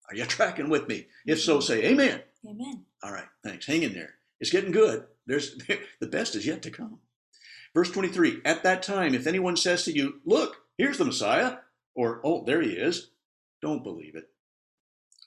Are 0.08 0.14
you 0.14 0.24
tracking 0.26 0.68
with 0.68 0.88
me? 0.88 1.06
If 1.26 1.40
so, 1.40 1.60
say 1.60 1.84
amen. 1.84 2.22
Amen. 2.48 2.84
All 3.02 3.12
right, 3.12 3.28
thanks. 3.44 3.66
Hang 3.66 3.82
in 3.82 3.94
there. 3.94 4.14
It's 4.40 4.50
getting 4.50 4.72
good. 4.72 5.04
There's 5.26 5.56
the 6.00 6.06
best 6.06 6.34
is 6.34 6.46
yet 6.46 6.62
to 6.62 6.70
come. 6.70 6.98
Verse 7.74 7.90
23. 7.90 8.42
At 8.44 8.62
that 8.64 8.82
time, 8.82 9.14
if 9.14 9.26
anyone 9.26 9.56
says 9.56 9.84
to 9.84 9.92
you, 9.92 10.20
Look, 10.24 10.56
here's 10.76 10.98
the 10.98 11.04
Messiah, 11.04 11.56
or 11.94 12.20
Oh, 12.24 12.44
there 12.44 12.60
he 12.60 12.70
is, 12.70 13.10
don't 13.60 13.84
believe 13.84 14.14
it. 14.16 14.28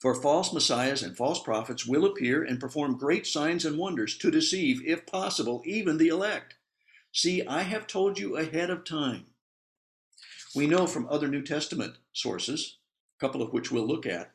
For 0.06 0.14
false 0.14 0.54
messiahs 0.54 1.02
and 1.02 1.18
false 1.18 1.42
prophets 1.42 1.88
will 1.88 2.06
appear 2.06 2.44
and 2.44 2.60
perform 2.60 2.96
great 2.96 3.26
signs 3.26 3.66
and 3.66 3.76
wonders 3.76 4.16
to 4.20 4.30
deceive, 4.30 4.86
if 4.86 5.08
possible, 5.08 5.64
even 5.66 5.98
the 5.98 6.10
elect. 6.10 6.54
See, 7.12 7.44
I 7.48 7.64
have 7.64 7.88
told 7.88 8.20
you 8.20 8.38
ahead 8.38 8.70
of 8.70 8.84
time. 8.84 9.26
We 10.56 10.68
know 10.68 10.86
from 10.86 11.08
other 11.10 11.28
New 11.28 11.42
Testament 11.42 11.98
sources, 12.14 12.78
a 13.18 13.20
couple 13.20 13.42
of 13.42 13.52
which 13.52 13.72
we'll 13.72 13.88
look 13.88 14.06
at, 14.06 14.30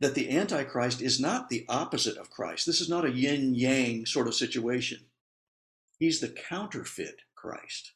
that 0.00 0.14
the 0.14 0.28
Antichrist 0.28 1.00
is 1.00 1.18
not 1.18 1.48
the 1.48 1.64
opposite 1.66 2.18
of 2.18 2.28
Christ. 2.28 2.66
This 2.66 2.82
is 2.82 2.88
not 2.90 3.06
a 3.06 3.10
yin 3.10 3.54
yang 3.54 4.04
sort 4.04 4.28
of 4.28 4.34
situation. 4.34 5.06
He's 5.98 6.20
the 6.20 6.28
counterfeit 6.28 7.22
Christ. 7.34 7.92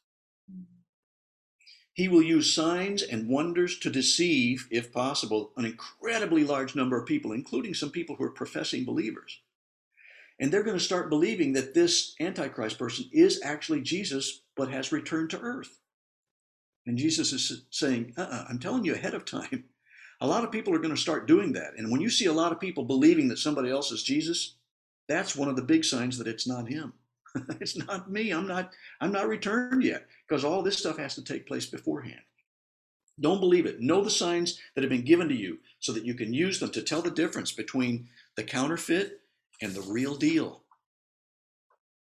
He 1.99 2.07
will 2.07 2.21
use 2.21 2.55
signs 2.55 3.01
and 3.01 3.27
wonders 3.27 3.77
to 3.79 3.89
deceive, 3.89 4.69
if 4.71 4.93
possible, 4.93 5.51
an 5.57 5.65
incredibly 5.65 6.45
large 6.45 6.73
number 6.73 6.97
of 6.97 7.05
people, 7.05 7.33
including 7.33 7.73
some 7.73 7.89
people 7.89 8.15
who 8.15 8.23
are 8.23 8.29
professing 8.29 8.85
believers. 8.85 9.41
And 10.39 10.49
they're 10.49 10.63
going 10.63 10.77
to 10.77 10.83
start 10.83 11.09
believing 11.09 11.51
that 11.51 11.73
this 11.73 12.15
Antichrist 12.17 12.79
person 12.79 13.09
is 13.11 13.41
actually 13.43 13.81
Jesus, 13.81 14.43
but 14.55 14.71
has 14.71 14.93
returned 14.93 15.29
to 15.31 15.41
earth. 15.41 15.81
And 16.85 16.97
Jesus 16.97 17.33
is 17.33 17.65
saying, 17.69 18.13
uh-uh, 18.15 18.45
I'm 18.47 18.59
telling 18.59 18.85
you 18.85 18.93
ahead 18.93 19.13
of 19.13 19.25
time, 19.25 19.65
a 20.21 20.27
lot 20.27 20.45
of 20.45 20.53
people 20.53 20.73
are 20.73 20.79
going 20.79 20.95
to 20.95 21.01
start 21.01 21.27
doing 21.27 21.51
that. 21.51 21.73
And 21.77 21.91
when 21.91 21.99
you 21.99 22.09
see 22.09 22.27
a 22.27 22.31
lot 22.31 22.53
of 22.53 22.61
people 22.61 22.85
believing 22.85 23.27
that 23.27 23.39
somebody 23.39 23.69
else 23.69 23.91
is 23.91 24.03
Jesus, 24.03 24.55
that's 25.09 25.35
one 25.35 25.49
of 25.49 25.57
the 25.57 25.63
big 25.63 25.83
signs 25.83 26.17
that 26.17 26.27
it's 26.27 26.47
not 26.47 26.69
him. 26.69 26.93
it's 27.59 27.77
not 27.77 28.11
me. 28.11 28.31
I'm 28.31 28.47
not 28.47 28.73
I'm 29.01 29.11
not 29.11 29.27
returned 29.27 29.83
yet 29.83 30.07
because 30.27 30.43
all 30.43 30.61
this 30.61 30.77
stuff 30.77 30.97
has 30.97 31.15
to 31.15 31.23
take 31.23 31.47
place 31.47 31.65
beforehand. 31.65 32.21
Don't 33.19 33.41
believe 33.41 33.65
it. 33.65 33.81
Know 33.81 34.03
the 34.03 34.09
signs 34.09 34.59
that 34.75 34.83
have 34.83 34.89
been 34.89 35.03
given 35.03 35.27
to 35.27 35.35
you 35.35 35.59
so 35.79 35.91
that 35.91 36.05
you 36.05 36.13
can 36.13 36.33
use 36.33 36.59
them 36.59 36.71
to 36.71 36.81
tell 36.81 37.01
the 37.01 37.11
difference 37.11 37.51
between 37.51 38.07
the 38.35 38.43
counterfeit 38.43 39.19
and 39.61 39.73
the 39.73 39.81
real 39.81 40.15
deal. 40.15 40.63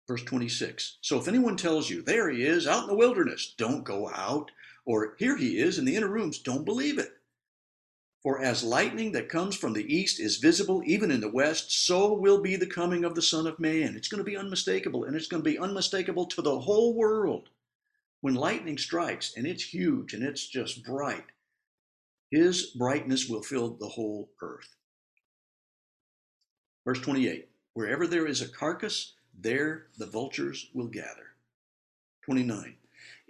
Verse 0.07 0.23
26. 0.23 0.99
So 1.01 1.19
if 1.19 1.29
anyone 1.29 1.57
tells 1.57 1.91
you, 1.91 2.03
there 2.03 2.31
he 2.31 2.43
is 2.43 2.67
out 2.67 2.83
in 2.83 2.89
the 2.89 2.97
wilderness, 2.97 3.55
don't 3.59 3.85
go 3.85 4.09
out, 4.09 4.51
or 4.85 5.15
here 5.19 5.37
he 5.37 5.59
is 5.59 5.79
in 5.79 5.85
the 5.85 5.97
inner 5.97 6.09
rooms, 6.09 6.39
don't 6.39 6.65
believe 6.65 6.99
it. 6.99 7.13
For 8.23 8.43
as 8.43 8.63
lightning 8.63 9.13
that 9.13 9.31
comes 9.31 9.57
from 9.57 9.73
the 9.73 9.95
east 9.95 10.21
is 10.21 10.37
visible 10.37 10.83
even 10.85 11.11
in 11.11 11.21
the 11.21 11.31
west, 11.31 11.73
so 11.73 12.13
will 12.13 12.43
be 12.43 12.55
the 12.57 12.67
coming 12.67 13.05
of 13.05 13.15
the 13.15 13.23
Son 13.23 13.47
of 13.47 13.59
Man. 13.59 13.97
It's 13.97 14.09
going 14.09 14.23
to 14.23 14.31
be 14.31 14.37
unmistakable, 14.37 15.05
and 15.05 15.17
it's 15.17 15.27
going 15.27 15.43
to 15.43 15.51
be 15.51 15.59
unmistakable 15.59 16.27
to 16.27 16.43
the 16.43 16.61
whole 16.61 16.95
world. 16.95 17.49
When 18.21 18.35
lightning 18.35 18.77
strikes, 18.77 19.35
and 19.37 19.47
it's 19.47 19.73
huge 19.73 20.13
and 20.13 20.23
it's 20.23 20.47
just 20.47 20.85
bright, 20.85 21.25
his 22.31 22.67
brightness 22.67 23.27
will 23.27 23.43
fill 23.43 23.71
the 23.71 23.89
whole 23.89 24.31
earth. 24.43 24.77
Verse 26.85 27.01
28 27.01 27.49
Wherever 27.73 28.07
there 28.07 28.27
is 28.27 28.43
a 28.43 28.49
carcass, 28.49 29.15
there 29.33 29.87
the 29.97 30.07
vultures 30.07 30.69
will 30.75 30.89
gather. 30.89 31.35
29 32.27 32.77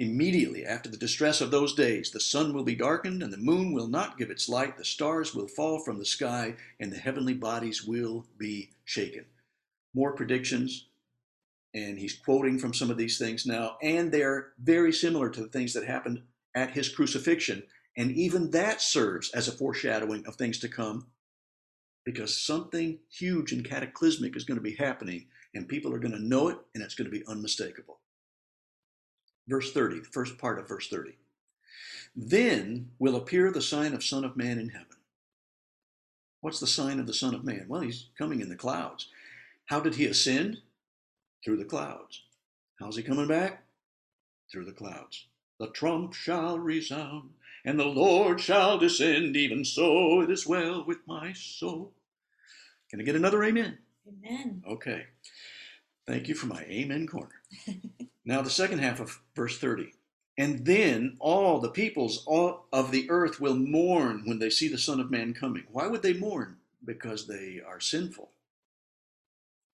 Immediately 0.01 0.65
after 0.65 0.89
the 0.89 0.97
distress 0.97 1.43
of 1.43 1.51
those 1.51 1.75
days, 1.75 2.11
the 2.11 2.21
sun 2.21 2.55
will 2.55 2.65
be 2.65 2.75
darkened, 2.75 3.23
and 3.23 3.31
the 3.31 3.37
moon 3.37 3.75
will 3.75 3.87
not 3.87 4.17
give 4.17 4.31
its 4.31 4.49
light, 4.49 4.79
the 4.79 4.85
stars 4.85 5.35
will 5.35 5.47
fall 5.47 5.79
from 5.79 5.99
the 5.99 6.07
sky, 6.07 6.57
and 6.81 6.91
the 6.91 6.97
heavenly 6.97 7.35
bodies 7.35 7.85
will 7.85 8.25
be 8.39 8.71
shaken. 8.87 9.27
More 9.93 10.15
predictions, 10.15 10.87
and 11.75 11.99
he's 11.99 12.19
quoting 12.19 12.59
from 12.59 12.73
some 12.73 12.91
of 12.91 12.97
these 12.97 13.19
things 13.19 13.45
now, 13.45 13.77
and 13.83 14.11
they're 14.11 14.55
very 14.59 14.91
similar 14.91 15.29
to 15.29 15.43
the 15.43 15.51
things 15.51 15.75
that 15.75 15.85
happened 15.85 16.23
at 16.55 16.71
his 16.71 16.89
crucifixion. 16.89 17.63
And 17.95 18.11
even 18.13 18.53
that 18.53 18.81
serves 18.81 19.31
as 19.33 19.49
a 19.49 19.53
foreshadowing 19.53 20.27
of 20.27 20.37
things 20.37 20.59
to 20.61 20.69
come 20.71 21.09
because 22.07 22.41
something 22.41 23.01
huge 23.11 23.53
and 23.53 23.69
cataclysmic 23.69 24.35
is 24.35 24.45
going 24.45 24.57
to 24.57 24.63
be 24.63 24.77
happening, 24.77 25.27
and 25.55 25.69
people 25.69 25.93
are 25.93 25.99
going 25.99 26.15
to 26.15 26.27
know 26.27 26.49
it, 26.49 26.57
and 26.75 26.83
it's 26.83 26.95
going 26.95 27.11
to 27.11 27.19
be 27.19 27.27
unmistakable. 27.27 28.00
Verse 29.51 29.73
30, 29.73 29.99
the 29.99 30.05
first 30.05 30.39
part 30.39 30.61
of 30.61 30.69
verse 30.69 30.89
30. 30.89 31.17
Then 32.15 32.91
will 33.01 33.17
appear 33.17 33.51
the 33.51 33.61
sign 33.61 33.95
of 33.95 34.05
Son 34.05 34.25
of 34.25 34.37
Man 34.37 34.61
in 34.61 34.69
heaven. 34.69 34.87
What's 36.41 36.61
the 36.61 36.69
sign 36.69 37.01
of 37.01 37.09
the 37.09 37.13
Son 37.13 37.35
of 37.35 37.45
Man? 37.45 37.67
Well, 37.69 37.81
he's 37.81 38.07
coming 38.17 38.41
in 38.41 38.49
the 38.49 38.55
clouds. 38.55 39.09
How 39.67 39.81
did 39.81 39.97
he 39.97 40.07
ascend? 40.07 40.59
Through 41.45 41.57
the 41.57 41.65
clouds. 41.65 42.23
How's 42.79 42.97
he 42.97 43.03
coming 43.03 43.27
back? 43.27 43.65
Through 44.53 44.67
the 44.67 44.73
clouds. 44.73 45.27
The 45.59 45.69
trump 45.69 46.15
shall 46.15 46.59
resound, 46.59 47.31
and 47.65 47.79
the 47.79 47.85
Lord 47.85 48.41
shall 48.41 48.79
descend. 48.79 49.37
Even 49.37 49.65
so, 49.65 50.21
it 50.21 50.31
is 50.31 50.47
well 50.47 50.85
with 50.87 50.99
my 51.07 51.33
soul. 51.33 51.93
Can 52.89 53.01
I 53.01 53.05
get 53.05 53.17
another 53.17 53.43
amen? 53.43 53.79
Amen. 54.07 54.63
Okay. 54.69 55.07
Thank 56.07 56.29
you 56.29 56.35
for 56.35 56.47
my 56.47 56.63
amen 56.63 57.09
corner. 57.09 57.43
now, 58.31 58.43
the 58.43 58.51
second 58.51 58.79
half 58.79 59.01
of 59.01 59.21
verse 59.35 59.59
30. 59.59 59.93
And 60.39 60.65
then 60.65 61.17
all 61.19 61.59
the 61.59 61.69
peoples 61.69 62.25
of 62.27 62.91
the 62.93 63.11
earth 63.11 63.41
will 63.41 63.57
mourn 63.57 64.23
when 64.25 64.39
they 64.39 64.51
see 64.51 64.69
the 64.69 64.79
Son 64.79 65.01
of 65.01 65.11
Man 65.11 65.35
coming. 65.35 65.65
Why 65.71 65.87
would 65.87 66.03
they 66.03 66.15
mourn? 66.15 66.57
Because 66.85 67.27
they 67.27 67.61
are 67.67 67.81
sinful. 67.81 68.31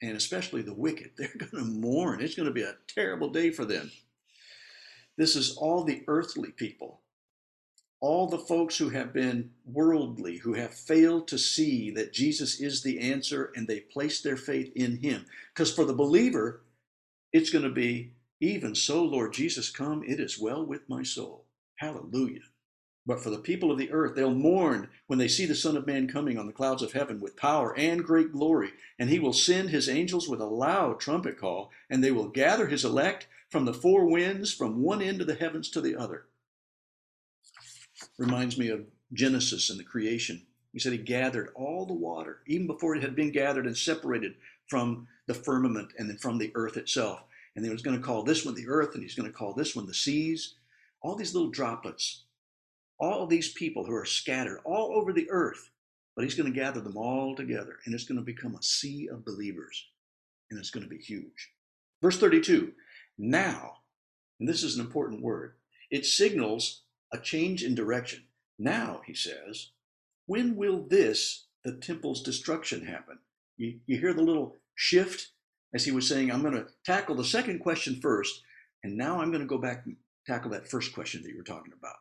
And 0.03 0.17
especially 0.17 0.63
the 0.63 0.75
wicked. 0.75 1.11
They're 1.19 1.29
going 1.37 1.65
to 1.65 1.71
mourn. 1.71 2.23
It's 2.23 2.35
going 2.35 2.49
to 2.49 2.55
be 2.55 2.63
a 2.63 2.77
terrible 2.89 3.29
day 3.29 3.51
for 3.51 3.65
them. 3.65 3.93
This 5.17 5.37
is 5.37 5.57
all 5.57 5.85
the 5.85 6.03
earthly 6.09 6.51
people 6.51 7.01
all 8.01 8.27
the 8.27 8.39
folks 8.39 8.77
who 8.77 8.91
have 8.91 9.13
been 9.13 9.51
worldly, 9.65 10.37
who 10.37 10.53
have 10.53 10.75
failed 10.75 11.27
to 11.29 11.39
see 11.39 11.91
that 11.91 12.13
Jesus 12.13 12.61
is 12.61 12.83
the 12.83 13.01
answer 13.01 13.51
and 13.57 13.67
they 13.67 13.81
place 13.81 14.21
their 14.21 14.37
faith 14.37 14.71
in 14.77 14.99
him. 14.99 15.25
Because 15.53 15.73
for 15.73 15.85
the 15.85 15.95
believer, 15.95 16.63
it's 17.33 17.51
going 17.51 17.65
to 17.65 17.71
be, 17.71 18.13
even 18.41 18.75
so, 18.75 19.03
Lord 19.05 19.33
Jesus, 19.33 19.71
come, 19.71 20.03
it 20.05 20.21
is 20.21 20.39
well 20.39 20.65
with 20.65 20.89
my 20.89 21.03
soul. 21.03 21.47
Hallelujah. 21.77 22.43
But 23.07 23.23
for 23.23 23.31
the 23.31 23.39
people 23.39 23.71
of 23.71 23.79
the 23.79 23.93
earth, 23.93 24.17
they'll 24.17 24.35
mourn 24.35 24.89
when 25.07 25.19
they 25.19 25.29
see 25.29 25.47
the 25.47 25.55
Son 25.55 25.77
of 25.77 25.87
Man 25.87 26.09
coming 26.09 26.39
on 26.39 26.47
the 26.47 26.53
clouds 26.53 26.83
of 26.83 26.93
heaven 26.93 27.21
with 27.21 27.37
power 27.37 27.77
and 27.79 28.05
great 28.05 28.33
glory. 28.33 28.73
And 28.99 29.09
he 29.09 29.21
will 29.21 29.33
send 29.33 29.71
his 29.71 29.89
angels 29.89 30.29
with 30.29 30.41
a 30.41 30.47
loud 30.47 30.99
trumpet 30.99 31.39
call, 31.39 31.71
and 31.89 32.03
they 32.03 32.11
will 32.11 32.29
gather 32.29 32.67
his 32.67 32.85
elect 32.85 33.29
from 33.49 33.65
the 33.65 33.75
four 33.75 34.07
winds, 34.07 34.53
from 34.53 34.83
one 34.83 35.01
end 35.01 35.21
of 35.21 35.29
the 35.29 35.35
heavens 35.35 35.71
to 35.71 35.81
the 35.81 35.95
other 35.95 36.27
reminds 38.19 38.59
me 38.59 38.69
of 38.69 38.87
Genesis 39.13 39.71
and 39.71 39.79
the 39.79 39.85
creation. 39.85 40.43
He 40.73 40.79
said 40.79 40.93
he 40.93 40.99
gathered 40.99 41.51
all 41.55 41.87
the 41.87 41.95
water, 41.95 42.41
even 42.47 42.67
before 42.67 42.95
it 42.95 43.03
had 43.03 43.17
been 43.17 43.31
gathered 43.31 43.67
and 43.67 43.77
separated 43.77 44.35
from 44.69 45.09
the 45.27 45.35
firmament 45.35 45.93
and 45.99 46.09
then 46.09 46.19
from 46.19 46.39
the 46.39 46.53
earth 46.55 46.77
itself. 46.77 47.23
And 47.57 47.65
he 47.65 47.71
was 47.71 47.83
going 47.83 47.97
to 47.97 48.03
call 48.03 48.23
this 48.23 48.45
one 48.45 48.55
the 48.55 48.69
earth, 48.69 48.95
and 48.95 49.03
he's 49.03 49.15
going 49.15 49.31
to 49.31 49.37
call 49.37 49.55
this 49.55 49.75
one 49.75 49.87
the 49.87 49.95
seas. 49.95 50.55
All 51.03 51.17
these 51.17 51.35
little 51.35 51.51
droplets, 51.51 52.25
all 52.99 53.27
these 53.27 53.53
people 53.53 53.85
who 53.85 53.95
are 53.95 54.05
scattered 54.05 54.61
all 54.65 54.93
over 54.95 55.13
the 55.13 55.29
earth, 55.31 55.71
but 56.15 56.25
he's 56.25 56.35
going 56.35 56.53
to 56.53 56.59
gather 56.59 56.81
them 56.81 56.97
all 56.97 57.35
together, 57.35 57.79
and 57.85 57.95
it's 57.95 58.05
going 58.05 58.19
to 58.19 58.25
become 58.25 58.55
a 58.55 58.63
sea 58.63 59.09
of 59.11 59.25
believers, 59.25 59.87
and 60.51 60.59
it's 60.59 60.71
going 60.71 60.85
to 60.85 60.91
be 60.91 60.99
huge. 60.99 61.53
Verse 62.03 62.19
32 62.19 62.73
Now, 63.19 63.79
and 64.39 64.49
this 64.49 64.63
is 64.63 64.77
an 64.77 64.85
important 64.85 65.23
word, 65.23 65.55
it 65.91 66.05
signals 66.05 66.83
a 67.13 67.19
change 67.19 67.65
in 67.65 67.75
direction. 67.75 68.25
Now, 68.59 69.01
he 69.07 69.15
says, 69.15 69.71
when 70.27 70.57
will 70.57 70.87
this, 70.89 71.47
the 71.65 71.73
temple's 71.73 72.23
destruction, 72.23 72.85
happen? 72.85 73.19
You, 73.57 73.79
you 73.87 73.99
hear 73.99 74.13
the 74.13 74.23
little 74.23 74.57
shift 74.75 75.29
as 75.77 75.85
he 75.85 75.93
was 75.93 76.09
saying, 76.09 76.33
I'm 76.33 76.41
going 76.41 76.55
to 76.55 76.67
tackle 76.85 77.15
the 77.15 77.25
second 77.25 77.59
question 77.59 78.01
first, 78.01 78.41
and 78.83 78.97
now 78.97 79.21
I'm 79.21 79.31
going 79.31 79.43
to 79.43 79.47
go 79.47 79.59
back 79.59 79.85
and 79.85 79.95
tackle 80.27 80.51
that 80.53 80.71
first 80.71 80.95
question 80.95 81.23
that 81.23 81.29
you 81.29 81.37
were 81.37 81.45
talking 81.45 81.75
about. 81.79 81.97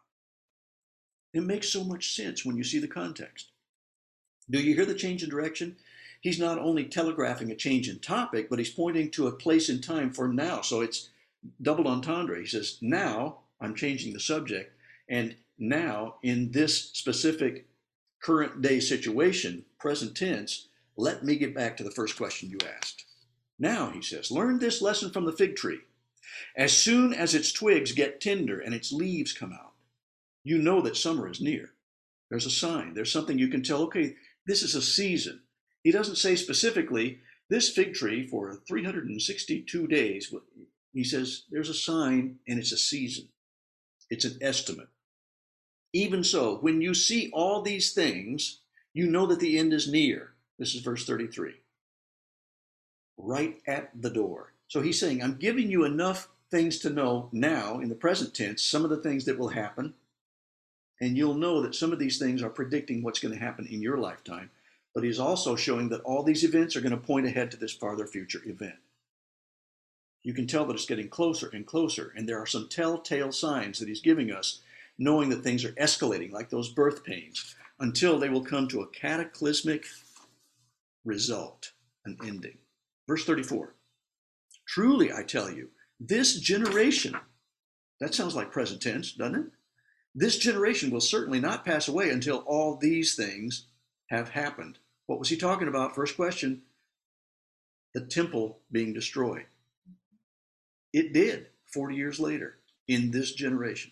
It 1.34 1.44
makes 1.44 1.68
so 1.68 1.84
much 1.84 2.16
sense 2.16 2.46
when 2.46 2.56
you 2.56 2.64
see 2.64 2.80
the 2.80 2.88
context. 2.88 3.48
Do 4.50 4.62
you 4.62 4.74
hear 4.74 4.86
the 4.86 4.96
change 4.96 5.24
in 5.24 5.30
direction? 5.30 5.76
He's 6.22 6.40
not 6.40 6.58
only 6.58 6.86
telegraphing 6.86 7.52
a 7.52 7.56
change 7.56 7.90
in 7.90 8.00
topic, 8.00 8.50
but 8.50 8.60
he's 8.60 8.70
pointing 8.70 9.12
to 9.12 9.28
a 9.28 9.34
place 9.34 9.68
in 9.68 9.82
time 9.82 10.14
for 10.14 10.30
now. 10.30 10.62
So 10.62 10.80
it's 10.80 11.10
double 11.62 11.90
entendre. 11.90 12.40
He 12.40 12.48
says, 12.48 12.78
Now 12.82 13.40
I'm 13.60 13.76
changing 13.76 14.14
the 14.14 14.22
subject 14.22 14.72
And 15.10 15.36
now, 15.58 16.16
in 16.24 16.52
this 16.52 16.92
specific 16.92 17.68
current 18.22 18.62
day 18.62 18.80
situation, 18.80 19.66
present 19.80 20.16
tense, 20.16 20.70
let 20.96 21.26
me 21.26 21.36
get 21.36 21.54
back 21.54 21.76
to 21.78 21.84
the 21.84 21.92
first 21.92 22.16
question 22.16 22.50
you 22.50 22.58
asked. 22.78 23.05
Now, 23.58 23.92
he 23.92 24.02
says, 24.02 24.32
learn 24.32 24.60
this 24.60 24.82
lesson 24.82 25.12
from 25.12 25.26
the 25.26 25.32
fig 25.32 25.56
tree. 25.56 25.80
As 26.58 26.74
soon 26.74 27.14
as 27.14 27.34
its 27.34 27.52
twigs 27.52 27.92
get 27.92 28.20
tender 28.20 28.60
and 28.60 28.74
its 28.74 28.92
leaves 28.92 29.34
come 29.34 29.54
out, 29.54 29.74
you 30.44 30.58
know 30.58 30.82
that 30.82 30.98
summer 30.98 31.30
is 31.30 31.42
near. 31.42 31.72
There's 32.30 32.46
a 32.46 32.52
sign, 32.52 32.94
there's 32.94 33.12
something 33.12 33.38
you 33.38 33.48
can 33.48 33.64
tell, 33.64 33.84
okay, 33.84 34.16
this 34.46 34.64
is 34.64 34.76
a 34.76 34.82
season. 34.82 35.42
He 35.84 35.92
doesn't 35.92 36.18
say 36.18 36.36
specifically, 36.36 37.20
this 37.50 37.70
fig 37.70 37.94
tree 37.94 38.28
for 38.28 38.60
362 38.68 39.88
days. 39.88 40.34
He 40.94 41.04
says 41.04 41.44
there's 41.52 41.70
a 41.70 41.74
sign 41.74 42.40
and 42.48 42.60
it's 42.60 42.72
a 42.72 42.78
season, 42.78 43.30
it's 44.10 44.26
an 44.26 44.40
estimate. 44.42 44.88
Even 45.94 46.24
so, 46.24 46.58
when 46.58 46.82
you 46.82 46.94
see 46.94 47.30
all 47.32 47.62
these 47.62 47.94
things, 47.94 48.62
you 48.94 49.08
know 49.08 49.26
that 49.28 49.40
the 49.40 49.58
end 49.58 49.74
is 49.74 49.90
near. 49.90 50.34
This 50.58 50.74
is 50.76 50.82
verse 50.82 51.06
33. 51.06 51.54
Right 53.18 53.62
at 53.68 53.90
the 54.00 54.10
door. 54.10 54.54
So 54.68 54.82
he's 54.82 55.00
saying, 55.00 55.22
I'm 55.22 55.38
giving 55.38 55.70
you 55.70 55.86
enough 55.86 56.28
things 56.52 56.80
to 56.80 56.90
know 56.90 57.30
now 57.32 57.80
in 57.80 57.90
the 57.90 57.96
present 57.96 58.34
tense, 58.34 58.64
some 58.64 58.84
of 58.84 58.90
the 58.90 59.02
things 59.02 59.26
that 59.26 59.38
will 59.38 59.50
happen. 59.50 59.94
And 61.02 61.18
you'll 61.18 61.36
know 61.36 61.62
that 61.62 61.76
some 61.76 61.92
of 61.92 62.00
these 62.00 62.18
things 62.18 62.42
are 62.42 62.50
predicting 62.50 63.04
what's 63.04 63.20
going 63.20 63.34
to 63.34 63.40
happen 63.40 63.68
in 63.68 63.82
your 63.82 63.98
lifetime. 63.98 64.50
But 64.94 65.04
he's 65.04 65.20
also 65.20 65.56
showing 65.56 65.90
that 65.90 66.02
all 66.02 66.24
these 66.24 66.44
events 66.46 66.76
are 66.76 66.82
going 66.82 66.92
to 66.92 66.98
point 66.98 67.26
ahead 67.26 67.52
to 67.52 67.58
this 67.58 67.74
farther 67.74 68.08
future 68.08 68.42
event. 68.46 68.76
You 70.24 70.34
can 70.34 70.48
tell 70.48 70.66
that 70.66 70.74
it's 70.74 70.86
getting 70.86 71.10
closer 71.10 71.50
and 71.50 71.68
closer, 71.68 72.14
and 72.16 72.28
there 72.28 72.40
are 72.40 72.48
some 72.48 72.68
telltale 72.70 73.32
signs 73.32 73.78
that 73.80 73.88
he's 73.88 74.02
giving 74.02 74.32
us, 74.32 74.62
knowing 74.98 75.30
that 75.30 75.44
things 75.44 75.64
are 75.66 75.74
escalating, 75.74 76.32
like 76.32 76.50
those 76.50 76.70
birth 76.70 77.04
pains, 77.04 77.56
until 77.80 78.18
they 78.18 78.30
will 78.30 78.44
come 78.44 78.68
to 78.70 78.82
a 78.82 78.88
cataclysmic 78.88 79.86
result, 81.04 81.74
an 82.06 82.18
ending. 82.26 82.58
Verse 83.08 83.26
34 83.26 83.76
Truly, 84.68 85.12
I 85.12 85.24
tell 85.24 85.52
you, 85.52 85.70
this 86.00 86.40
generation, 86.40 87.16
that 88.00 88.16
sounds 88.16 88.36
like 88.36 88.52
present 88.52 88.82
tense, 88.82 89.14
doesn't 89.14 89.36
it? 89.36 89.46
This 90.14 90.38
generation 90.38 90.92
will 90.92 91.02
certainly 91.02 91.40
not 91.40 91.66
pass 91.66 91.88
away 91.88 92.10
until 92.10 92.38
all 92.48 92.78
these 92.78 93.16
things 93.16 93.68
have 94.08 94.30
happened. 94.30 94.80
What 95.08 95.20
was 95.20 95.30
he 95.30 95.38
talking 95.38 95.68
about? 95.68 95.96
First 95.96 96.16
question 96.16 96.64
the 97.94 98.02
temple 98.02 98.60
being 98.74 98.94
destroyed. 98.94 99.46
It 100.92 101.14
did 101.14 101.48
40 101.74 101.96
years 101.96 102.20
later 102.20 102.58
in 102.90 103.12
this 103.12 103.32
generation. 103.34 103.92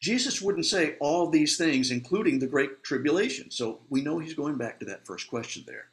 Jesus 0.00 0.42
wouldn't 0.42 0.66
say 0.66 0.96
all 1.00 1.30
these 1.30 1.56
things, 1.56 1.92
including 1.92 2.38
the 2.38 2.48
Great 2.48 2.82
Tribulation. 2.82 3.52
So 3.52 3.82
we 3.88 4.02
know 4.02 4.18
he's 4.18 4.34
going 4.34 4.58
back 4.58 4.80
to 4.80 4.86
that 4.86 5.06
first 5.06 5.28
question 5.28 5.62
there. 5.64 5.86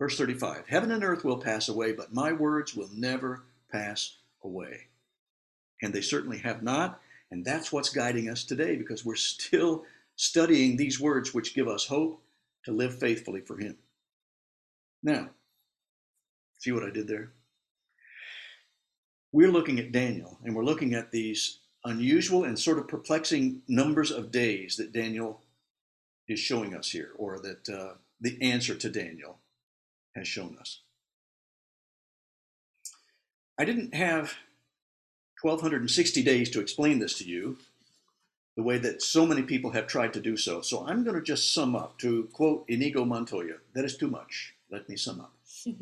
Verse 0.00 0.16
35 0.16 0.64
Heaven 0.66 0.90
and 0.90 1.04
earth 1.04 1.24
will 1.24 1.36
pass 1.36 1.68
away, 1.68 1.92
but 1.92 2.12
my 2.12 2.32
words 2.32 2.74
will 2.74 2.88
never 2.92 3.44
pass 3.70 4.16
away. 4.42 4.88
And 5.82 5.92
they 5.92 6.00
certainly 6.00 6.38
have 6.38 6.62
not. 6.62 7.00
And 7.30 7.44
that's 7.44 7.70
what's 7.70 7.90
guiding 7.90 8.28
us 8.28 8.42
today 8.42 8.74
because 8.74 9.04
we're 9.04 9.14
still 9.14 9.84
studying 10.16 10.76
these 10.76 10.98
words 10.98 11.32
which 11.32 11.54
give 11.54 11.68
us 11.68 11.86
hope 11.86 12.22
to 12.64 12.72
live 12.72 12.98
faithfully 12.98 13.42
for 13.42 13.58
Him. 13.58 13.76
Now, 15.02 15.28
see 16.58 16.72
what 16.72 16.82
I 16.82 16.90
did 16.90 17.06
there? 17.06 17.32
We're 19.32 19.52
looking 19.52 19.78
at 19.78 19.92
Daniel 19.92 20.38
and 20.42 20.56
we're 20.56 20.64
looking 20.64 20.94
at 20.94 21.12
these 21.12 21.58
unusual 21.84 22.44
and 22.44 22.58
sort 22.58 22.78
of 22.78 22.88
perplexing 22.88 23.62
numbers 23.68 24.10
of 24.10 24.32
days 24.32 24.76
that 24.76 24.92
Daniel 24.92 25.42
is 26.26 26.40
showing 26.40 26.74
us 26.74 26.90
here, 26.90 27.10
or 27.16 27.38
that 27.40 27.68
uh, 27.68 27.94
the 28.20 28.38
answer 28.40 28.74
to 28.74 28.88
Daniel 28.88 29.39
has 30.14 30.26
shown 30.26 30.56
us. 30.60 30.80
I 33.58 33.64
didn't 33.64 33.94
have 33.94 34.34
1,260 35.42 36.22
days 36.22 36.50
to 36.50 36.60
explain 36.60 36.98
this 36.98 37.18
to 37.18 37.24
you 37.24 37.58
the 38.56 38.62
way 38.62 38.78
that 38.78 39.02
so 39.02 39.24
many 39.24 39.42
people 39.42 39.70
have 39.70 39.86
tried 39.86 40.12
to 40.14 40.20
do 40.20 40.36
so. 40.36 40.60
So 40.60 40.86
I'm 40.86 41.04
going 41.04 41.16
to 41.16 41.22
just 41.22 41.54
sum 41.54 41.76
up 41.76 41.98
to 41.98 42.28
quote 42.32 42.64
Inigo 42.68 43.04
Montoya 43.04 43.56
that 43.74 43.84
is 43.84 43.96
too 43.96 44.08
much. 44.08 44.54
Let 44.70 44.88
me 44.88 44.96
sum 44.96 45.20
up. 45.20 45.32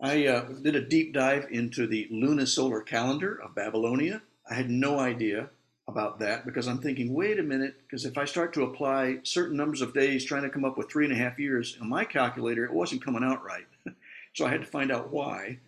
I 0.00 0.26
uh, 0.26 0.42
did 0.62 0.76
a 0.76 0.80
deep 0.80 1.12
dive 1.12 1.48
into 1.50 1.86
the 1.86 2.08
lunisolar 2.12 2.86
calendar 2.86 3.40
of 3.42 3.54
Babylonia. 3.54 4.22
I 4.48 4.54
had 4.54 4.70
no 4.70 4.98
idea 4.98 5.50
about 5.88 6.18
that 6.18 6.44
because 6.44 6.68
I'm 6.68 6.78
thinking, 6.78 7.14
wait 7.14 7.38
a 7.38 7.42
minute, 7.42 7.80
because 7.82 8.04
if 8.04 8.18
I 8.18 8.26
start 8.26 8.52
to 8.52 8.62
apply 8.62 9.20
certain 9.22 9.56
numbers 9.56 9.80
of 9.80 9.94
days 9.94 10.24
trying 10.24 10.42
to 10.42 10.50
come 10.50 10.64
up 10.64 10.76
with 10.76 10.90
three 10.90 11.04
and 11.04 11.14
a 11.14 11.16
half 11.16 11.38
years 11.38 11.78
in 11.80 11.88
my 11.88 12.04
calculator, 12.04 12.64
it 12.64 12.72
wasn't 12.72 13.04
coming 13.04 13.24
out 13.24 13.42
right. 13.42 13.66
so 14.34 14.44
I 14.46 14.50
had 14.50 14.60
to 14.60 14.66
find 14.66 14.92
out 14.92 15.10
why. 15.10 15.58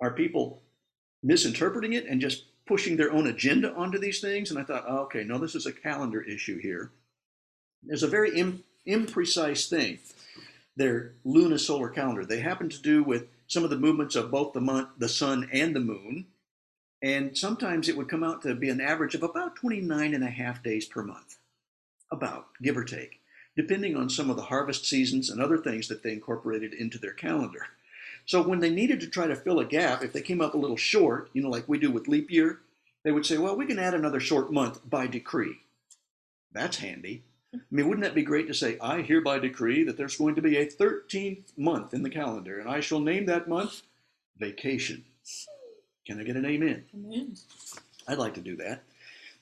Are 0.00 0.10
people 0.10 0.60
misinterpreting 1.22 1.92
it 1.92 2.06
and 2.06 2.20
just 2.20 2.46
pushing 2.66 2.96
their 2.96 3.12
own 3.12 3.28
agenda 3.28 3.72
onto 3.74 3.98
these 3.98 4.20
things? 4.20 4.50
And 4.50 4.58
I 4.58 4.64
thought, 4.64 4.84
oh, 4.88 4.98
okay, 5.02 5.22
no, 5.22 5.38
this 5.38 5.54
is 5.54 5.66
a 5.66 5.72
calendar 5.72 6.20
issue 6.20 6.58
here. 6.58 6.90
There's 7.84 8.02
a 8.02 8.08
very 8.08 8.36
Im- 8.36 8.64
imprecise 8.86 9.68
thing. 9.68 10.00
Their 10.74 11.12
lunisolar 11.24 11.94
calendar. 11.94 12.24
They 12.24 12.40
happen 12.40 12.68
to 12.68 12.82
do 12.82 13.04
with 13.04 13.26
some 13.46 13.62
of 13.62 13.70
the 13.70 13.78
movements 13.78 14.16
of 14.16 14.30
both 14.30 14.54
the 14.54 14.60
month, 14.60 14.88
the 14.98 15.08
sun, 15.08 15.48
and 15.52 15.76
the 15.76 15.80
moon 15.80 16.26
and 17.02 17.36
sometimes 17.36 17.88
it 17.88 17.96
would 17.96 18.08
come 18.08 18.22
out 18.22 18.42
to 18.42 18.54
be 18.54 18.68
an 18.68 18.80
average 18.80 19.14
of 19.14 19.24
about 19.24 19.56
29 19.56 20.14
and 20.14 20.22
a 20.22 20.30
half 20.30 20.62
days 20.62 20.86
per 20.86 21.02
month, 21.02 21.36
about, 22.10 22.46
give 22.62 22.76
or 22.76 22.84
take, 22.84 23.20
depending 23.56 23.96
on 23.96 24.08
some 24.08 24.30
of 24.30 24.36
the 24.36 24.42
harvest 24.42 24.86
seasons 24.86 25.28
and 25.28 25.40
other 25.40 25.58
things 25.58 25.88
that 25.88 26.02
they 26.02 26.12
incorporated 26.12 26.72
into 26.72 26.98
their 26.98 27.12
calendar. 27.12 27.66
So 28.24 28.40
when 28.40 28.60
they 28.60 28.70
needed 28.70 29.00
to 29.00 29.08
try 29.08 29.26
to 29.26 29.34
fill 29.34 29.58
a 29.58 29.64
gap, 29.64 30.04
if 30.04 30.12
they 30.12 30.22
came 30.22 30.40
up 30.40 30.54
a 30.54 30.58
little 30.58 30.76
short, 30.76 31.28
you 31.32 31.42
know, 31.42 31.50
like 31.50 31.68
we 31.68 31.78
do 31.78 31.90
with 31.90 32.06
leap 32.06 32.30
year, 32.30 32.60
they 33.02 33.10
would 33.10 33.26
say, 33.26 33.36
well, 33.36 33.56
we 33.56 33.66
can 33.66 33.80
add 33.80 33.94
another 33.94 34.20
short 34.20 34.52
month 34.52 34.78
by 34.88 35.08
decree. 35.08 35.58
That's 36.52 36.76
handy. 36.76 37.24
I 37.52 37.58
mean, 37.70 37.88
wouldn't 37.88 38.04
that 38.04 38.14
be 38.14 38.22
great 38.22 38.46
to 38.46 38.54
say, 38.54 38.78
I 38.80 39.02
hereby 39.02 39.40
decree 39.40 39.82
that 39.84 39.96
there's 39.96 40.16
going 40.16 40.36
to 40.36 40.42
be 40.42 40.56
a 40.56 40.66
13th 40.66 41.58
month 41.58 41.92
in 41.92 42.02
the 42.02 42.10
calendar, 42.10 42.60
and 42.60 42.68
I 42.68 42.80
shall 42.80 43.00
name 43.00 43.26
that 43.26 43.48
month 43.48 43.82
vacation. 44.38 45.04
Can 46.06 46.20
I 46.20 46.24
get 46.24 46.36
an 46.36 46.44
amen? 46.44 46.84
Amen. 46.94 47.36
I'd 48.08 48.18
like 48.18 48.34
to 48.34 48.40
do 48.40 48.56
that. 48.56 48.82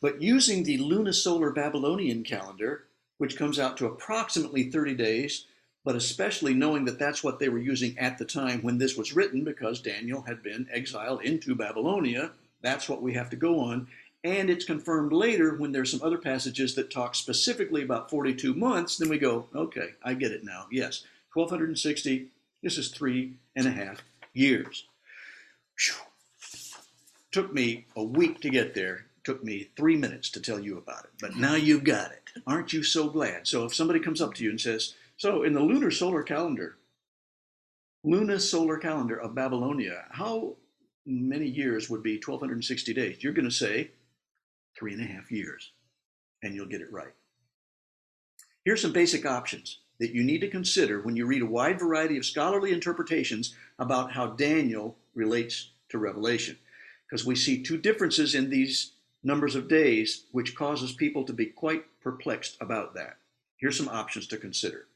But 0.01 0.23
using 0.23 0.63
the 0.63 0.79
lunisolar 0.79 1.55
Babylonian 1.55 2.23
calendar, 2.23 2.85
which 3.19 3.37
comes 3.37 3.59
out 3.59 3.77
to 3.79 3.87
approximately 3.87 4.71
30 4.71 4.95
days, 4.95 5.47
but 5.85 5.97
especially 5.97 6.55
knowing 6.55 6.85
that 6.85 6.99
that's 6.99 7.25
what 7.25 7.39
they 7.39 7.49
were 7.49 7.59
using 7.59 7.99
at 7.99 8.19
the 8.19 8.25
time 8.25 8.63
when 8.63 8.79
this 8.79 8.97
was 8.97 9.15
written, 9.15 9.45
because 9.45 9.81
Daniel 9.81 10.23
had 10.23 10.43
been 10.43 10.69
exiled 10.71 11.23
into 11.23 11.55
Babylonia, 11.55 12.33
that's 12.63 12.89
what 12.89 13.03
we 13.03 13.15
have 13.15 13.31
to 13.31 13.37
go 13.37 13.61
on. 13.61 13.89
And 14.23 14.51
it's 14.51 14.67
confirmed 14.67 15.13
later 15.13 15.55
when 15.55 15.73
there's 15.73 15.91
some 15.91 16.03
other 16.03 16.19
passages 16.19 16.75
that 16.75 16.91
talk 16.91 17.15
specifically 17.15 17.83
about 17.83 18.11
42 18.11 18.53
months, 18.53 18.99
then 18.99 19.09
we 19.09 19.19
go, 19.19 19.47
okay, 19.55 19.91
I 20.03 20.13
get 20.13 20.33
it 20.33 20.45
now. 20.45 20.67
Yes, 20.71 21.05
1260, 21.33 22.27
this 22.63 22.77
is 22.77 22.89
three 22.89 23.35
and 23.57 23.67
a 23.67 23.71
half 23.71 24.03
years. 24.35 24.85
Whew. 25.79 26.10
Took 27.33 27.53
me 27.53 27.87
a 27.97 28.03
week 28.03 28.41
to 28.41 28.51
get 28.51 28.75
there. 28.75 29.07
Took 29.23 29.45
me 29.45 29.71
three 29.77 29.97
minutes 29.97 30.31
to 30.31 30.41
tell 30.41 30.59
you 30.59 30.79
about 30.79 31.05
it. 31.05 31.11
But 31.21 31.37
now 31.37 31.55
you've 31.55 31.85
got 31.85 32.11
it. 32.11 32.23
Aren't 32.47 32.73
you 32.73 32.83
so 32.83 33.09
glad? 33.09 33.47
So 33.47 33.65
if 33.65 33.75
somebody 33.75 34.01
comes 34.01 34.21
up 34.21 34.35
to 34.35 34.45
you 34.45 34.51
and 34.51 34.61
says, 34.61 34.95
So 35.17 35.43
in 35.43 35.53
the 35.53 35.61
lunar 35.61 35.91
solar 35.91 36.23
calendar, 36.23 36.77
lunar 38.03 38.39
solar 38.39 38.79
calendar 38.79 39.17
of 39.17 39.35
Babylonia, 39.35 40.05
how 40.11 40.57
many 41.07 41.47
years 41.47 41.89
would 41.91 42.03
be 42.03 42.15
1260 42.15 42.95
days? 42.95 43.23
You're 43.23 43.33
going 43.33 43.49
to 43.49 43.55
say 43.55 43.91
three 44.77 44.93
and 44.93 45.03
a 45.03 45.07
half 45.07 45.31
years, 45.31 45.73
and 46.43 46.55
you'll 46.55 46.67
get 46.67 46.81
it 46.81 46.93
right. 46.93 47.13
Here's 48.65 48.83
some 48.83 48.93
basic 48.93 49.25
options 49.25 49.79
that 49.99 50.13
you 50.13 50.23
need 50.23 50.41
to 50.41 50.49
consider 50.49 51.01
when 51.01 51.17
you 51.17 51.27
read 51.27 51.43
a 51.43 51.47
wide 51.47 51.79
variety 51.79 52.17
of 52.17 52.25
scholarly 52.25 52.73
interpretations 52.73 53.55
about 53.79 54.13
how 54.13 54.29
Daniel 54.29 54.97
relates 55.15 55.71
to 55.91 55.99
Revelation 55.99 56.57
because 57.11 57.27
we 57.27 57.35
see 57.35 57.63
two 57.63 57.77
differences 57.77 58.35
in 58.35 58.51
these 58.51 58.93
numbers 59.23 59.55
of 59.55 59.69
days, 59.69 60.25
which 60.33 60.55
causes 60.55 60.93
people 60.93 61.25
to 61.25 61.33
be 61.33 61.47
quite 61.47 61.85
perplexed 62.01 62.57
about 62.61 62.95
that. 62.95 63.17
Here's 63.57 63.77
some 63.77 63.89
options 63.89 64.27
to 64.29 64.37
consider. 64.37 64.87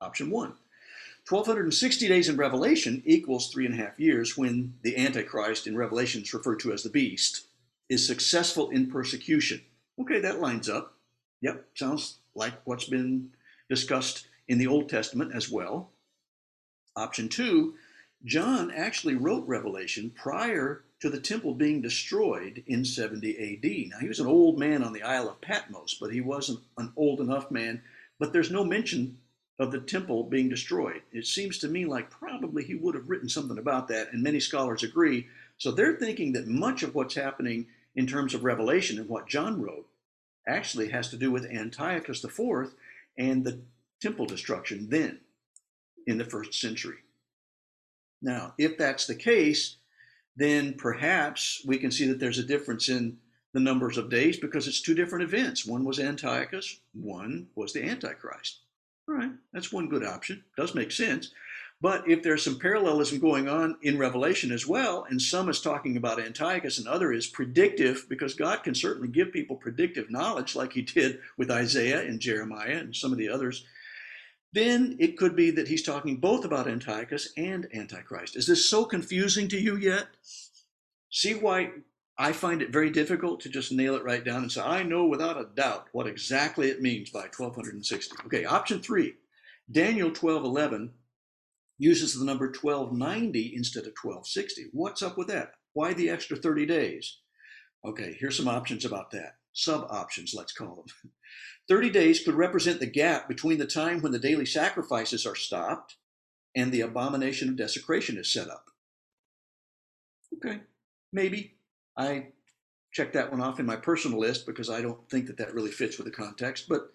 Option 0.00 0.30
one 0.30 0.54
1260 1.28 2.08
days 2.08 2.28
in 2.28 2.36
Revelation 2.36 3.02
equals 3.04 3.50
three 3.50 3.66
and 3.66 3.74
a 3.74 3.84
half 3.84 4.00
years 4.00 4.36
when 4.36 4.74
the 4.82 4.96
Antichrist 4.96 5.66
in 5.66 5.76
Revelation 5.76 6.22
is 6.22 6.32
referred 6.32 6.60
to 6.60 6.72
as 6.72 6.82
the 6.82 6.88
beast 6.88 7.46
is 7.88 8.06
successful 8.06 8.70
in 8.70 8.90
persecution. 8.90 9.60
Okay, 10.00 10.20
that 10.20 10.40
lines 10.40 10.68
up. 10.68 10.94
Yep, 11.42 11.66
sounds 11.74 12.18
like 12.34 12.54
what's 12.64 12.86
been 12.86 13.30
discussed 13.68 14.26
in 14.46 14.58
the 14.58 14.66
Old 14.66 14.88
Testament 14.88 15.32
as 15.34 15.50
well. 15.50 15.90
Option 16.96 17.28
two 17.28 17.74
John 18.24 18.70
actually 18.70 19.14
wrote 19.14 19.46
Revelation 19.46 20.10
prior 20.10 20.84
to 21.00 21.08
the 21.08 21.20
temple 21.20 21.54
being 21.54 21.80
destroyed 21.80 22.64
in 22.66 22.84
70 22.84 23.30
AD. 23.30 23.90
Now, 23.90 23.98
he 24.00 24.08
was 24.08 24.20
an 24.20 24.26
old 24.26 24.58
man 24.58 24.82
on 24.82 24.92
the 24.92 25.02
Isle 25.02 25.28
of 25.28 25.40
Patmos, 25.40 25.96
but 26.00 26.12
he 26.12 26.20
wasn't 26.20 26.60
an 26.76 26.92
old 26.96 27.20
enough 27.20 27.50
man. 27.50 27.82
But 28.18 28.32
there's 28.32 28.50
no 28.50 28.64
mention 28.64 29.18
of 29.58 29.72
the 29.72 29.80
temple 29.80 30.24
being 30.24 30.48
destroyed. 30.48 31.02
It 31.12 31.26
seems 31.26 31.58
to 31.58 31.68
me 31.68 31.84
like 31.84 32.10
probably 32.10 32.64
he 32.64 32.74
would 32.74 32.94
have 32.94 33.08
written 33.08 33.28
something 33.28 33.58
about 33.58 33.88
that, 33.88 34.12
and 34.12 34.22
many 34.22 34.40
scholars 34.40 34.82
agree. 34.82 35.26
So 35.56 35.70
they're 35.70 35.96
thinking 35.96 36.32
that 36.32 36.46
much 36.46 36.82
of 36.82 36.94
what's 36.94 37.14
happening 37.14 37.66
in 37.94 38.06
terms 38.06 38.34
of 38.34 38.44
Revelation 38.44 38.98
and 38.98 39.08
what 39.08 39.28
John 39.28 39.60
wrote 39.60 39.86
actually 40.46 40.88
has 40.90 41.08
to 41.10 41.16
do 41.16 41.30
with 41.30 41.44
Antiochus 41.44 42.24
IV 42.24 42.72
and 43.16 43.44
the 43.44 43.60
temple 44.00 44.26
destruction 44.26 44.88
then 44.88 45.18
in 46.06 46.18
the 46.18 46.24
first 46.24 46.54
century. 46.54 46.98
Now, 48.22 48.54
if 48.58 48.78
that's 48.78 49.06
the 49.06 49.14
case, 49.14 49.76
then 50.38 50.72
perhaps 50.74 51.62
we 51.66 51.78
can 51.78 51.90
see 51.90 52.06
that 52.06 52.20
there's 52.20 52.38
a 52.38 52.44
difference 52.44 52.88
in 52.88 53.18
the 53.52 53.60
numbers 53.60 53.98
of 53.98 54.08
days 54.08 54.38
because 54.38 54.68
it's 54.68 54.80
two 54.80 54.94
different 54.94 55.24
events. 55.24 55.66
One 55.66 55.84
was 55.84 55.98
Antiochus, 55.98 56.80
one 56.94 57.48
was 57.56 57.72
the 57.72 57.82
Antichrist. 57.82 58.60
All 59.08 59.16
right, 59.16 59.32
that's 59.52 59.72
one 59.72 59.88
good 59.88 60.04
option. 60.04 60.44
Does 60.56 60.76
make 60.76 60.92
sense. 60.92 61.32
But 61.80 62.08
if 62.08 62.22
there's 62.22 62.44
some 62.44 62.58
parallelism 62.58 63.18
going 63.18 63.48
on 63.48 63.78
in 63.82 63.98
Revelation 63.98 64.52
as 64.52 64.66
well, 64.66 65.06
and 65.08 65.20
some 65.20 65.48
is 65.48 65.60
talking 65.60 65.96
about 65.96 66.20
Antiochus 66.20 66.78
and 66.78 66.86
other 66.86 67.12
is 67.12 67.26
predictive, 67.26 68.06
because 68.08 68.34
God 68.34 68.62
can 68.62 68.74
certainly 68.74 69.08
give 69.08 69.32
people 69.32 69.56
predictive 69.56 70.10
knowledge 70.10 70.54
like 70.54 70.72
he 70.72 70.82
did 70.82 71.20
with 71.36 71.50
Isaiah 71.50 72.02
and 72.02 72.20
Jeremiah 72.20 72.78
and 72.78 72.94
some 72.94 73.12
of 73.12 73.18
the 73.18 73.28
others, 73.28 73.64
then 74.52 74.96
it 74.98 75.16
could 75.18 75.36
be 75.36 75.50
that 75.50 75.68
he's 75.68 75.82
talking 75.82 76.16
both 76.16 76.44
about 76.44 76.68
Antiochus 76.68 77.32
and 77.36 77.68
Antichrist. 77.74 78.36
Is 78.36 78.46
this 78.46 78.68
so 78.68 78.84
confusing 78.84 79.48
to 79.48 79.60
you 79.60 79.76
yet? 79.76 80.06
See 81.10 81.34
why 81.34 81.70
I 82.18 82.32
find 82.32 82.62
it 82.62 82.72
very 82.72 82.90
difficult 82.90 83.40
to 83.40 83.48
just 83.48 83.72
nail 83.72 83.94
it 83.94 84.04
right 84.04 84.24
down 84.24 84.42
and 84.42 84.50
say, 84.50 84.60
I 84.60 84.82
know 84.82 85.06
without 85.06 85.40
a 85.40 85.48
doubt 85.54 85.86
what 85.92 86.06
exactly 86.06 86.68
it 86.68 86.82
means 86.82 87.10
by 87.10 87.28
1260. 87.36 88.16
Okay, 88.26 88.44
option 88.44 88.80
three, 88.80 89.14
Daniel 89.70 90.08
1211 90.08 90.92
uses 91.78 92.18
the 92.18 92.24
number 92.24 92.46
1290 92.46 93.54
instead 93.54 93.84
of 93.84 93.94
1260. 94.02 94.66
What's 94.72 95.02
up 95.02 95.16
with 95.16 95.28
that? 95.28 95.52
Why 95.74 95.92
the 95.92 96.10
extra 96.10 96.36
30 96.36 96.66
days? 96.66 97.18
Okay, 97.84 98.16
here's 98.18 98.36
some 98.36 98.48
options 98.48 98.84
about 98.84 99.12
that. 99.12 99.36
Sub 99.52 99.86
options, 99.90 100.34
let's 100.34 100.52
call 100.52 100.74
them. 100.74 101.12
30 101.68 101.90
days 101.90 102.20
could 102.20 102.34
represent 102.34 102.80
the 102.80 102.86
gap 102.86 103.28
between 103.28 103.58
the 103.58 103.66
time 103.66 104.00
when 104.00 104.12
the 104.12 104.18
daily 104.18 104.46
sacrifices 104.46 105.26
are 105.26 105.34
stopped 105.34 105.96
and 106.56 106.72
the 106.72 106.80
abomination 106.80 107.48
of 107.48 107.56
desecration 107.56 108.16
is 108.16 108.32
set 108.32 108.48
up. 108.48 108.70
Okay, 110.34 110.60
maybe. 111.12 111.54
I 111.96 112.28
checked 112.92 113.14
that 113.14 113.30
one 113.30 113.40
off 113.40 113.60
in 113.60 113.66
my 113.66 113.76
personal 113.76 114.18
list 114.18 114.46
because 114.46 114.70
I 114.70 114.80
don't 114.80 115.08
think 115.10 115.26
that 115.26 115.36
that 115.38 115.54
really 115.54 115.70
fits 115.70 115.98
with 115.98 116.06
the 116.06 116.12
context, 116.12 116.68
but 116.68 116.92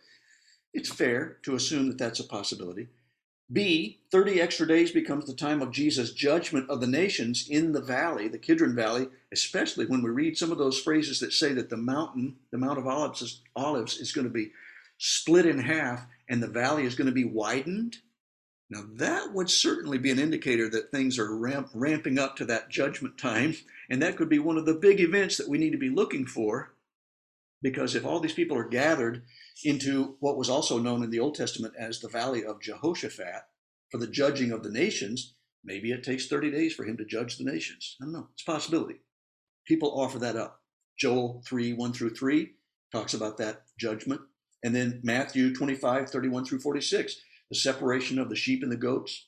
it's 0.73 0.91
fair 0.91 1.37
to 1.43 1.55
assume 1.55 1.87
that 1.89 1.97
that's 1.97 2.19
a 2.19 2.23
possibility. 2.23 2.87
B, 3.51 3.99
30 4.11 4.41
extra 4.41 4.67
days 4.67 4.91
becomes 4.91 5.25
the 5.25 5.33
time 5.33 5.61
of 5.61 5.71
Jesus' 5.71 6.11
judgment 6.11 6.69
of 6.69 6.81
the 6.81 6.87
nations 6.87 7.47
in 7.47 7.73
the 7.73 7.81
valley, 7.81 8.27
the 8.27 8.39
Kidron 8.39 8.73
Valley, 8.75 9.09
especially 9.31 9.85
when 9.85 10.01
we 10.01 10.09
read 10.09 10.37
some 10.37 10.51
of 10.51 10.57
those 10.57 10.79
phrases 10.79 11.19
that 11.19 11.33
say 11.33 11.53
that 11.53 11.69
the 11.69 11.77
mountain, 11.77 12.37
the 12.51 12.57
Mount 12.57 12.79
of 12.79 12.87
Olives 12.87 13.21
is, 13.21 13.41
Olives 13.55 13.97
is 13.97 14.11
going 14.11 14.25
to 14.25 14.33
be 14.33 14.51
split 15.05 15.45
in 15.45 15.59
half 15.59 16.05
and 16.29 16.41
the 16.41 16.47
valley 16.47 16.85
is 16.85 16.95
going 16.95 17.07
to 17.07 17.11
be 17.11 17.25
widened. 17.25 17.97
Now, 18.69 18.83
that 18.93 19.33
would 19.33 19.49
certainly 19.49 19.97
be 19.97 20.11
an 20.11 20.17
indicator 20.17 20.69
that 20.69 20.91
things 20.91 21.19
are 21.19 21.35
ramp, 21.35 21.71
ramping 21.73 22.17
up 22.17 22.37
to 22.37 22.45
that 22.45 22.69
judgment 22.69 23.17
time. 23.17 23.53
And 23.89 24.01
that 24.01 24.15
could 24.15 24.29
be 24.29 24.39
one 24.39 24.57
of 24.57 24.65
the 24.65 24.73
big 24.73 25.01
events 25.01 25.35
that 25.35 25.49
we 25.49 25.57
need 25.57 25.71
to 25.71 25.77
be 25.77 25.89
looking 25.89 26.25
for. 26.25 26.73
Because 27.61 27.95
if 27.95 28.05
all 28.05 28.21
these 28.21 28.33
people 28.33 28.57
are 28.57 28.67
gathered 28.67 29.23
into 29.65 30.15
what 30.21 30.37
was 30.37 30.49
also 30.49 30.79
known 30.79 31.03
in 31.03 31.09
the 31.09 31.19
Old 31.19 31.35
Testament 31.35 31.73
as 31.77 31.99
the 31.99 32.07
Valley 32.07 32.45
of 32.45 32.61
Jehoshaphat 32.61 33.43
for 33.91 33.97
the 33.97 34.07
judging 34.07 34.53
of 34.53 34.63
the 34.63 34.71
nations, 34.71 35.35
maybe 35.65 35.91
it 35.91 36.03
takes 36.03 36.27
30 36.27 36.49
days 36.49 36.73
for 36.73 36.85
him 36.85 36.95
to 36.95 37.05
judge 37.05 37.37
the 37.37 37.43
nations. 37.43 37.97
I 38.01 38.05
don't 38.05 38.13
know. 38.13 38.29
It's 38.31 38.43
a 38.43 38.51
possibility. 38.51 39.01
People 39.67 39.99
offer 39.99 40.19
that 40.19 40.37
up. 40.37 40.61
Joel 40.97 41.43
3 41.45 41.73
1 41.73 41.91
through 41.91 42.15
3 42.15 42.51
talks 42.93 43.13
about 43.13 43.37
that 43.39 43.63
judgment. 43.77 44.21
And 44.63 44.73
then 44.73 45.01
Matthew 45.03 45.53
25 45.53 46.09
31 46.09 46.45
through 46.45 46.59
46, 46.59 47.17
the 47.49 47.55
separation 47.55 48.19
of 48.19 48.29
the 48.29 48.35
sheep 48.35 48.63
and 48.63 48.71
the 48.71 48.77
goats. 48.77 49.27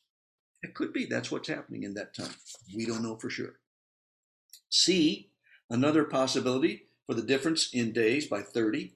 It 0.63 0.73
could 0.73 0.93
be 0.93 1.05
that's 1.05 1.31
what's 1.31 1.49
happening 1.49 1.83
in 1.83 1.93
that 1.95 2.15
time. 2.15 2.33
We 2.75 2.85
don't 2.85 3.03
know 3.03 3.17
for 3.17 3.29
sure. 3.29 3.55
C, 4.69 5.29
another 5.69 6.05
possibility 6.05 6.83
for 7.05 7.13
the 7.13 7.21
difference 7.21 7.71
in 7.71 7.91
days 7.91 8.25
by 8.25 8.41
30 8.41 8.93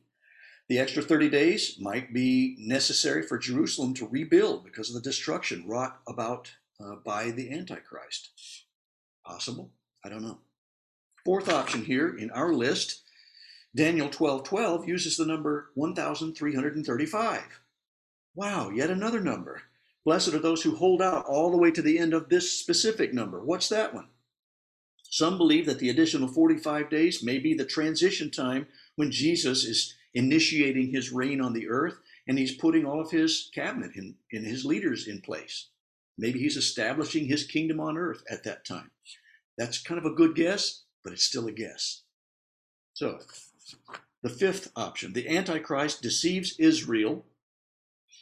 the 0.70 0.78
extra 0.78 1.02
30 1.02 1.30
days 1.30 1.78
might 1.80 2.14
be 2.14 2.56
necessary 2.60 3.24
for 3.24 3.40
Jerusalem 3.40 3.96
to 3.96 4.08
rebuild 4.08 4.64
because 4.64 4.90
of 4.90 4.94
the 4.94 5.10
destruction 5.10 5.68
wrought 5.68 6.00
about 6.08 6.52
uh, 6.80 6.96
by 7.04 7.32
the 7.32 7.52
Antichrist. 7.52 8.30
Possible? 9.26 9.72
I 10.06 10.10
don't 10.10 10.22
know. 10.22 10.38
Fourth 11.26 11.50
option 11.50 11.84
here 11.86 12.16
in 12.16 12.30
our 12.30 12.54
list, 12.54 13.02
Daniel 13.76 14.10
12 14.10 14.44
12 14.44 14.88
uses 14.88 15.18
the 15.18 15.26
number 15.26 15.70
1,335. 15.76 17.42
Wow, 18.36 18.70
yet 18.70 18.90
another 18.90 19.20
number. 19.20 19.62
Blessed 20.06 20.34
are 20.34 20.40
those 20.40 20.64
who 20.64 20.76
hold 20.76 21.02
out 21.02 21.26
all 21.26 21.52
the 21.52 21.58
way 21.58 21.72
to 21.72 21.82
the 21.82 22.00
end 22.00 22.14
of 22.14 22.30
this 22.30 22.52
specific 22.52 23.14
number. 23.14 23.44
What's 23.44 23.70
that 23.70 23.94
one? 23.94 24.08
Some 25.04 25.38
believe 25.38 25.66
that 25.66 25.80
the 25.80 25.90
additional 25.90 26.28
45 26.28 26.90
days 26.90 27.24
may 27.24 27.40
be 27.40 27.54
the 27.54 27.66
transition 27.66 28.32
time 28.32 28.68
when 28.96 29.12
Jesus 29.12 29.66
is 29.66 29.96
initiating 30.14 30.90
his 30.92 31.12
reign 31.12 31.42
on 31.42 31.54
the 31.54 31.68
earth, 31.68 32.00
and 32.28 32.38
he's 32.38 32.56
putting 32.56 32.86
all 32.86 33.00
of 33.00 33.12
his 33.12 33.50
cabinet 33.54 33.92
and, 33.96 34.16
and 34.32 34.46
his 34.46 34.66
leaders 34.66 35.08
in 35.08 35.22
place. 35.22 35.68
Maybe 36.18 36.40
he's 36.40 36.58
establishing 36.58 37.26
his 37.26 37.44
kingdom 37.44 37.80
on 37.80 37.98
earth 37.98 38.24
at 38.30 38.44
that 38.44 38.66
time. 38.66 38.92
That's 39.58 39.82
kind 39.82 39.98
of 39.98 40.06
a 40.06 40.16
good 40.16 40.36
guess, 40.36 40.84
but 41.04 41.14
it's 41.14 41.24
still 41.24 41.48
a 41.48 41.52
guess. 41.52 42.04
So, 42.94 43.20
the 44.22 44.30
fifth 44.30 44.72
option 44.76 45.14
the 45.14 45.30
Antichrist 45.30 46.02
deceives 46.02 46.60
Israel, 46.60 47.26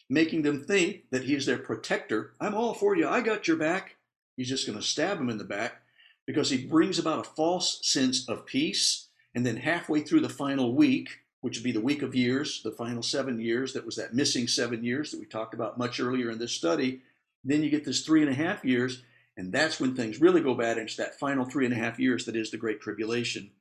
making 0.09 0.43
them 0.43 0.63
think 0.63 1.09
that 1.11 1.23
he 1.23 1.35
is 1.35 1.45
their 1.45 1.57
protector. 1.57 2.33
I'm 2.39 2.55
all 2.55 2.73
for 2.73 2.95
you, 2.95 3.07
I 3.07 3.21
got 3.21 3.47
your 3.47 3.57
back. 3.57 3.95
He's 4.35 4.49
just 4.49 4.67
going 4.67 4.77
to 4.77 4.85
stab 4.85 5.17
them 5.17 5.29
in 5.29 5.39
the 5.39 5.43
back 5.43 5.81
because 6.27 6.49
he 6.49 6.65
brings 6.65 6.99
about 6.99 7.25
a 7.25 7.29
false 7.29 7.79
sense 7.81 8.27
of 8.29 8.45
peace. 8.45 9.07
And 9.33 9.45
then 9.45 9.57
halfway 9.57 10.01
through 10.01 10.21
the 10.21 10.29
final 10.29 10.75
week, 10.75 11.09
which 11.41 11.57
would 11.57 11.63
be 11.63 11.71
the 11.71 11.81
week 11.81 12.01
of 12.01 12.15
years, 12.15 12.61
the 12.63 12.71
final 12.71 13.01
seven 13.01 13.39
years, 13.39 13.73
that 13.73 13.85
was 13.85 13.95
that 13.95 14.13
missing 14.13 14.47
seven 14.47 14.83
years 14.83 15.11
that 15.11 15.19
we 15.19 15.25
talked 15.25 15.53
about 15.53 15.77
much 15.77 15.99
earlier 15.99 16.29
in 16.29 16.39
this 16.39 16.51
study. 16.51 17.01
Then 17.43 17.63
you 17.63 17.69
get 17.69 17.85
this 17.85 18.05
three 18.05 18.21
and 18.21 18.31
a 18.31 18.35
half 18.35 18.65
years, 18.65 19.03
and 19.37 19.51
that's 19.51 19.79
when 19.79 19.95
things 19.95 20.19
really 20.19 20.41
go 20.41 20.53
bad. 20.53 20.77
And 20.77 20.87
it's 20.87 20.97
that 20.97 21.19
final 21.19 21.45
three 21.45 21.65
and 21.65 21.73
a 21.73 21.77
half 21.77 21.99
years 21.99 22.25
that 22.25 22.35
is 22.35 22.51
the 22.51 22.57
Great 22.57 22.81
Tribulation. 22.81 23.51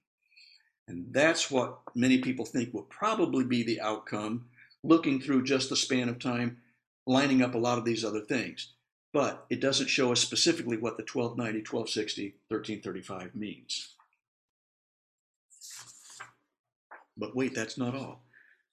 And 0.88 1.06
that's 1.10 1.50
what 1.50 1.80
many 1.94 2.18
people 2.18 2.44
think 2.44 2.72
will 2.72 2.82
probably 2.82 3.44
be 3.44 3.62
the 3.62 3.80
outcome, 3.80 4.46
looking 4.84 5.20
through 5.20 5.44
just 5.44 5.68
the 5.68 5.76
span 5.76 6.08
of 6.08 6.18
time, 6.18 6.58
lining 7.06 7.42
up 7.42 7.54
a 7.54 7.58
lot 7.58 7.78
of 7.78 7.84
these 7.84 8.04
other 8.04 8.20
things. 8.20 8.72
But 9.12 9.46
it 9.50 9.60
doesn't 9.60 9.88
show 9.88 10.12
us 10.12 10.20
specifically 10.20 10.76
what 10.76 10.96
the 10.96 11.02
1290, 11.02 11.60
1260, 11.60 12.34
1335 12.48 13.34
means. 13.34 13.94
But 17.16 17.34
wait, 17.34 17.54
that's 17.54 17.78
not 17.78 17.94
all. 17.94 18.22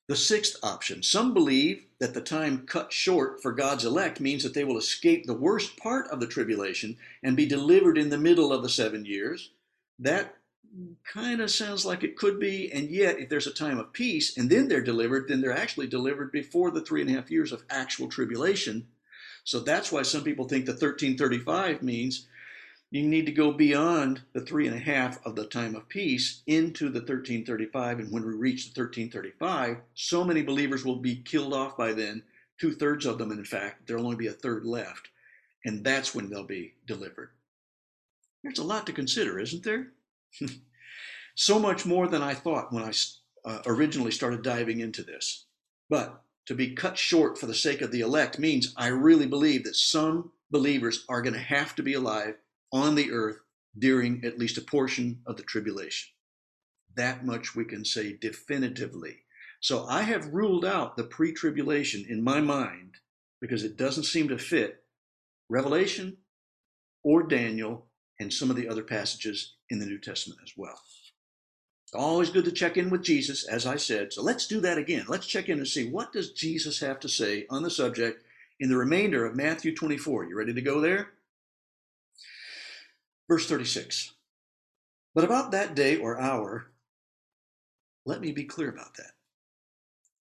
The 0.09 0.15
sixth 0.17 0.57
option. 0.63 1.01
Some 1.01 1.33
believe 1.33 1.85
that 1.99 2.13
the 2.13 2.21
time 2.21 2.65
cut 2.67 2.91
short 2.91 3.41
for 3.41 3.53
God's 3.53 3.85
elect 3.85 4.19
means 4.19 4.43
that 4.43 4.53
they 4.53 4.65
will 4.65 4.77
escape 4.77 5.25
the 5.25 5.33
worst 5.33 5.77
part 5.77 6.07
of 6.09 6.19
the 6.19 6.27
tribulation 6.27 6.97
and 7.23 7.37
be 7.37 7.45
delivered 7.45 7.97
in 7.97 8.09
the 8.09 8.17
middle 8.17 8.51
of 8.51 8.63
the 8.63 8.69
seven 8.69 9.05
years. 9.05 9.51
That 9.99 10.35
kind 11.03 11.41
of 11.41 11.51
sounds 11.51 11.85
like 11.85 12.03
it 12.03 12.17
could 12.17 12.39
be, 12.39 12.71
and 12.71 12.89
yet, 12.89 13.19
if 13.19 13.29
there's 13.29 13.47
a 13.47 13.53
time 13.53 13.77
of 13.77 13.93
peace 13.93 14.37
and 14.37 14.49
then 14.49 14.67
they're 14.67 14.81
delivered, 14.81 15.27
then 15.27 15.41
they're 15.41 15.57
actually 15.57 15.87
delivered 15.87 16.31
before 16.31 16.71
the 16.71 16.81
three 16.81 17.01
and 17.01 17.09
a 17.09 17.13
half 17.13 17.29
years 17.29 17.51
of 17.51 17.63
actual 17.69 18.07
tribulation. 18.07 18.87
So 19.43 19.59
that's 19.59 19.91
why 19.91 20.03
some 20.03 20.23
people 20.23 20.47
think 20.47 20.65
the 20.65 20.71
1335 20.71 21.83
means 21.83 22.27
you 22.91 23.03
need 23.03 23.25
to 23.25 23.31
go 23.31 23.51
beyond 23.51 24.21
the 24.33 24.41
three 24.41 24.67
and 24.67 24.75
a 24.75 24.79
half 24.79 25.23
of 25.25 25.35
the 25.35 25.45
time 25.45 25.75
of 25.75 25.89
peace 25.89 26.43
into 26.47 26.89
the 26.89 26.99
1335. 26.99 27.99
And 27.99 28.11
when 28.11 28.25
we 28.25 28.33
reach 28.33 28.73
the 28.73 28.79
1335, 28.79 29.77
so 29.95 30.23
many 30.23 30.43
believers 30.43 30.85
will 30.85 30.97
be 30.97 31.15
killed 31.15 31.53
off 31.53 31.75
by 31.75 31.93
then, 31.93 32.23
two 32.59 32.71
thirds 32.71 33.05
of 33.05 33.17
them, 33.17 33.31
in 33.31 33.43
fact, 33.45 33.87
there'll 33.87 34.05
only 34.05 34.15
be 34.15 34.27
a 34.27 34.31
third 34.31 34.63
left. 34.63 35.09
And 35.65 35.83
that's 35.83 36.13
when 36.13 36.29
they'll 36.29 36.43
be 36.43 36.75
delivered. 36.85 37.31
There's 38.43 38.59
a 38.59 38.63
lot 38.63 38.85
to 38.85 38.93
consider, 38.93 39.39
isn't 39.39 39.63
there? 39.63 39.87
so 41.35 41.59
much 41.59 41.85
more 41.85 42.07
than 42.07 42.21
I 42.21 42.33
thought 42.33 42.71
when 42.71 42.83
I 42.83 42.93
uh, 43.45 43.61
originally 43.65 44.11
started 44.11 44.41
diving 44.41 44.79
into 44.79 45.03
this. 45.03 45.45
But 45.89 46.21
to 46.47 46.55
be 46.55 46.75
cut 46.75 46.97
short 46.97 47.37
for 47.37 47.45
the 47.45 47.53
sake 47.53 47.81
of 47.81 47.91
the 47.91 48.01
elect 48.01 48.39
means 48.39 48.73
I 48.75 48.87
really 48.87 49.27
believe 49.27 49.63
that 49.63 49.75
some 49.75 50.31
believers 50.51 51.05
are 51.09 51.21
going 51.21 51.33
to 51.33 51.39
have 51.39 51.75
to 51.75 51.83
be 51.83 51.93
alive 51.93 52.35
on 52.71 52.95
the 52.95 53.11
earth 53.11 53.37
during 53.77 54.23
at 54.23 54.37
least 54.37 54.57
a 54.57 54.61
portion 54.61 55.21
of 55.25 55.37
the 55.37 55.43
tribulation. 55.43 56.09
That 56.95 57.25
much 57.25 57.55
we 57.55 57.65
can 57.65 57.85
say 57.85 58.13
definitively. 58.13 59.19
So 59.61 59.85
I 59.87 60.01
have 60.03 60.33
ruled 60.33 60.65
out 60.65 60.97
the 60.97 61.05
pre 61.05 61.31
tribulation 61.31 62.05
in 62.07 62.23
my 62.23 62.41
mind 62.41 62.95
because 63.39 63.63
it 63.63 63.77
doesn't 63.77 64.03
seem 64.03 64.27
to 64.27 64.37
fit 64.37 64.83
Revelation 65.49 66.17
or 67.03 67.23
Daniel 67.23 67.87
and 68.19 68.31
some 68.31 68.49
of 68.49 68.55
the 68.55 68.67
other 68.67 68.83
passages 68.83 69.52
in 69.69 69.79
the 69.79 69.85
New 69.85 69.99
Testament 69.99 70.39
as 70.43 70.53
well. 70.57 70.79
Always 71.93 72.31
good 72.31 72.45
to 72.45 72.51
check 72.51 72.77
in 72.77 72.89
with 72.89 73.03
Jesus, 73.03 73.47
as 73.47 73.67
I 73.67 73.75
said. 73.75 74.13
So 74.13 74.23
let's 74.23 74.47
do 74.47 74.59
that 74.61 74.79
again. 74.79 75.05
Let's 75.07 75.27
check 75.27 75.47
in 75.47 75.59
and 75.59 75.67
see 75.67 75.89
what 75.89 76.11
does 76.11 76.31
Jesus 76.31 76.79
have 76.79 76.99
to 77.01 77.09
say 77.09 77.45
on 77.49 77.61
the 77.61 77.69
subject 77.69 78.23
in 78.59 78.69
the 78.69 78.77
remainder 78.77 79.25
of 79.25 79.35
Matthew 79.35 79.75
24. 79.75 80.25
You 80.25 80.37
ready 80.37 80.53
to 80.53 80.61
go 80.61 80.81
there? 80.81 81.11
Verse 83.29 83.47
36. 83.47 84.13
But 85.13 85.23
about 85.23 85.51
that 85.51 85.75
day 85.75 85.97
or 85.97 86.19
hour, 86.19 86.71
let 88.05 88.21
me 88.21 88.31
be 88.31 88.43
clear 88.43 88.69
about 88.69 88.95
that. 88.97 89.11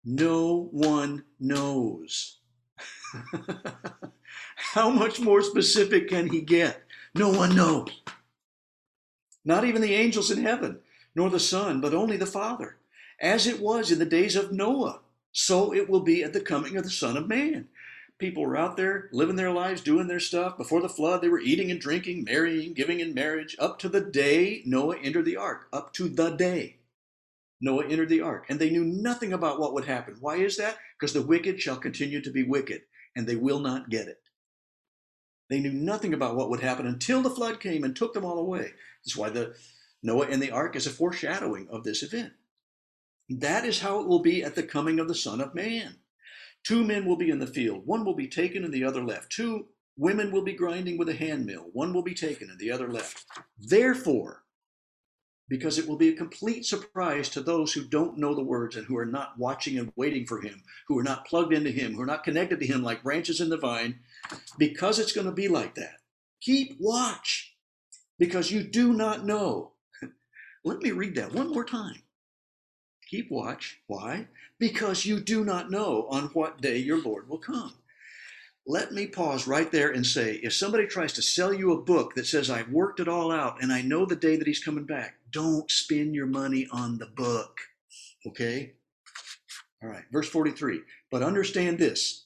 No 0.05 0.69
one 0.71 1.25
knows. 1.41 2.39
How 4.57 4.91
much 4.91 5.21
more 5.21 5.43
specific 5.43 6.09
can 6.09 6.29
he 6.29 6.43
get? 6.43 6.83
No 7.15 7.31
one 7.31 7.57
knows. 7.57 8.03
Not 9.47 9.65
even 9.65 9.81
the 9.81 9.95
angels 9.95 10.31
in 10.31 10.43
heaven 10.43 10.81
nor 11.15 11.31
the 11.31 11.41
Son, 11.41 11.81
but 11.81 11.95
only 11.95 12.19
the 12.19 12.27
Father. 12.27 12.77
As 13.19 13.47
it 13.47 13.61
was 13.61 13.91
in 13.91 13.99
the 13.99 14.05
days 14.05 14.37
of 14.37 14.53
Noah, 14.53 15.01
so 15.33 15.73
it 15.73 15.89
will 15.89 16.01
be 16.01 16.23
at 16.23 16.35
the 16.35 16.41
coming 16.41 16.77
of 16.77 16.85
the 16.85 16.91
Son 16.91 17.17
of 17.17 17.27
Man. 17.27 17.69
People 18.19 18.43
were 18.43 18.57
out 18.57 18.77
there 18.77 19.09
living 19.13 19.37
their 19.37 19.51
lives, 19.51 19.81
doing 19.81 20.09
their 20.09 20.21
stuff. 20.21 20.57
Before 20.57 20.81
the 20.81 20.89
flood, 20.89 21.23
they 21.23 21.29
were 21.29 21.41
eating 21.41 21.71
and 21.71 21.81
drinking, 21.81 22.25
marrying, 22.25 22.75
giving 22.75 23.01
in 23.01 23.15
marriage, 23.15 23.57
up 23.59 23.79
to 23.81 23.89
the 23.89 24.01
day 24.01 24.63
Noah 24.67 24.99
entered 24.99 25.25
the 25.25 25.37
ark. 25.37 25.69
Up 25.73 25.93
to 25.95 26.09
the 26.09 26.31
day 26.31 26.77
Noah 27.61 27.87
entered 27.87 28.09
the 28.09 28.23
ark. 28.23 28.47
And 28.49 28.59
they 28.59 28.71
knew 28.71 28.85
nothing 28.85 29.33
about 29.33 29.61
what 29.61 29.75
would 29.75 29.85
happen. 29.85 30.17
Why 30.21 30.37
is 30.37 30.57
that? 30.57 30.77
Because 30.99 31.13
the 31.13 31.23
wicked 31.23 31.61
shall 31.61 31.77
continue 31.77 32.23
to 32.23 32.31
be 32.31 32.43
wicked, 32.43 32.83
and 33.15 33.27
they 33.27 33.37
will 33.37 33.61
not 33.61 33.91
get 33.91 34.09
it. 34.09 34.21
They 35.49 35.61
knew 35.61 35.73
nothing 35.73 36.13
about 36.13 36.37
what 36.37 36.51
would 36.51 36.61
happen 36.61 36.87
until 36.87 37.23
the 37.23 37.31
flood 37.31 37.61
came 37.61 37.85
and 37.85 37.95
took 37.95 38.15
them 38.15 38.25
all 38.25 38.39
away. 38.39 38.73
That's 39.05 39.17
why 39.17 39.31
the 39.31 39.55
Noah 40.03 40.27
and 40.27 40.43
the 40.43 40.51
ark 40.51 40.77
is 40.77 40.87
a 40.87 40.91
foreshadowing 40.91 41.69
of 41.71 41.85
this 41.85 42.03
event. 42.03 42.33
That 43.29 43.65
is 43.65 43.81
how 43.81 44.01
it 44.01 44.07
will 44.07 44.21
be 44.21 44.43
at 44.43 44.55
the 44.55 44.63
coming 44.63 44.99
of 44.99 45.09
the 45.09 45.15
Son 45.15 45.41
of 45.41 45.55
Man. 45.55 45.97
Two 46.65 46.85
men 46.85 47.07
will 47.07 47.17
be 47.17 47.31
in 47.31 47.39
the 47.39 47.47
field, 47.47 47.87
one 47.87 48.05
will 48.05 48.15
be 48.15 48.29
taken 48.29 48.65
and 48.65 48.73
the 48.73 48.85
other 48.85 49.05
left. 49.05 49.31
Two 49.31 49.67
women 49.97 50.33
will 50.33 50.43
be 50.43 50.53
grinding 50.53 50.99
with 50.99 51.09
a 51.09 51.15
handmill, 51.15 51.71
one 51.73 51.93
will 51.93 52.03
be 52.03 52.15
taken 52.15 52.51
and 52.51 52.59
the 52.59 52.71
other 52.71 52.89
left. 52.89 53.25
Therefore, 53.59 54.43
because 55.49 55.79
it 55.79 55.87
will 55.87 55.97
be 55.97 56.09
a 56.09 56.17
complete 56.17 56.67
surprise 56.67 57.29
to 57.29 57.41
those 57.41 57.73
who 57.73 57.85
don't 57.85 58.19
know 58.19 58.35
the 58.35 58.43
words 58.43 58.77
and 58.77 58.85
who 58.87 58.97
are 58.97 59.07
not 59.07 59.39
watching 59.39 59.79
and 59.79 59.93
waiting 59.95 60.27
for 60.27 60.41
him, 60.41 60.63
who 60.89 60.99
are 60.99 61.05
not 61.05 61.25
plugged 61.25 61.53
into 61.53 61.71
him, 61.71 61.95
who 61.95 62.03
are 62.03 62.07
not 62.07 62.25
connected 62.25 62.59
to 62.61 62.67
him 62.67 62.83
like 62.83 63.05
branches 63.05 63.41
in 63.41 63.49
the 63.49 63.57
vine, 63.57 64.01
because 64.59 64.99
it's 64.99 65.13
going 65.13 65.27
to 65.27 65.33
be 65.33 65.49
like 65.49 65.75
that. 65.75 66.01
Keep 66.41 66.77
watch 66.81 67.55
because 68.19 68.51
you 68.51 68.63
do 68.63 68.93
not 68.93 69.25
know 69.25 69.73
let 70.65 70.83
me 70.83 70.91
read 70.91 71.15
that 71.17 71.33
one 71.33 71.51
more 71.51 71.65
time. 71.65 72.03
Keep 73.09 73.31
watch. 73.31 73.79
Why? 73.87 74.27
Because 74.59 75.07
you 75.07 75.21
do 75.21 75.45
not 75.45 75.71
know 75.71 76.07
on 76.11 76.25
what 76.29 76.61
day 76.61 76.79
your 76.79 77.01
Lord 77.01 77.29
will 77.29 77.39
come. 77.39 77.75
Let 78.67 78.93
me 78.93 79.07
pause 79.07 79.47
right 79.47 79.71
there 79.71 79.93
and 79.93 80.05
say 80.05 80.41
if 80.43 80.53
somebody 80.53 80.89
tries 80.89 81.13
to 81.15 81.23
sell 81.23 81.55
you 81.55 81.73
a 81.73 81.81
book 81.81 82.15
that 82.15 82.27
says, 82.27 82.51
I've 82.51 82.71
worked 82.71 82.99
it 82.99 83.07
all 83.07 83.31
out 83.31 83.63
and 83.63 83.73
I 83.73 83.81
know 83.81 84.05
the 84.05 84.17
day 84.17 84.35
that 84.37 84.47
he's 84.47 84.63
coming 84.63 84.85
back, 84.85 85.19
don't 85.31 85.71
spend 85.71 86.17
your 86.17 86.27
money 86.27 86.67
on 86.73 86.99
the 86.99 87.07
book. 87.07 87.61
Okay? 88.27 88.73
All 89.83 89.89
right, 89.89 90.03
verse 90.11 90.29
43. 90.29 90.81
But 91.13 91.23
understand 91.23 91.79
this 91.79 92.26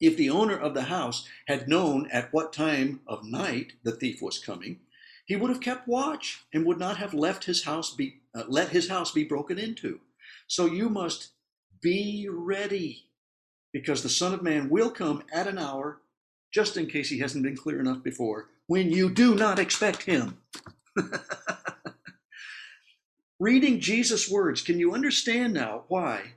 if 0.00 0.16
the 0.16 0.30
owner 0.30 0.56
of 0.56 0.74
the 0.74 0.84
house 0.84 1.28
had 1.46 1.68
known 1.68 2.08
at 2.10 2.32
what 2.32 2.52
time 2.52 3.00
of 3.06 3.24
night 3.24 3.74
the 3.82 3.92
thief 3.92 4.22
was 4.22 4.38
coming, 4.38 4.80
he 5.26 5.36
would 5.36 5.50
have 5.50 5.60
kept 5.60 5.86
watch 5.86 6.44
and 6.52 6.64
would 6.64 6.78
not 6.78 6.96
have 6.96 7.14
left 7.14 7.44
his 7.44 7.64
house 7.64 7.94
be 7.94 8.20
uh, 8.34 8.44
let 8.48 8.68
his 8.70 8.88
house 8.88 9.12
be 9.12 9.24
broken 9.24 9.58
into. 9.58 10.00
So 10.46 10.66
you 10.66 10.88
must 10.88 11.30
be 11.80 12.28
ready 12.30 13.06
because 13.72 14.02
the 14.02 14.08
Son 14.08 14.34
of 14.34 14.42
Man 14.42 14.68
will 14.68 14.90
come 14.90 15.22
at 15.32 15.46
an 15.46 15.58
hour, 15.58 16.00
just 16.52 16.76
in 16.76 16.86
case 16.86 17.08
he 17.08 17.18
hasn't 17.18 17.44
been 17.44 17.56
clear 17.56 17.80
enough 17.80 18.02
before, 18.02 18.48
when 18.66 18.90
you 18.90 19.10
do 19.10 19.34
not 19.34 19.58
expect 19.58 20.02
him. 20.02 20.38
Reading 23.38 23.80
Jesus' 23.80 24.30
words, 24.30 24.62
can 24.62 24.78
you 24.78 24.94
understand 24.94 25.54
now 25.54 25.84
why 25.88 26.34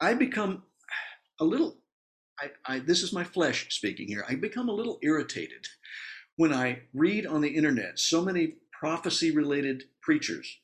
I 0.00 0.14
become 0.14 0.62
a 1.40 1.44
little, 1.44 1.76
I, 2.38 2.50
I, 2.66 2.78
this 2.80 3.02
is 3.02 3.12
my 3.12 3.24
flesh 3.24 3.66
speaking 3.74 4.08
here, 4.08 4.24
I 4.28 4.34
become 4.34 4.68
a 4.68 4.74
little 4.74 4.98
irritated 5.02 5.66
when 6.36 6.52
I 6.52 6.82
read 6.92 7.26
on 7.26 7.40
the 7.40 7.56
internet 7.56 7.98
so 7.98 8.22
many 8.22 8.54
prophecy 8.70 9.30
related 9.30 9.84
preachers 10.02 10.58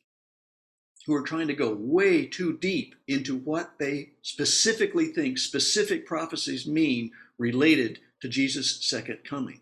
who 1.07 1.15
are 1.15 1.23
trying 1.23 1.49
to 1.49 1.55
go 1.55 1.75
way 1.75 2.27
too 2.27 2.57
deep 2.59 2.95
into 3.09 3.37
what 3.37 3.79
they 3.79 4.11
specifically 4.23 5.07
think 5.07 5.39
specific 5.39 6.07
prophecies 6.07 6.67
mean 6.67 7.11
related 7.39 7.99
to 8.21 8.29
Jesus' 8.29 8.85
second 8.89 9.19
coming. 9.25 9.61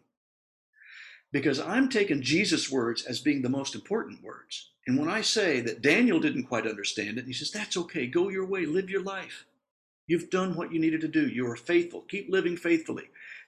Because 1.32 1.60
I'm 1.60 1.88
taking 1.88 2.22
Jesus' 2.22 2.70
words 2.70 3.04
as 3.04 3.20
being 3.20 3.42
the 3.42 3.48
most 3.48 3.74
important 3.74 4.22
words. 4.22 4.70
And 4.86 4.98
when 4.98 5.08
I 5.08 5.22
say 5.22 5.60
that 5.60 5.80
Daniel 5.80 6.18
didn't 6.18 6.48
quite 6.48 6.66
understand 6.66 7.18
it, 7.18 7.26
he 7.26 7.32
says, 7.32 7.52
That's 7.52 7.76
okay. 7.76 8.06
Go 8.06 8.28
your 8.28 8.44
way. 8.44 8.66
Live 8.66 8.90
your 8.90 9.02
life. 9.02 9.46
You've 10.10 10.28
done 10.28 10.56
what 10.56 10.72
you 10.72 10.80
needed 10.80 11.02
to 11.02 11.08
do. 11.08 11.28
You 11.28 11.46
are 11.46 11.54
faithful. 11.54 12.00
Keep 12.00 12.30
living 12.30 12.56
faithfully. 12.56 13.04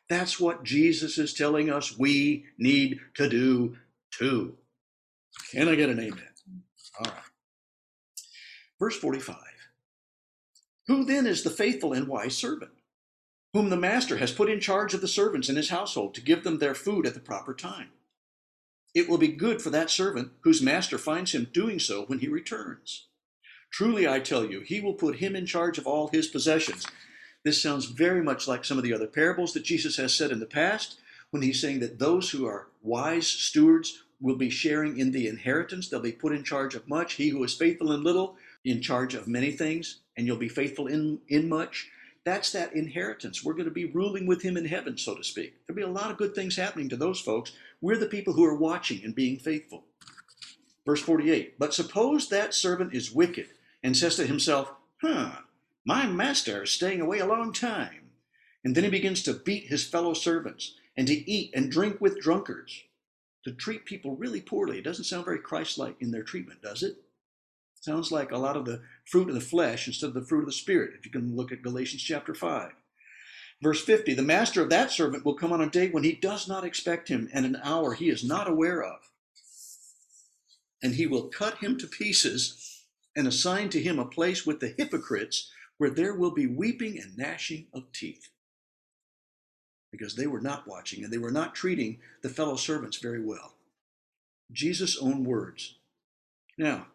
That's 0.09 0.39
what 0.39 0.63
Jesus 0.63 1.19
is 1.19 1.35
telling 1.35 1.69
us 1.69 1.99
we 1.99 2.45
need 2.57 3.01
to 3.15 3.29
do 3.29 3.79
too. 4.13 4.57
Can 5.51 5.69
I 5.69 5.75
get 5.75 5.91
an 5.91 5.99
amen? 5.99 6.23
All 7.01 7.11
right. 7.11 7.23
Verse 8.79 8.97
45 8.97 9.37
Who 10.87 11.05
then 11.05 11.27
is 11.27 11.43
the 11.43 11.51
faithful 11.51 11.93
and 11.93 12.07
wise 12.07 12.37
servant, 12.37 12.71
whom 13.53 13.69
the 13.69 13.77
master 13.77 14.19
has 14.19 14.31
put 14.31 14.49
in 14.49 14.61
charge 14.61 14.95
of 14.95 15.01
the 15.01 15.09
servants 15.09 15.49
in 15.49 15.57
his 15.57 15.71
household 15.71 16.15
to 16.15 16.21
give 16.21 16.45
them 16.45 16.61
their 16.61 16.77
food 16.77 17.09
at 17.09 17.15
the 17.15 17.19
proper 17.21 17.55
time? 17.55 17.89
It 18.95 19.09
will 19.09 19.19
be 19.19 19.27
good 19.27 19.61
for 19.61 19.71
that 19.71 19.91
servant 19.91 20.31
whose 20.43 20.63
master 20.63 20.97
finds 20.97 21.33
him 21.33 21.49
doing 21.53 21.81
so 21.81 22.05
when 22.05 22.21
he 22.21 22.29
returns. 22.29 23.09
Truly, 23.73 24.07
I 24.07 24.21
tell 24.21 24.45
you, 24.45 24.61
he 24.61 24.81
will 24.81 24.93
put 24.93 25.17
him 25.17 25.35
in 25.35 25.47
charge 25.47 25.79
of 25.79 25.87
all 25.87 26.09
his 26.09 26.27
possessions. 26.27 26.87
This 27.43 27.61
sounds 27.61 27.87
very 27.87 28.23
much 28.23 28.47
like 28.47 28.67
some 28.67 28.77
of 28.77 28.85
the 28.85 28.93
other 28.93 29.07
parables 29.07 29.55
that 29.55 29.65
Jesus 29.65 29.97
has 29.97 30.15
said 30.15 30.31
in 30.31 30.41
the 30.41 30.47
past 30.47 31.01
when 31.31 31.43
he's 31.43 31.61
saying 31.61 31.81
that 31.81 31.99
those 31.99 32.31
who 32.31 32.47
are 32.47 32.69
wise 32.83 33.27
stewards 33.27 34.05
will 34.21 34.37
be 34.37 34.51
sharing 34.51 34.99
in 34.99 35.11
the 35.11 35.27
inheritance. 35.27 35.89
They'll 35.89 36.01
be 36.01 36.13
put 36.13 36.35
in 36.35 36.45
charge 36.45 36.75
of 36.75 36.87
much. 36.87 37.15
He 37.15 37.31
who 37.31 37.43
is 37.45 37.55
faithful 37.55 37.93
in 37.93 38.05
little, 38.05 38.37
in 38.63 38.83
charge 38.83 39.15
of 39.15 39.27
many 39.27 39.51
things, 39.51 40.01
and 40.19 40.27
you'll 40.27 40.37
be 40.37 40.51
faithful 40.51 40.87
in, 40.87 41.19
in 41.29 41.49
much. 41.49 41.91
That's 42.25 42.53
that 42.53 42.75
inheritance. 42.75 43.43
We're 43.43 43.55
going 43.55 43.65
to 43.65 43.71
be 43.71 43.87
ruling 43.87 44.27
with 44.27 44.43
him 44.43 44.59
in 44.59 44.67
heaven, 44.67 44.99
so 44.99 45.17
to 45.17 45.25
speak. 45.25 45.55
There'll 45.67 45.77
be 45.77 45.83
a 45.83 46.01
lot 46.01 46.11
of 46.11 46.19
good 46.19 46.35
things 46.35 46.57
happening 46.57 46.91
to 46.91 46.97
those 46.97 47.21
folks. 47.21 47.53
We're 47.81 47.97
the 47.97 48.07
people 48.07 48.35
who 48.35 48.45
are 48.45 48.55
watching 48.55 49.03
and 49.03 49.15
being 49.15 49.39
faithful. 49.39 49.85
Verse 50.85 51.01
48 51.01 51.59
But 51.59 51.73
suppose 51.73 52.29
that 52.29 52.53
servant 52.53 52.95
is 52.95 53.11
wicked 53.11 53.49
and 53.83 53.97
says 53.97 54.17
to 54.17 54.27
himself, 54.27 54.73
Huh, 55.01 55.33
my 55.85 56.07
master 56.07 56.63
is 56.63 56.71
staying 56.71 57.01
away 57.01 57.19
a 57.19 57.27
long 57.27 57.53
time. 57.53 58.11
And 58.65 58.75
then 58.75 58.85
he 58.85 58.91
begins 58.91 59.23
to 59.25 59.35
beat 59.35 59.67
his 59.67 59.85
fellow 59.85 60.15
servants 60.15 60.75
and 60.97 61.07
to 61.09 61.31
eat 61.31 61.51
and 61.55 61.71
drink 61.71 62.01
with 62.01 62.21
drunkards, 62.21 62.85
to 63.45 63.53
treat 63.53 63.85
people 63.85 64.15
really 64.15 64.41
poorly. 64.41 64.79
It 64.79 64.85
doesn't 64.85 65.05
sound 65.05 65.25
very 65.25 65.41
Christ 65.41 65.79
like 65.79 65.97
in 66.01 66.13
their 66.13 66.23
treatment, 66.23 66.63
does 66.63 66.83
it? 66.83 66.93
it? 66.93 66.97
Sounds 67.81 68.13
like 68.13 68.31
a 68.31 68.39
lot 68.39 68.57
of 68.57 68.65
the 68.65 68.83
fruit 69.05 69.29
of 69.29 69.35
the 69.35 69.41
flesh 69.41 69.89
instead 69.89 70.07
of 70.07 70.15
the 70.15 70.23
fruit 70.23 70.41
of 70.41 70.47
the 70.47 70.53
Spirit, 70.53 70.95
if 70.97 71.05
you 71.05 71.11
can 71.11 71.35
look 71.35 71.51
at 71.51 71.63
Galatians 71.63 72.03
chapter 72.03 72.33
5. 72.33 72.71
Verse 73.61 73.83
50 73.83 74.15
The 74.15 74.23
master 74.23 74.63
of 74.63 74.71
that 74.71 74.93
servant 74.93 75.25
will 75.25 75.35
come 75.35 75.53
on 75.53 75.61
a 75.61 75.69
day 75.69 75.89
when 75.89 76.05
he 76.05 76.13
does 76.13 76.47
not 76.47 76.65
expect 76.65 77.09
him, 77.09 77.29
and 77.33 77.45
an 77.45 77.59
hour 77.65 77.95
he 77.95 78.09
is 78.09 78.23
not 78.23 78.49
aware 78.49 78.85
of. 78.85 79.01
And 80.81 80.95
he 80.95 81.07
will 81.07 81.25
cut 81.25 81.59
him 81.59 81.77
to 81.79 81.89
pieces 81.89 82.72
and 83.15 83.27
assign 83.27 83.69
to 83.71 83.83
him 83.83 83.99
a 83.99 84.05
place 84.05 84.47
with 84.47 84.61
the 84.61 84.75
hypocrites 84.77 85.51
where 85.79 85.91
there 85.91 86.15
will 86.15 86.31
be 86.31 86.47
weeping 86.47 86.99
and 86.99 87.17
gnashing 87.17 87.67
of 87.73 87.91
teeth. 87.93 88.29
Because 89.91 90.15
they 90.15 90.27
were 90.27 90.41
not 90.41 90.67
watching 90.67 91.05
and 91.05 91.13
they 91.13 91.19
were 91.19 91.31
not 91.31 91.55
treating 91.55 91.99
the 92.23 92.29
fellow 92.29 92.57
servants 92.57 92.99
very 92.99 93.23
well. 93.23 93.55
Jesus' 94.51 94.99
own 94.99 95.25
words. 95.25 95.77
Now, 96.57 96.87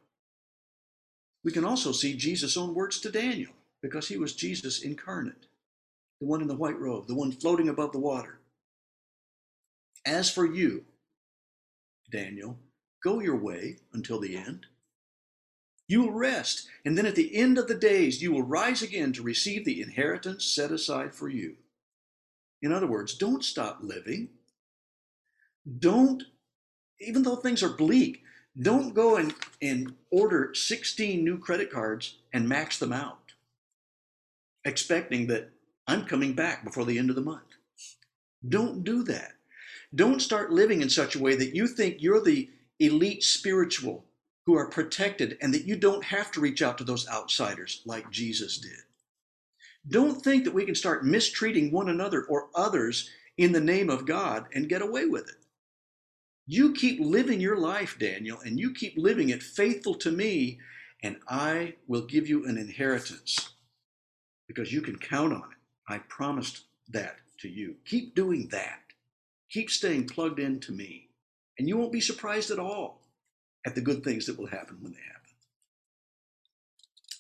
we 1.44 1.52
can 1.52 1.66
also 1.66 1.92
see 1.92 2.16
Jesus' 2.16 2.58
own 2.58 2.74
words 2.74 3.00
to 3.02 3.12
Daniel 3.12 3.54
because 3.82 4.08
he 4.08 4.18
was 4.18 4.34
Jesus 4.34 4.82
incarnate, 4.82 5.46
the 6.20 6.28
one 6.28 6.42
in 6.42 6.48
the 6.48 6.56
white 6.56 6.80
robe, 6.80 7.08
the 7.08 7.16
one 7.16 7.32
floating 7.32 7.70
above 7.70 7.92
the 7.92 8.00
water. 8.00 8.40
As 10.06 10.30
for 10.30 10.46
you, 10.46 10.86
Daniel, 12.12 12.58
go 13.04 13.20
your 13.20 13.36
way 13.36 13.78
until 13.94 14.20
the 14.20 14.36
end. 14.36 14.66
You 15.88 16.02
will 16.04 16.12
rest, 16.12 16.68
and 16.84 16.98
then 16.98 17.06
at 17.06 17.16
the 17.16 17.36
end 17.36 17.58
of 17.58 17.68
the 17.68 17.76
days, 17.76 18.22
you 18.22 18.32
will 18.34 18.44
rise 18.44 18.82
again 18.82 19.14
to 19.14 19.24
receive 19.24 19.64
the 19.64 19.82
inheritance 19.82 20.46
set 20.46 20.72
aside 20.72 21.16
for 21.16 21.30
you. 21.30 21.56
In 22.62 22.74
other 22.74 22.88
words, 22.88 23.16
don't 23.16 23.44
stop 23.44 23.80
living. 23.82 24.30
Don't, 25.80 26.24
even 27.00 27.24
though 27.24 27.38
things 27.38 27.64
are 27.64 27.70
bleak, 27.70 28.24
don't 28.60 28.94
go 28.94 29.16
and, 29.16 29.34
and 29.62 29.94
order 30.10 30.54
16 30.54 31.24
new 31.24 31.38
credit 31.38 31.72
cards 31.72 32.18
and 32.34 32.50
max 32.50 32.80
them 32.80 32.92
out, 32.92 33.34
expecting 34.66 35.28
that 35.28 35.52
I'm 35.88 36.06
coming 36.06 36.34
back 36.34 36.64
before 36.64 36.84
the 36.84 36.98
end 36.98 37.10
of 37.10 37.16
the 37.16 37.22
month. 37.22 37.44
Don't 38.48 38.84
do 38.84 39.04
that. 39.04 39.34
Don't 39.96 40.22
start 40.22 40.52
living 40.52 40.82
in 40.82 40.90
such 40.90 41.16
a 41.16 41.22
way 41.22 41.36
that 41.36 41.56
you 41.56 41.68
think 41.68 42.02
you're 42.02 42.22
the 42.22 42.50
elite 42.80 43.24
spiritual 43.24 44.04
who 44.48 44.56
are 44.56 44.70
protected 44.70 45.38
and 45.42 45.54
that 45.54 45.66
you 45.66 45.76
don't 45.76 46.06
have 46.06 46.32
to 46.32 46.40
reach 46.40 46.62
out 46.62 46.78
to 46.78 46.86
those 46.86 47.06
outsiders 47.10 47.82
like 47.86 48.10
Jesus 48.10 48.58
did. 48.58 48.80
Don't 49.90 50.24
think 50.24 50.46
that 50.46 50.54
we 50.54 50.64
can 50.64 50.74
start 50.74 51.06
mistreating 51.06 51.70
one 51.70 51.90
another 51.90 52.24
or 52.24 52.48
others 52.56 53.10
in 53.38 53.52
the 53.52 53.60
name 53.60 53.90
of 53.90 54.06
God 54.06 54.46
and 54.54 54.70
get 54.70 54.82
away 54.82 55.06
with 55.06 55.28
it. 55.28 55.36
You 56.46 56.74
keep 56.74 57.02
living 57.02 57.42
your 57.42 57.58
life, 57.58 57.98
Daniel, 58.00 58.40
and 58.40 58.58
you 58.58 58.74
keep 58.74 58.94
living 58.96 59.28
it 59.30 59.44
faithful 59.44 59.96
to 59.96 60.12
me, 60.12 60.60
and 61.04 61.18
I 61.28 61.76
will 61.86 62.06
give 62.06 62.30
you 62.30 62.46
an 62.46 62.58
inheritance 62.58 63.50
because 64.48 64.72
you 64.72 64.82
can 64.82 64.98
count 64.98 65.34
on 65.34 65.44
it. 65.52 65.94
I 65.94 65.98
promised 66.08 66.62
that 66.88 67.18
to 67.42 67.50
you. 67.50 67.76
Keep 67.86 68.16
doing 68.16 68.48
that. 68.52 68.80
Keep 69.52 69.72
staying 69.72 70.08
plugged 70.08 70.40
in 70.40 70.62
to 70.62 70.72
me, 70.72 71.10
and 71.60 71.68
you 71.68 71.76
won't 71.76 71.92
be 71.92 72.00
surprised 72.00 72.50
at 72.50 72.60
all 72.60 73.02
at 73.68 73.76
the 73.76 73.82
good 73.82 74.02
things 74.02 74.26
that 74.26 74.40
will 74.40 74.48
happen 74.48 74.78
when 74.80 74.94
they 74.94 75.00
happen. 75.00 75.14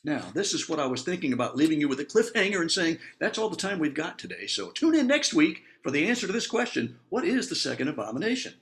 Now, 0.01 0.31
this 0.33 0.53
is 0.53 0.69
what 0.69 0.79
I 0.79 0.85
was 0.85 1.01
thinking 1.01 1.33
about 1.33 1.57
leaving 1.57 1.81
you 1.81 1.89
with 1.89 1.99
a 1.99 2.05
cliffhanger 2.05 2.61
and 2.61 2.71
saying 2.71 2.99
that's 3.19 3.37
all 3.37 3.49
the 3.49 3.57
time 3.57 3.79
we've 3.79 3.93
got 3.93 4.17
today. 4.17 4.47
So 4.47 4.69
tune 4.69 4.95
in 4.95 5.07
next 5.07 5.33
week 5.33 5.63
for 5.83 5.91
the 5.91 6.07
answer 6.07 6.25
to 6.25 6.31
this 6.31 6.47
question 6.47 6.99
What 7.09 7.25
is 7.25 7.49
the 7.49 7.55
second 7.55 7.89
abomination? 7.89 8.53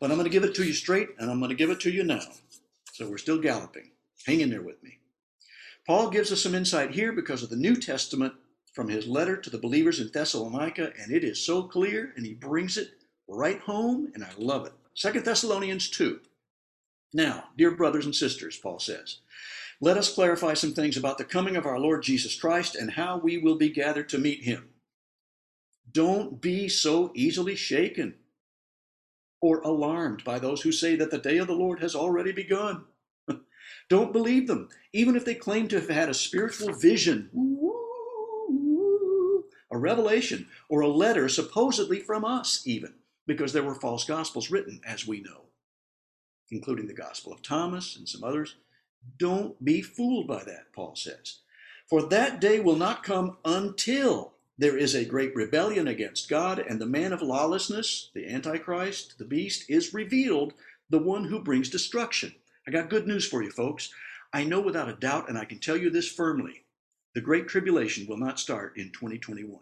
But 0.00 0.10
I'm 0.10 0.16
going 0.16 0.24
to 0.24 0.32
give 0.32 0.42
it 0.42 0.56
to 0.56 0.64
you 0.64 0.72
straight 0.72 1.10
and 1.18 1.30
I'm 1.30 1.38
going 1.38 1.50
to 1.50 1.54
give 1.54 1.70
it 1.70 1.78
to 1.80 1.92
you 1.92 2.02
now. 2.02 2.22
So 2.92 3.08
we're 3.08 3.18
still 3.18 3.40
galloping. 3.40 3.92
Hang 4.26 4.40
in 4.40 4.50
there 4.50 4.62
with 4.62 4.82
me. 4.82 4.98
Paul 5.86 6.10
gives 6.10 6.32
us 6.32 6.42
some 6.42 6.56
insight 6.56 6.90
here 6.90 7.12
because 7.12 7.44
of 7.44 7.50
the 7.50 7.56
New 7.56 7.76
Testament 7.76 8.34
from 8.72 8.88
his 8.88 9.06
letter 9.06 9.36
to 9.36 9.50
the 9.50 9.58
believers 9.58 10.00
in 10.00 10.10
Thessalonica, 10.12 10.92
and 11.00 11.12
it 11.12 11.22
is 11.22 11.44
so 11.44 11.62
clear, 11.62 12.12
and 12.16 12.26
he 12.26 12.34
brings 12.34 12.76
it 12.76 12.90
right 13.28 13.60
home, 13.60 14.10
and 14.14 14.24
I 14.24 14.30
love 14.36 14.66
it. 14.66 14.72
Second 14.94 15.24
Thessalonians 15.24 15.88
2. 15.90 16.18
Now, 17.12 17.44
dear 17.56 17.70
brothers 17.70 18.04
and 18.04 18.14
sisters, 18.14 18.56
Paul 18.56 18.78
says, 18.78 19.18
let 19.80 19.96
us 19.96 20.12
clarify 20.12 20.54
some 20.54 20.72
things 20.72 20.96
about 20.96 21.18
the 21.18 21.24
coming 21.24 21.54
of 21.54 21.64
our 21.64 21.78
Lord 21.78 22.02
Jesus 22.02 22.38
Christ 22.38 22.74
and 22.74 22.90
how 22.90 23.16
we 23.18 23.38
will 23.38 23.56
be 23.56 23.68
gathered 23.68 24.08
to 24.08 24.18
meet 24.18 24.42
him. 24.42 24.70
Don't 25.90 26.40
be 26.40 26.68
so 26.68 27.12
easily 27.14 27.54
shaken 27.54 28.14
or 29.40 29.60
alarmed 29.60 30.24
by 30.24 30.40
those 30.40 30.62
who 30.62 30.72
say 30.72 30.96
that 30.96 31.12
the 31.12 31.18
day 31.18 31.38
of 31.38 31.46
the 31.46 31.54
Lord 31.54 31.80
has 31.80 31.94
already 31.94 32.32
begun. 32.32 32.84
Don't 33.88 34.12
believe 34.12 34.48
them, 34.48 34.68
even 34.92 35.14
if 35.14 35.24
they 35.24 35.36
claim 35.36 35.68
to 35.68 35.80
have 35.80 35.88
had 35.88 36.08
a 36.08 36.14
spiritual 36.14 36.72
vision, 36.72 37.30
a 39.70 39.78
revelation, 39.78 40.48
or 40.68 40.80
a 40.80 40.88
letter 40.88 41.28
supposedly 41.28 42.00
from 42.00 42.24
us, 42.24 42.62
even, 42.66 42.94
because 43.26 43.52
there 43.52 43.62
were 43.62 43.76
false 43.76 44.04
gospels 44.04 44.50
written, 44.50 44.80
as 44.84 45.06
we 45.06 45.20
know, 45.20 45.42
including 46.50 46.86
the 46.86 46.94
Gospel 46.94 47.32
of 47.32 47.42
Thomas 47.42 47.96
and 47.96 48.08
some 48.08 48.24
others. 48.24 48.56
Don't 49.18 49.62
be 49.64 49.82
fooled 49.82 50.26
by 50.26 50.44
that, 50.44 50.72
Paul 50.72 50.96
says. 50.96 51.38
For 51.88 52.02
that 52.02 52.40
day 52.40 52.60
will 52.60 52.76
not 52.76 53.02
come 53.02 53.38
until 53.44 54.34
there 54.58 54.76
is 54.76 54.94
a 54.94 55.04
great 55.04 55.34
rebellion 55.34 55.86
against 55.86 56.28
God, 56.28 56.58
and 56.58 56.80
the 56.80 56.86
man 56.86 57.12
of 57.12 57.22
lawlessness, 57.22 58.10
the 58.14 58.28
Antichrist, 58.28 59.16
the 59.18 59.24
beast, 59.24 59.64
is 59.68 59.94
revealed, 59.94 60.52
the 60.90 60.98
one 60.98 61.24
who 61.24 61.42
brings 61.42 61.70
destruction. 61.70 62.34
I 62.66 62.72
got 62.72 62.90
good 62.90 63.06
news 63.06 63.26
for 63.26 63.42
you, 63.42 63.50
folks. 63.50 63.92
I 64.32 64.44
know 64.44 64.60
without 64.60 64.88
a 64.88 64.94
doubt, 64.94 65.28
and 65.28 65.38
I 65.38 65.44
can 65.44 65.60
tell 65.60 65.76
you 65.76 65.90
this 65.90 66.10
firmly 66.10 66.64
the 67.14 67.20
Great 67.20 67.48
Tribulation 67.48 68.06
will 68.06 68.18
not 68.18 68.38
start 68.38 68.76
in 68.76 68.92
2021. 68.92 69.58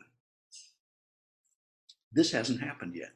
This 2.13 2.33
hasn't 2.33 2.61
happened 2.61 2.95
yet. 2.95 3.13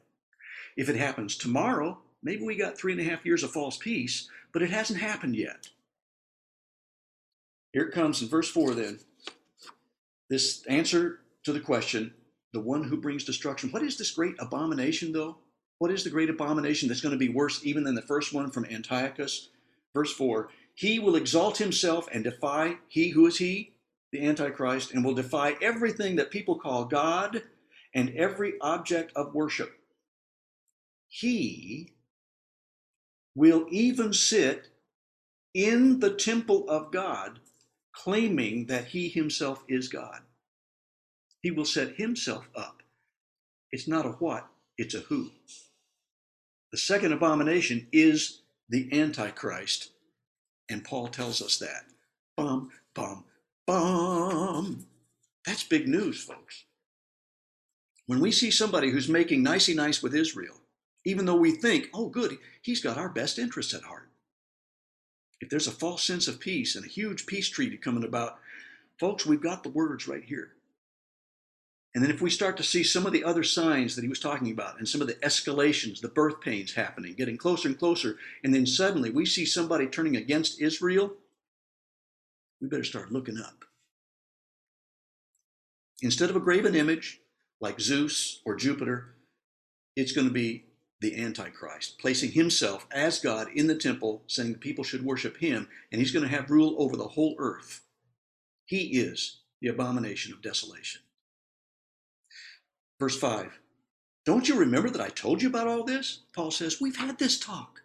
If 0.77 0.87
it 0.87 0.95
happens 0.95 1.35
tomorrow, 1.35 1.99
maybe 2.23 2.43
we 2.43 2.55
got 2.55 2.77
three 2.77 2.91
and 2.91 3.01
a 3.01 3.05
half 3.05 3.25
years 3.25 3.43
of 3.43 3.51
false 3.51 3.77
peace, 3.77 4.29
but 4.53 4.61
it 4.61 4.69
hasn't 4.69 4.99
happened 4.99 5.35
yet. 5.35 5.69
Here 7.73 7.83
it 7.83 7.93
comes 7.93 8.21
in 8.21 8.27
verse 8.27 8.49
4 8.49 8.73
then. 8.73 8.99
This 10.29 10.65
answer 10.67 11.19
to 11.43 11.53
the 11.53 11.59
question, 11.59 12.13
the 12.53 12.59
one 12.59 12.83
who 12.83 12.97
brings 12.97 13.23
destruction. 13.23 13.69
What 13.69 13.83
is 13.83 13.97
this 13.97 14.11
great 14.11 14.35
abomination, 14.39 15.11
though? 15.11 15.37
What 15.79 15.91
is 15.91 16.03
the 16.03 16.09
great 16.09 16.29
abomination 16.29 16.87
that's 16.87 17.01
going 17.01 17.13
to 17.13 17.17
be 17.17 17.29
worse 17.29 17.65
even 17.65 17.83
than 17.83 17.95
the 17.95 18.01
first 18.01 18.33
one 18.33 18.51
from 18.51 18.65
Antiochus? 18.65 19.49
Verse 19.93 20.13
4 20.13 20.49
He 20.73 20.99
will 20.99 21.15
exalt 21.15 21.57
himself 21.57 22.07
and 22.11 22.23
defy 22.23 22.77
he 22.87 23.09
who 23.09 23.25
is 23.25 23.37
he, 23.37 23.73
the 24.11 24.25
Antichrist, 24.25 24.91
and 24.91 25.03
will 25.03 25.13
defy 25.13 25.55
everything 25.61 26.17
that 26.17 26.31
people 26.31 26.59
call 26.59 26.85
God 26.85 27.43
and 27.93 28.09
every 28.15 28.53
object 28.61 29.11
of 29.15 29.33
worship. 29.33 29.71
He 31.07 31.91
will 33.35 33.65
even 33.69 34.13
sit 34.13 34.69
in 35.53 35.99
the 35.99 36.13
temple 36.13 36.69
of 36.69 36.91
God, 36.91 37.39
claiming 37.93 38.67
that 38.67 38.85
he 38.85 39.09
himself 39.09 39.63
is 39.67 39.89
God. 39.89 40.21
He 41.41 41.51
will 41.51 41.65
set 41.65 41.95
himself 41.95 42.47
up. 42.55 42.83
It's 43.71 43.87
not 43.87 44.05
a 44.05 44.11
what, 44.11 44.47
it's 44.77 44.95
a 44.95 44.99
who. 44.99 45.31
The 46.71 46.77
second 46.77 47.11
abomination 47.13 47.87
is 47.91 48.41
the 48.69 48.89
Antichrist. 48.93 49.89
And 50.69 50.83
Paul 50.83 51.07
tells 51.09 51.41
us 51.41 51.57
that. 51.57 51.83
Bum, 52.37 52.71
bum, 52.93 53.25
bum. 53.67 54.85
That's 55.45 55.63
big 55.63 55.87
news, 55.87 56.23
folks. 56.23 56.63
When 58.07 58.21
we 58.21 58.31
see 58.31 58.51
somebody 58.51 58.89
who's 58.89 59.09
making 59.09 59.43
nicey 59.43 59.73
nice 59.73 60.01
with 60.01 60.15
Israel, 60.15 60.60
even 61.05 61.25
though 61.25 61.35
we 61.35 61.51
think, 61.51 61.89
oh, 61.93 62.07
good, 62.07 62.37
he's 62.61 62.81
got 62.81 62.97
our 62.97 63.09
best 63.09 63.39
interests 63.39 63.73
at 63.73 63.83
heart. 63.83 64.09
If 65.39 65.49
there's 65.49 65.67
a 65.67 65.71
false 65.71 66.03
sense 66.03 66.27
of 66.27 66.39
peace 66.39 66.75
and 66.75 66.85
a 66.85 66.89
huge 66.89 67.25
peace 67.25 67.49
treaty 67.49 67.77
coming 67.77 68.03
about, 68.03 68.37
folks, 68.99 69.25
we've 69.25 69.41
got 69.41 69.63
the 69.63 69.69
words 69.69 70.07
right 70.07 70.23
here. 70.23 70.51
And 71.93 72.03
then 72.03 72.11
if 72.11 72.21
we 72.21 72.29
start 72.29 72.55
to 72.57 72.63
see 72.63 72.83
some 72.83 73.05
of 73.05 73.11
the 73.11 73.23
other 73.23 73.43
signs 73.43 73.95
that 73.95 74.03
he 74.03 74.07
was 74.07 74.19
talking 74.19 74.51
about 74.51 74.77
and 74.77 74.87
some 74.87 75.01
of 75.01 75.07
the 75.07 75.15
escalations, 75.15 75.99
the 75.99 76.07
birth 76.07 76.39
pains 76.39 76.73
happening, 76.73 77.15
getting 77.15 77.37
closer 77.37 77.67
and 77.67 77.77
closer, 77.77 78.17
and 78.43 78.53
then 78.53 78.65
suddenly 78.65 79.09
we 79.09 79.25
see 79.25 79.45
somebody 79.45 79.87
turning 79.87 80.15
against 80.15 80.61
Israel, 80.61 81.11
we 82.61 82.67
better 82.67 82.83
start 82.83 83.11
looking 83.11 83.39
up. 83.39 83.65
Instead 86.01 86.29
of 86.29 86.35
a 86.35 86.39
graven 86.39 86.75
image 86.75 87.19
like 87.59 87.81
Zeus 87.81 88.41
or 88.45 88.55
Jupiter, 88.55 89.15
it's 89.95 90.13
going 90.13 90.27
to 90.27 90.33
be 90.33 90.65
the 91.01 91.19
Antichrist, 91.19 91.97
placing 91.99 92.31
himself 92.31 92.87
as 92.91 93.19
God 93.19 93.47
in 93.53 93.67
the 93.67 93.75
temple, 93.75 94.21
saying 94.27 94.55
people 94.55 94.83
should 94.83 95.03
worship 95.03 95.37
him, 95.37 95.67
and 95.91 95.99
he's 95.99 96.11
going 96.11 96.27
to 96.27 96.33
have 96.33 96.51
rule 96.51 96.75
over 96.77 96.95
the 96.95 97.07
whole 97.09 97.35
earth. 97.39 97.81
He 98.65 98.99
is 98.99 99.39
the 99.61 99.67
abomination 99.67 100.31
of 100.31 100.41
desolation. 100.41 101.01
Verse 102.99 103.17
5 103.17 103.59
Don't 104.25 104.47
you 104.47 104.55
remember 104.55 104.91
that 104.91 105.01
I 105.01 105.09
told 105.09 105.41
you 105.41 105.49
about 105.49 105.67
all 105.67 105.83
this? 105.83 106.19
Paul 106.33 106.51
says, 106.51 106.79
We've 106.79 106.95
had 106.95 107.17
this 107.17 107.39
talk. 107.39 107.81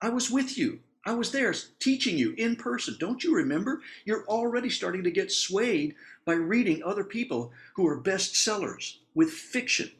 I 0.00 0.08
was 0.08 0.30
with 0.30 0.56
you. 0.56 0.80
I 1.04 1.14
was 1.14 1.32
there 1.32 1.54
teaching 1.80 2.16
you 2.16 2.34
in 2.36 2.54
person. 2.54 2.96
Don't 3.00 3.24
you 3.24 3.34
remember? 3.34 3.80
You're 4.04 4.26
already 4.26 4.70
starting 4.70 5.02
to 5.04 5.10
get 5.10 5.32
swayed 5.32 5.96
by 6.24 6.34
reading 6.34 6.82
other 6.82 7.04
people 7.04 7.52
who 7.74 7.86
are 7.88 8.00
bestsellers 8.00 8.98
with 9.14 9.30
fiction. 9.30 9.90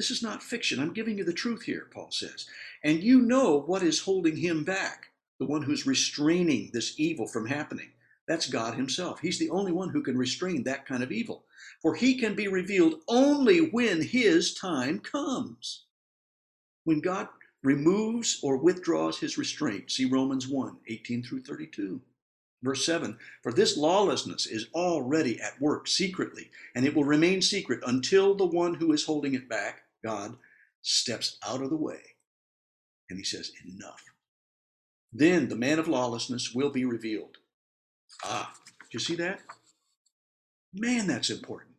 This 0.00 0.10
is 0.10 0.22
not 0.22 0.42
fiction. 0.42 0.80
I'm 0.80 0.94
giving 0.94 1.18
you 1.18 1.24
the 1.24 1.32
truth 1.34 1.64
here, 1.64 1.88
Paul 1.92 2.10
says. 2.10 2.46
And 2.82 3.02
you 3.02 3.20
know 3.20 3.60
what 3.60 3.82
is 3.82 4.00
holding 4.00 4.38
him 4.38 4.64
back, 4.64 5.10
the 5.38 5.44
one 5.44 5.60
who's 5.60 5.86
restraining 5.86 6.70
this 6.72 6.98
evil 6.98 7.26
from 7.26 7.44
happening. 7.44 7.90
That's 8.26 8.48
God 8.48 8.76
Himself. 8.76 9.20
He's 9.20 9.38
the 9.38 9.50
only 9.50 9.72
one 9.72 9.90
who 9.90 10.02
can 10.02 10.16
restrain 10.16 10.62
that 10.64 10.86
kind 10.86 11.02
of 11.02 11.12
evil 11.12 11.44
for 11.80 11.94
he 11.94 12.18
can 12.18 12.34
be 12.34 12.48
revealed 12.48 13.00
only 13.08 13.58
when 13.58 14.02
his 14.02 14.54
time 14.54 15.00
comes. 15.00 15.84
When 16.84 17.00
God 17.00 17.28
removes 17.62 18.40
or 18.42 18.56
withdraws 18.56 19.18
his 19.18 19.38
restraint, 19.38 19.90
see 19.90 20.06
Romans 20.06 20.48
1 20.48 20.78
18 20.88 21.22
through 21.22 21.42
32. 21.42 22.00
Verse 22.62 22.84
7 22.84 23.18
For 23.42 23.52
this 23.52 23.76
lawlessness 23.76 24.46
is 24.46 24.68
already 24.74 25.40
at 25.40 25.60
work 25.60 25.88
secretly, 25.88 26.50
and 26.74 26.84
it 26.84 26.94
will 26.94 27.04
remain 27.04 27.40
secret 27.40 27.80
until 27.86 28.34
the 28.34 28.46
one 28.46 28.74
who 28.74 28.92
is 28.92 29.04
holding 29.04 29.34
it 29.34 29.48
back, 29.48 29.82
God, 30.04 30.36
steps 30.82 31.38
out 31.46 31.62
of 31.62 31.70
the 31.70 31.76
way. 31.76 32.00
And 33.08 33.18
he 33.18 33.24
says, 33.24 33.52
Enough. 33.66 34.02
Then 35.12 35.48
the 35.48 35.56
man 35.56 35.78
of 35.78 35.88
lawlessness 35.88 36.54
will 36.54 36.70
be 36.70 36.84
revealed. 36.84 37.38
Ah, 38.24 38.52
do 38.78 38.88
you 38.92 39.00
see 39.00 39.16
that? 39.16 39.40
Man, 40.72 41.06
that's 41.06 41.30
important. 41.30 41.70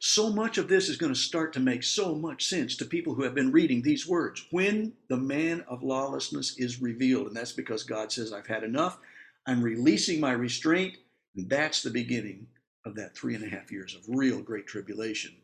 So 0.00 0.30
much 0.30 0.58
of 0.58 0.68
this 0.68 0.88
is 0.88 0.96
going 0.96 1.12
to 1.12 1.18
start 1.18 1.52
to 1.54 1.60
make 1.60 1.82
so 1.82 2.14
much 2.14 2.46
sense 2.46 2.76
to 2.76 2.84
people 2.84 3.14
who 3.14 3.24
have 3.24 3.34
been 3.34 3.50
reading 3.50 3.82
these 3.82 4.06
words. 4.06 4.46
When 4.52 4.92
the 5.08 5.16
man 5.16 5.64
of 5.66 5.82
lawlessness 5.82 6.56
is 6.56 6.80
revealed, 6.80 7.26
and 7.26 7.36
that's 7.36 7.52
because 7.52 7.82
God 7.82 8.12
says, 8.12 8.32
I've 8.32 8.46
had 8.46 8.62
enough, 8.62 8.98
I'm 9.46 9.60
releasing 9.60 10.20
my 10.20 10.32
restraint, 10.32 10.98
and 11.34 11.50
that's 11.50 11.82
the 11.82 11.90
beginning 11.90 12.46
of 12.84 12.94
that 12.94 13.16
three 13.16 13.34
and 13.34 13.42
a 13.42 13.48
half 13.48 13.72
years 13.72 13.96
of 13.96 14.02
real 14.06 14.40
great 14.40 14.68
tribulation. 14.68 15.34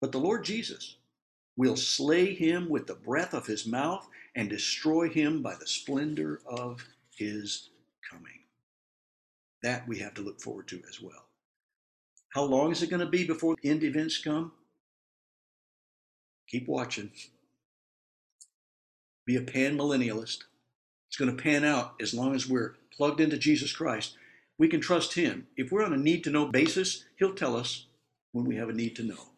But 0.00 0.12
the 0.12 0.18
Lord 0.18 0.44
Jesus 0.44 0.96
will 1.56 1.76
slay 1.76 2.34
him 2.34 2.68
with 2.68 2.86
the 2.86 2.94
breath 2.94 3.34
of 3.34 3.46
his 3.46 3.66
mouth 3.66 4.08
and 4.34 4.48
destroy 4.48 5.08
him 5.08 5.42
by 5.42 5.54
the 5.54 5.66
splendor 5.66 6.40
of 6.46 6.84
his 7.14 7.68
coming. 8.10 8.40
That 9.62 9.86
we 9.86 9.98
have 9.98 10.14
to 10.14 10.22
look 10.22 10.40
forward 10.40 10.68
to 10.68 10.80
as 10.88 11.00
well. 11.00 11.26
How 12.30 12.44
long 12.44 12.70
is 12.70 12.82
it 12.82 12.90
going 12.90 13.00
to 13.00 13.06
be 13.06 13.26
before 13.26 13.56
the 13.60 13.68
end 13.68 13.82
events 13.82 14.18
come? 14.18 14.52
Keep 16.48 16.68
watching. 16.68 17.10
Be 19.26 19.36
a 19.36 19.42
pan 19.42 19.76
millennialist. 19.76 20.44
It's 21.08 21.16
going 21.18 21.36
to 21.36 21.42
pan 21.42 21.64
out 21.64 21.94
as 22.00 22.14
long 22.14 22.34
as 22.34 22.48
we're 22.48 22.76
plugged 22.96 23.20
into 23.20 23.36
Jesus 23.36 23.72
Christ. 23.72 24.14
We 24.58 24.68
can 24.68 24.80
trust 24.80 25.14
Him. 25.14 25.48
If 25.56 25.72
we're 25.72 25.84
on 25.84 25.92
a 25.92 25.96
need 25.96 26.24
to 26.24 26.30
know 26.30 26.46
basis, 26.46 27.04
He'll 27.16 27.34
tell 27.34 27.56
us 27.56 27.86
when 28.32 28.44
we 28.44 28.56
have 28.56 28.68
a 28.68 28.72
need 28.74 28.94
to 28.96 29.02
know. 29.02 29.30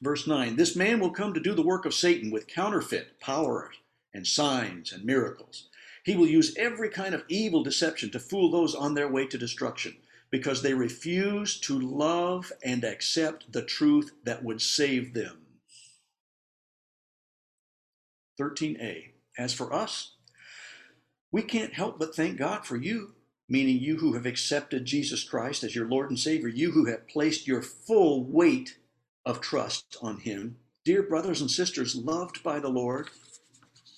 Verse 0.00 0.26
9 0.26 0.56
This 0.56 0.76
man 0.76 1.00
will 1.00 1.10
come 1.10 1.34
to 1.34 1.40
do 1.40 1.54
the 1.54 1.62
work 1.62 1.84
of 1.84 1.94
Satan 1.94 2.30
with 2.30 2.46
counterfeit 2.46 3.20
power 3.20 3.72
and 4.14 4.26
signs 4.26 4.92
and 4.92 5.04
miracles. 5.04 5.68
He 6.04 6.16
will 6.16 6.26
use 6.26 6.56
every 6.56 6.88
kind 6.88 7.14
of 7.14 7.24
evil 7.28 7.62
deception 7.62 8.10
to 8.10 8.18
fool 8.18 8.50
those 8.50 8.74
on 8.74 8.94
their 8.94 9.08
way 9.08 9.26
to 9.26 9.38
destruction 9.38 9.96
because 10.30 10.62
they 10.62 10.74
refuse 10.74 11.58
to 11.60 11.78
love 11.78 12.52
and 12.64 12.84
accept 12.84 13.52
the 13.52 13.62
truth 13.62 14.12
that 14.24 14.42
would 14.42 14.62
save 14.62 15.12
them. 15.12 15.38
13a. 18.40 19.10
As 19.38 19.52
for 19.52 19.72
us, 19.72 20.14
we 21.30 21.42
can't 21.42 21.74
help 21.74 21.98
but 21.98 22.14
thank 22.14 22.38
God 22.38 22.64
for 22.64 22.76
you, 22.76 23.14
meaning 23.48 23.78
you 23.78 23.98
who 23.98 24.14
have 24.14 24.26
accepted 24.26 24.84
Jesus 24.84 25.24
Christ 25.24 25.62
as 25.62 25.74
your 25.74 25.88
Lord 25.88 26.08
and 26.08 26.18
Savior, 26.18 26.48
you 26.48 26.72
who 26.72 26.86
have 26.86 27.08
placed 27.08 27.46
your 27.46 27.62
full 27.62 28.24
weight 28.24 28.76
of 29.24 29.40
trust 29.40 29.96
on 30.02 30.18
Him. 30.20 30.56
Dear 30.84 31.02
brothers 31.02 31.40
and 31.40 31.50
sisters, 31.50 31.94
loved 31.94 32.42
by 32.42 32.58
the 32.58 32.68
Lord, 32.68 33.10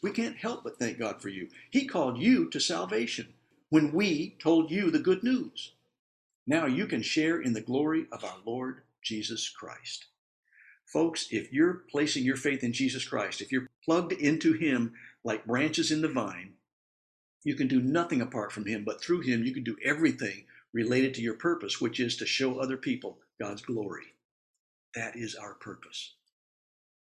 we 0.03 0.11
can't 0.11 0.37
help 0.37 0.65
but 0.65 0.79
thank 0.79 0.99
God 0.99 1.23
for 1.23 1.29
you. 1.29 1.49
He 1.71 1.87
called 1.87 2.19
you 2.19 2.51
to 2.51 2.61
salvation 2.61 3.35
when 3.71 3.93
we 3.93 4.37
told 4.41 4.71
you 4.71 4.91
the 4.91 4.99
good 4.99 5.23
news. 5.23 5.73
Now 6.47 6.67
you 6.67 6.87
can 6.87 7.03
share 7.03 7.41
in 7.41 7.53
the 7.53 7.61
glory 7.61 8.07
of 8.11 8.25
our 8.25 8.37
Lord 8.45 8.83
Jesus 9.01 9.49
Christ. 9.49 10.07
Folks, 10.87 11.29
if 11.31 11.53
you're 11.53 11.85
placing 11.91 12.25
your 12.25 12.37
faith 12.37 12.65
in 12.65 12.73
Jesus 12.73 13.07
Christ, 13.07 13.41
if 13.41 13.53
you're 13.53 13.69
plugged 13.85 14.13
into 14.13 14.53
Him 14.53 14.93
like 15.25 15.47
branches 15.47 15.91
in 15.93 16.03
the 16.03 16.09
vine, 16.09 16.55
you 17.45 17.55
can 17.55 17.69
do 17.69 17.81
nothing 17.81 18.21
apart 18.21 18.53
from 18.53 18.67
Him, 18.67 18.85
but 18.85 19.03
through 19.03 19.21
Him 19.21 19.45
you 19.45 19.55
can 19.55 19.65
do 19.65 19.77
everything 19.85 20.45
related 20.73 21.15
to 21.15 21.23
your 21.23 21.35
purpose, 21.35 21.81
which 21.81 22.01
is 22.01 22.17
to 22.17 22.27
show 22.27 22.59
other 22.59 22.77
people 22.77 23.19
God's 23.41 23.63
glory. 23.63 24.15
That 24.95 25.17
is 25.17 25.35
our 25.35 25.55
purpose. 25.55 26.15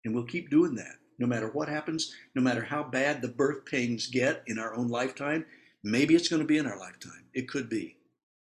And 0.04 0.14
we'll 0.14 0.24
keep 0.24 0.50
doing 0.50 0.74
that 0.76 0.96
no 1.18 1.26
matter 1.26 1.48
what 1.48 1.68
happens, 1.68 2.14
no 2.34 2.42
matter 2.42 2.62
how 2.62 2.82
bad 2.82 3.22
the 3.22 3.28
birth 3.28 3.64
pains 3.64 4.08
get 4.08 4.42
in 4.46 4.58
our 4.58 4.74
own 4.74 4.88
lifetime. 4.88 5.44
Maybe 5.84 6.14
it's 6.14 6.28
going 6.28 6.42
to 6.42 6.48
be 6.48 6.58
in 6.58 6.66
our 6.66 6.78
lifetime. 6.78 7.24
It 7.34 7.48
could 7.48 7.68
be. 7.68 7.96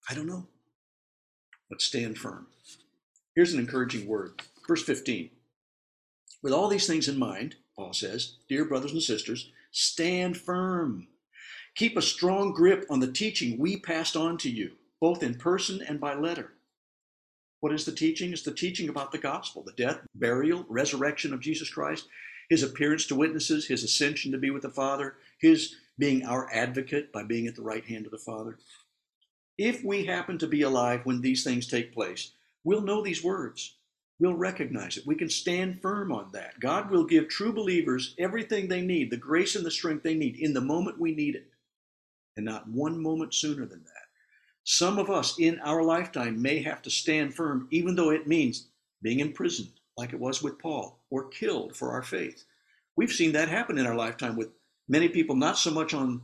I 0.09 0.15
don't 0.15 0.27
know 0.27 0.47
but 1.73 1.81
stand 1.81 2.19
firm. 2.19 2.47
Here's 3.35 3.55
an 3.55 3.59
encouraging 3.59 4.07
word. 4.07 4.43
Verse 4.69 4.83
15. 4.83 5.31
With 6.43 6.53
all 6.53 6.69
these 6.69 6.87
things 6.87 7.09
in 7.09 7.19
mind, 7.19 7.57
Paul 7.75 7.95
says, 7.95 8.37
Dear 8.47 8.67
brothers 8.67 8.93
and 8.93 9.03
sisters, 9.03 9.51
stand 9.71 10.37
firm. 10.37 11.09
Keep 11.75 11.97
a 11.97 12.03
strong 12.03 12.53
grip 12.53 12.85
on 12.91 13.01
the 13.01 13.11
teaching 13.11 13.59
we 13.59 13.79
passed 13.81 14.17
on 14.17 14.37
to 14.39 14.51
you, 14.51 14.73
both 15.01 15.23
in 15.23 15.37
person 15.37 15.81
and 15.81 15.99
by 15.99 16.13
letter. 16.13 16.53
What 17.63 17.73
is 17.73 17.85
the 17.85 17.93
teaching? 17.93 18.33
It's 18.33 18.43
the 18.43 18.51
teaching 18.51 18.89
about 18.89 19.13
the 19.13 19.19
gospel, 19.19 19.63
the 19.63 19.71
death, 19.81 20.01
burial, 20.17 20.67
resurrection 20.69 21.33
of 21.33 21.39
Jesus 21.39 21.71
Christ, 21.71 22.09
his 22.51 22.65
appearance 22.65 23.07
to 23.07 23.15
witnesses, 23.15 23.69
his 23.69 23.85
ascension 23.85 24.33
to 24.33 24.39
be 24.39 24.51
with 24.51 24.63
the 24.63 24.69
Father, 24.69 25.15
his 25.39 25.77
being 25.97 26.25
our 26.25 26.53
advocate 26.53 27.13
by 27.13 27.23
being 27.23 27.47
at 27.47 27.55
the 27.55 27.63
right 27.63 27.85
hand 27.85 28.05
of 28.05 28.11
the 28.11 28.19
Father. 28.19 28.59
If 29.57 29.85
we 29.85 30.05
happen 30.05 30.39
to 30.39 30.49
be 30.49 30.63
alive 30.63 31.03
when 31.05 31.21
these 31.21 31.45
things 31.45 31.69
take 31.69 31.95
place, 31.95 32.33
we'll 32.65 32.81
know 32.81 33.01
these 33.01 33.23
words. 33.23 33.77
We'll 34.19 34.35
recognize 34.35 34.97
it. 34.97 35.07
We 35.07 35.15
can 35.15 35.31
stand 35.31 35.81
firm 35.81 36.11
on 36.11 36.33
that. 36.33 36.59
God 36.59 36.91
will 36.91 37.05
give 37.05 37.29
true 37.29 37.53
believers 37.53 38.17
everything 38.19 38.67
they 38.67 38.81
need, 38.81 39.09
the 39.09 39.17
grace 39.17 39.55
and 39.55 39.65
the 39.65 39.71
strength 39.71 40.03
they 40.03 40.15
need 40.15 40.35
in 40.35 40.53
the 40.53 40.61
moment 40.61 40.99
we 40.99 41.15
need 41.15 41.37
it, 41.37 41.47
and 42.37 42.45
not 42.45 42.69
one 42.69 43.01
moment 43.01 43.35
sooner 43.35 43.67
than 43.67 43.85
that. 43.85 44.02
Some 44.65 44.99
of 44.99 45.11
us 45.11 45.39
in 45.39 45.59
our 45.61 45.83
lifetime 45.83 46.41
may 46.41 46.63
have 46.63 46.83
to 46.83 46.91
stand 46.91 47.35
firm, 47.35 47.69
even 47.71 47.97
though 47.97 48.11
it 48.11 48.29
means 48.29 48.69
being 49.03 49.21
imprisoned, 49.21 49.73
like 49.97 50.13
it 50.13 50.21
was 50.21 50.43
with 50.43 50.59
Paul, 50.59 50.99
or 51.11 51.29
killed 51.29 51.77
for 51.77 51.91
our 51.91 52.03
faith. 52.03 52.45
We've 52.97 53.13
seen 53.13 53.33
that 53.33 53.49
happen 53.49 53.79
in 53.79 53.87
our 53.87 53.97
lifetime 53.97 54.37
with 54.37 54.51
many 54.89 55.09
people, 55.09 55.35
not 55.35 55.59
so 55.59 55.71
much 55.71 55.95
on 55.95 56.23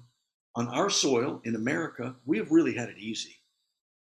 on 0.59 0.67
our 0.69 0.91
soil 0.91 1.41
in 1.45 1.55
America, 1.55 2.17
we 2.27 2.37
have 2.37 2.51
really 2.51 2.75
had 2.75 2.89
it 2.89 2.99
easy. 2.99 3.37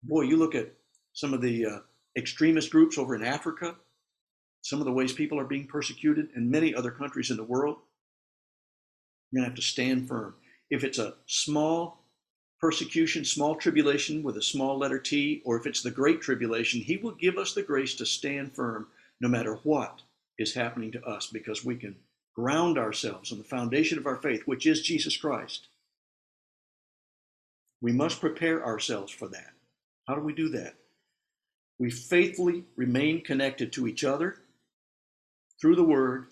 Boy, 0.02 0.22
you 0.22 0.38
look 0.38 0.54
at 0.54 0.72
some 1.12 1.34
of 1.34 1.42
the 1.42 1.66
uh, 1.66 1.78
extremist 2.16 2.70
groups 2.70 2.96
over 2.96 3.14
in 3.14 3.22
Africa, 3.22 3.74
some 4.62 4.80
of 4.80 4.86
the 4.86 4.92
ways 4.92 5.12
people 5.12 5.38
are 5.38 5.44
being 5.44 5.66
persecuted 5.66 6.30
in 6.34 6.50
many 6.50 6.74
other 6.74 6.90
countries 6.90 7.30
in 7.30 7.36
the 7.36 7.44
world. 7.44 7.76
You're 9.30 9.40
going 9.40 9.44
to 9.44 9.50
have 9.50 9.56
to 9.56 9.62
stand 9.62 10.08
firm. 10.08 10.36
If 10.70 10.84
it's 10.84 10.98
a 10.98 11.16
small 11.26 11.97
persecution, 12.60 13.24
small 13.24 13.54
tribulation 13.54 14.22
with 14.22 14.36
a 14.36 14.42
small 14.42 14.78
letter 14.78 14.98
T, 14.98 15.42
or 15.44 15.56
if 15.56 15.66
it's 15.66 15.82
the 15.82 15.90
great 15.90 16.20
tribulation, 16.20 16.80
He 16.80 16.96
will 16.96 17.12
give 17.12 17.38
us 17.38 17.54
the 17.54 17.62
grace 17.62 17.94
to 17.94 18.06
stand 18.06 18.54
firm 18.54 18.88
no 19.20 19.28
matter 19.28 19.54
what 19.62 20.02
is 20.38 20.54
happening 20.54 20.92
to 20.92 21.02
us 21.04 21.26
because 21.26 21.64
we 21.64 21.76
can 21.76 21.96
ground 22.34 22.78
ourselves 22.78 23.32
on 23.32 23.38
the 23.38 23.44
foundation 23.44 23.98
of 23.98 24.06
our 24.06 24.16
faith, 24.16 24.42
which 24.46 24.66
is 24.66 24.82
Jesus 24.82 25.16
Christ. 25.16 25.68
We 27.80 27.92
must 27.92 28.20
prepare 28.20 28.64
ourselves 28.64 29.12
for 29.12 29.28
that. 29.28 29.52
How 30.06 30.14
do 30.14 30.20
we 30.20 30.32
do 30.32 30.48
that? 30.50 30.74
We 31.78 31.90
faithfully 31.90 32.64
remain 32.76 33.22
connected 33.22 33.72
to 33.72 33.86
each 33.86 34.02
other 34.04 34.36
through 35.60 35.76
the 35.76 35.84
Word, 35.84 36.26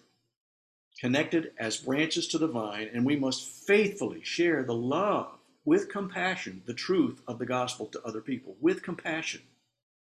connected 1.01 1.53
as 1.59 1.77
branches 1.77 2.27
to 2.29 2.39
the 2.39 2.49
vine, 2.49 2.89
and 2.93 3.05
we 3.05 3.17
must 3.17 3.43
faithfully 3.67 4.23
share 4.25 4.65
the 4.65 4.75
love 4.75 5.36
with 5.67 5.89
compassion, 5.91 6.63
the 6.65 6.73
truth 6.73 7.21
of 7.27 7.39
the 7.39 7.45
gospel 7.45 7.87
to 7.87 8.01
other 8.05 8.21
people. 8.21 8.57
With 8.61 8.83
compassion. 8.83 9.43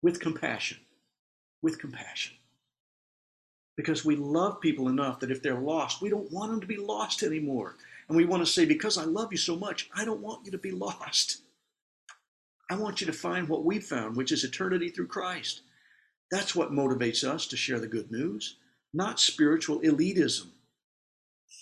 With 0.01 0.21
compassion. 0.21 0.77
With 1.61 1.79
compassion. 1.79 2.37
Because 3.75 4.05
we 4.05 4.15
love 4.15 4.61
people 4.61 4.87
enough 4.89 5.19
that 5.19 5.31
if 5.31 5.41
they're 5.41 5.59
lost, 5.59 6.01
we 6.01 6.09
don't 6.09 6.31
want 6.31 6.51
them 6.51 6.61
to 6.61 6.67
be 6.67 6.77
lost 6.77 7.23
anymore. 7.23 7.75
And 8.07 8.15
we 8.15 8.25
want 8.25 8.45
to 8.45 8.51
say, 8.51 8.65
because 8.65 8.97
I 8.97 9.05
love 9.05 9.31
you 9.31 9.37
so 9.37 9.55
much, 9.55 9.89
I 9.95 10.05
don't 10.05 10.21
want 10.21 10.45
you 10.45 10.51
to 10.51 10.57
be 10.57 10.71
lost. 10.71 11.41
I 12.69 12.75
want 12.75 13.01
you 13.01 13.07
to 13.07 13.13
find 13.13 13.49
what 13.49 13.65
we 13.65 13.79
found, 13.79 14.15
which 14.15 14.31
is 14.31 14.43
eternity 14.43 14.89
through 14.89 15.07
Christ. 15.07 15.61
That's 16.29 16.55
what 16.55 16.71
motivates 16.71 17.23
us 17.23 17.47
to 17.47 17.57
share 17.57 17.79
the 17.79 17.87
good 17.87 18.11
news, 18.11 18.57
not 18.93 19.19
spiritual 19.19 19.79
elitism. 19.81 20.47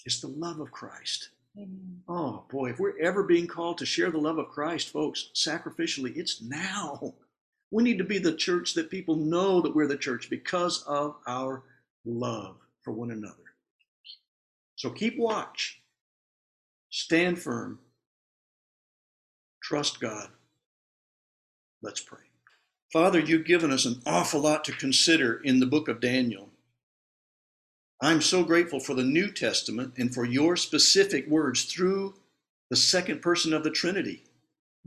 It's 0.05 0.19
the 0.19 0.27
love 0.27 0.59
of 0.59 0.71
Christ. 0.71 1.29
Amen. 1.57 2.01
Oh 2.07 2.43
boy, 2.49 2.69
if 2.69 2.79
we're 2.79 2.99
ever 2.99 3.23
being 3.23 3.47
called 3.47 3.79
to 3.79 3.85
share 3.85 4.11
the 4.11 4.17
love 4.17 4.37
of 4.37 4.49
Christ, 4.49 4.89
folks, 4.89 5.29
sacrificially, 5.33 6.15
it's 6.15 6.41
now. 6.41 7.15
We 7.71 7.83
need 7.83 7.97
to 7.97 8.03
be 8.03 8.19
the 8.19 8.35
church 8.35 8.73
that 8.75 8.89
people 8.91 9.15
know 9.15 9.61
that 9.61 9.75
we're 9.75 9.87
the 9.87 9.97
church 9.97 10.29
because 10.29 10.83
of 10.83 11.15
our 11.27 11.63
love 12.05 12.57
for 12.81 12.91
one 12.91 13.11
another. 13.11 13.35
So 14.75 14.89
keep 14.91 15.17
watch. 15.17 15.81
Stand 16.89 17.39
firm. 17.39 17.79
Trust 19.61 19.99
God. 19.99 20.29
Let's 21.81 21.99
pray. 21.99 22.19
Father, 22.93 23.19
you've 23.19 23.45
given 23.45 23.71
us 23.71 23.85
an 23.85 24.01
awful 24.05 24.39
lot 24.39 24.63
to 24.65 24.71
consider 24.71 25.41
in 25.43 25.59
the 25.59 25.65
book 25.65 25.89
of 25.89 25.99
Daniel. 25.99 26.49
I'm 27.99 28.21
so 28.21 28.43
grateful 28.43 28.79
for 28.79 28.93
the 28.93 29.03
New 29.03 29.31
Testament 29.31 29.93
and 29.97 30.13
for 30.13 30.23
your 30.23 30.55
specific 30.55 31.27
words 31.27 31.63
through 31.63 32.13
the 32.69 32.75
second 32.75 33.21
person 33.21 33.53
of 33.53 33.63
the 33.63 33.71
Trinity, 33.71 34.23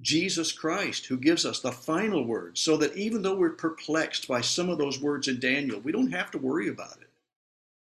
Jesus 0.01 0.53
Christ, 0.53 1.07
who 1.07 1.17
gives 1.17 1.45
us 1.45 1.61
the 1.61 1.73
final 1.73 2.25
word, 2.25 2.57
so 2.57 2.77
that 2.77 2.97
even 2.97 3.23
though 3.23 3.35
we're 3.35 3.51
perplexed 3.51 4.29
by 4.29 4.41
some 4.41 4.69
of 4.69 4.79
those 4.79 5.01
words 5.01 5.27
in 5.27 5.41
Daniel, 5.41 5.81
we 5.81 5.91
don't 5.91 6.13
have 6.13 6.31
to 6.31 6.39
worry 6.39 6.69
about 6.69 6.99
it. 7.01 7.11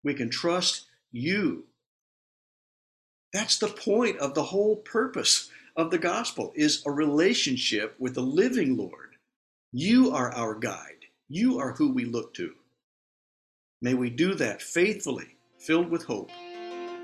We 0.05 0.15
can 0.15 0.31
trust 0.31 0.87
you. 1.11 1.65
That's 3.33 3.59
the 3.59 3.69
point 3.69 4.19
of 4.19 4.35
the 4.35 4.45
whole 4.45 4.77
purpose 4.77 5.51
of 5.77 5.91
the 5.91 5.99
gospel 5.99 6.53
is 6.55 6.83
a 6.87 6.91
relationship 6.91 7.97
with 7.99 8.15
the 8.15 8.23
living 8.23 8.77
Lord. 8.77 9.17
You 9.73 10.13
are 10.13 10.33
our 10.33 10.55
guide. 10.55 11.07
You 11.29 11.59
are 11.59 11.73
who 11.73 11.93
we 11.93 12.05
look 12.05 12.35
to. 12.35 12.55
May 13.83 13.95
we 13.95 14.11
do 14.11 14.35
that 14.35 14.61
faithfully, 14.61 15.39
filled 15.59 15.89
with 15.89 16.05
hope. 16.05 16.31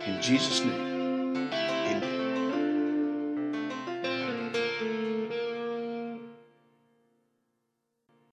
In 0.06 0.20
Jesus' 0.20 0.62
name. 0.62 0.95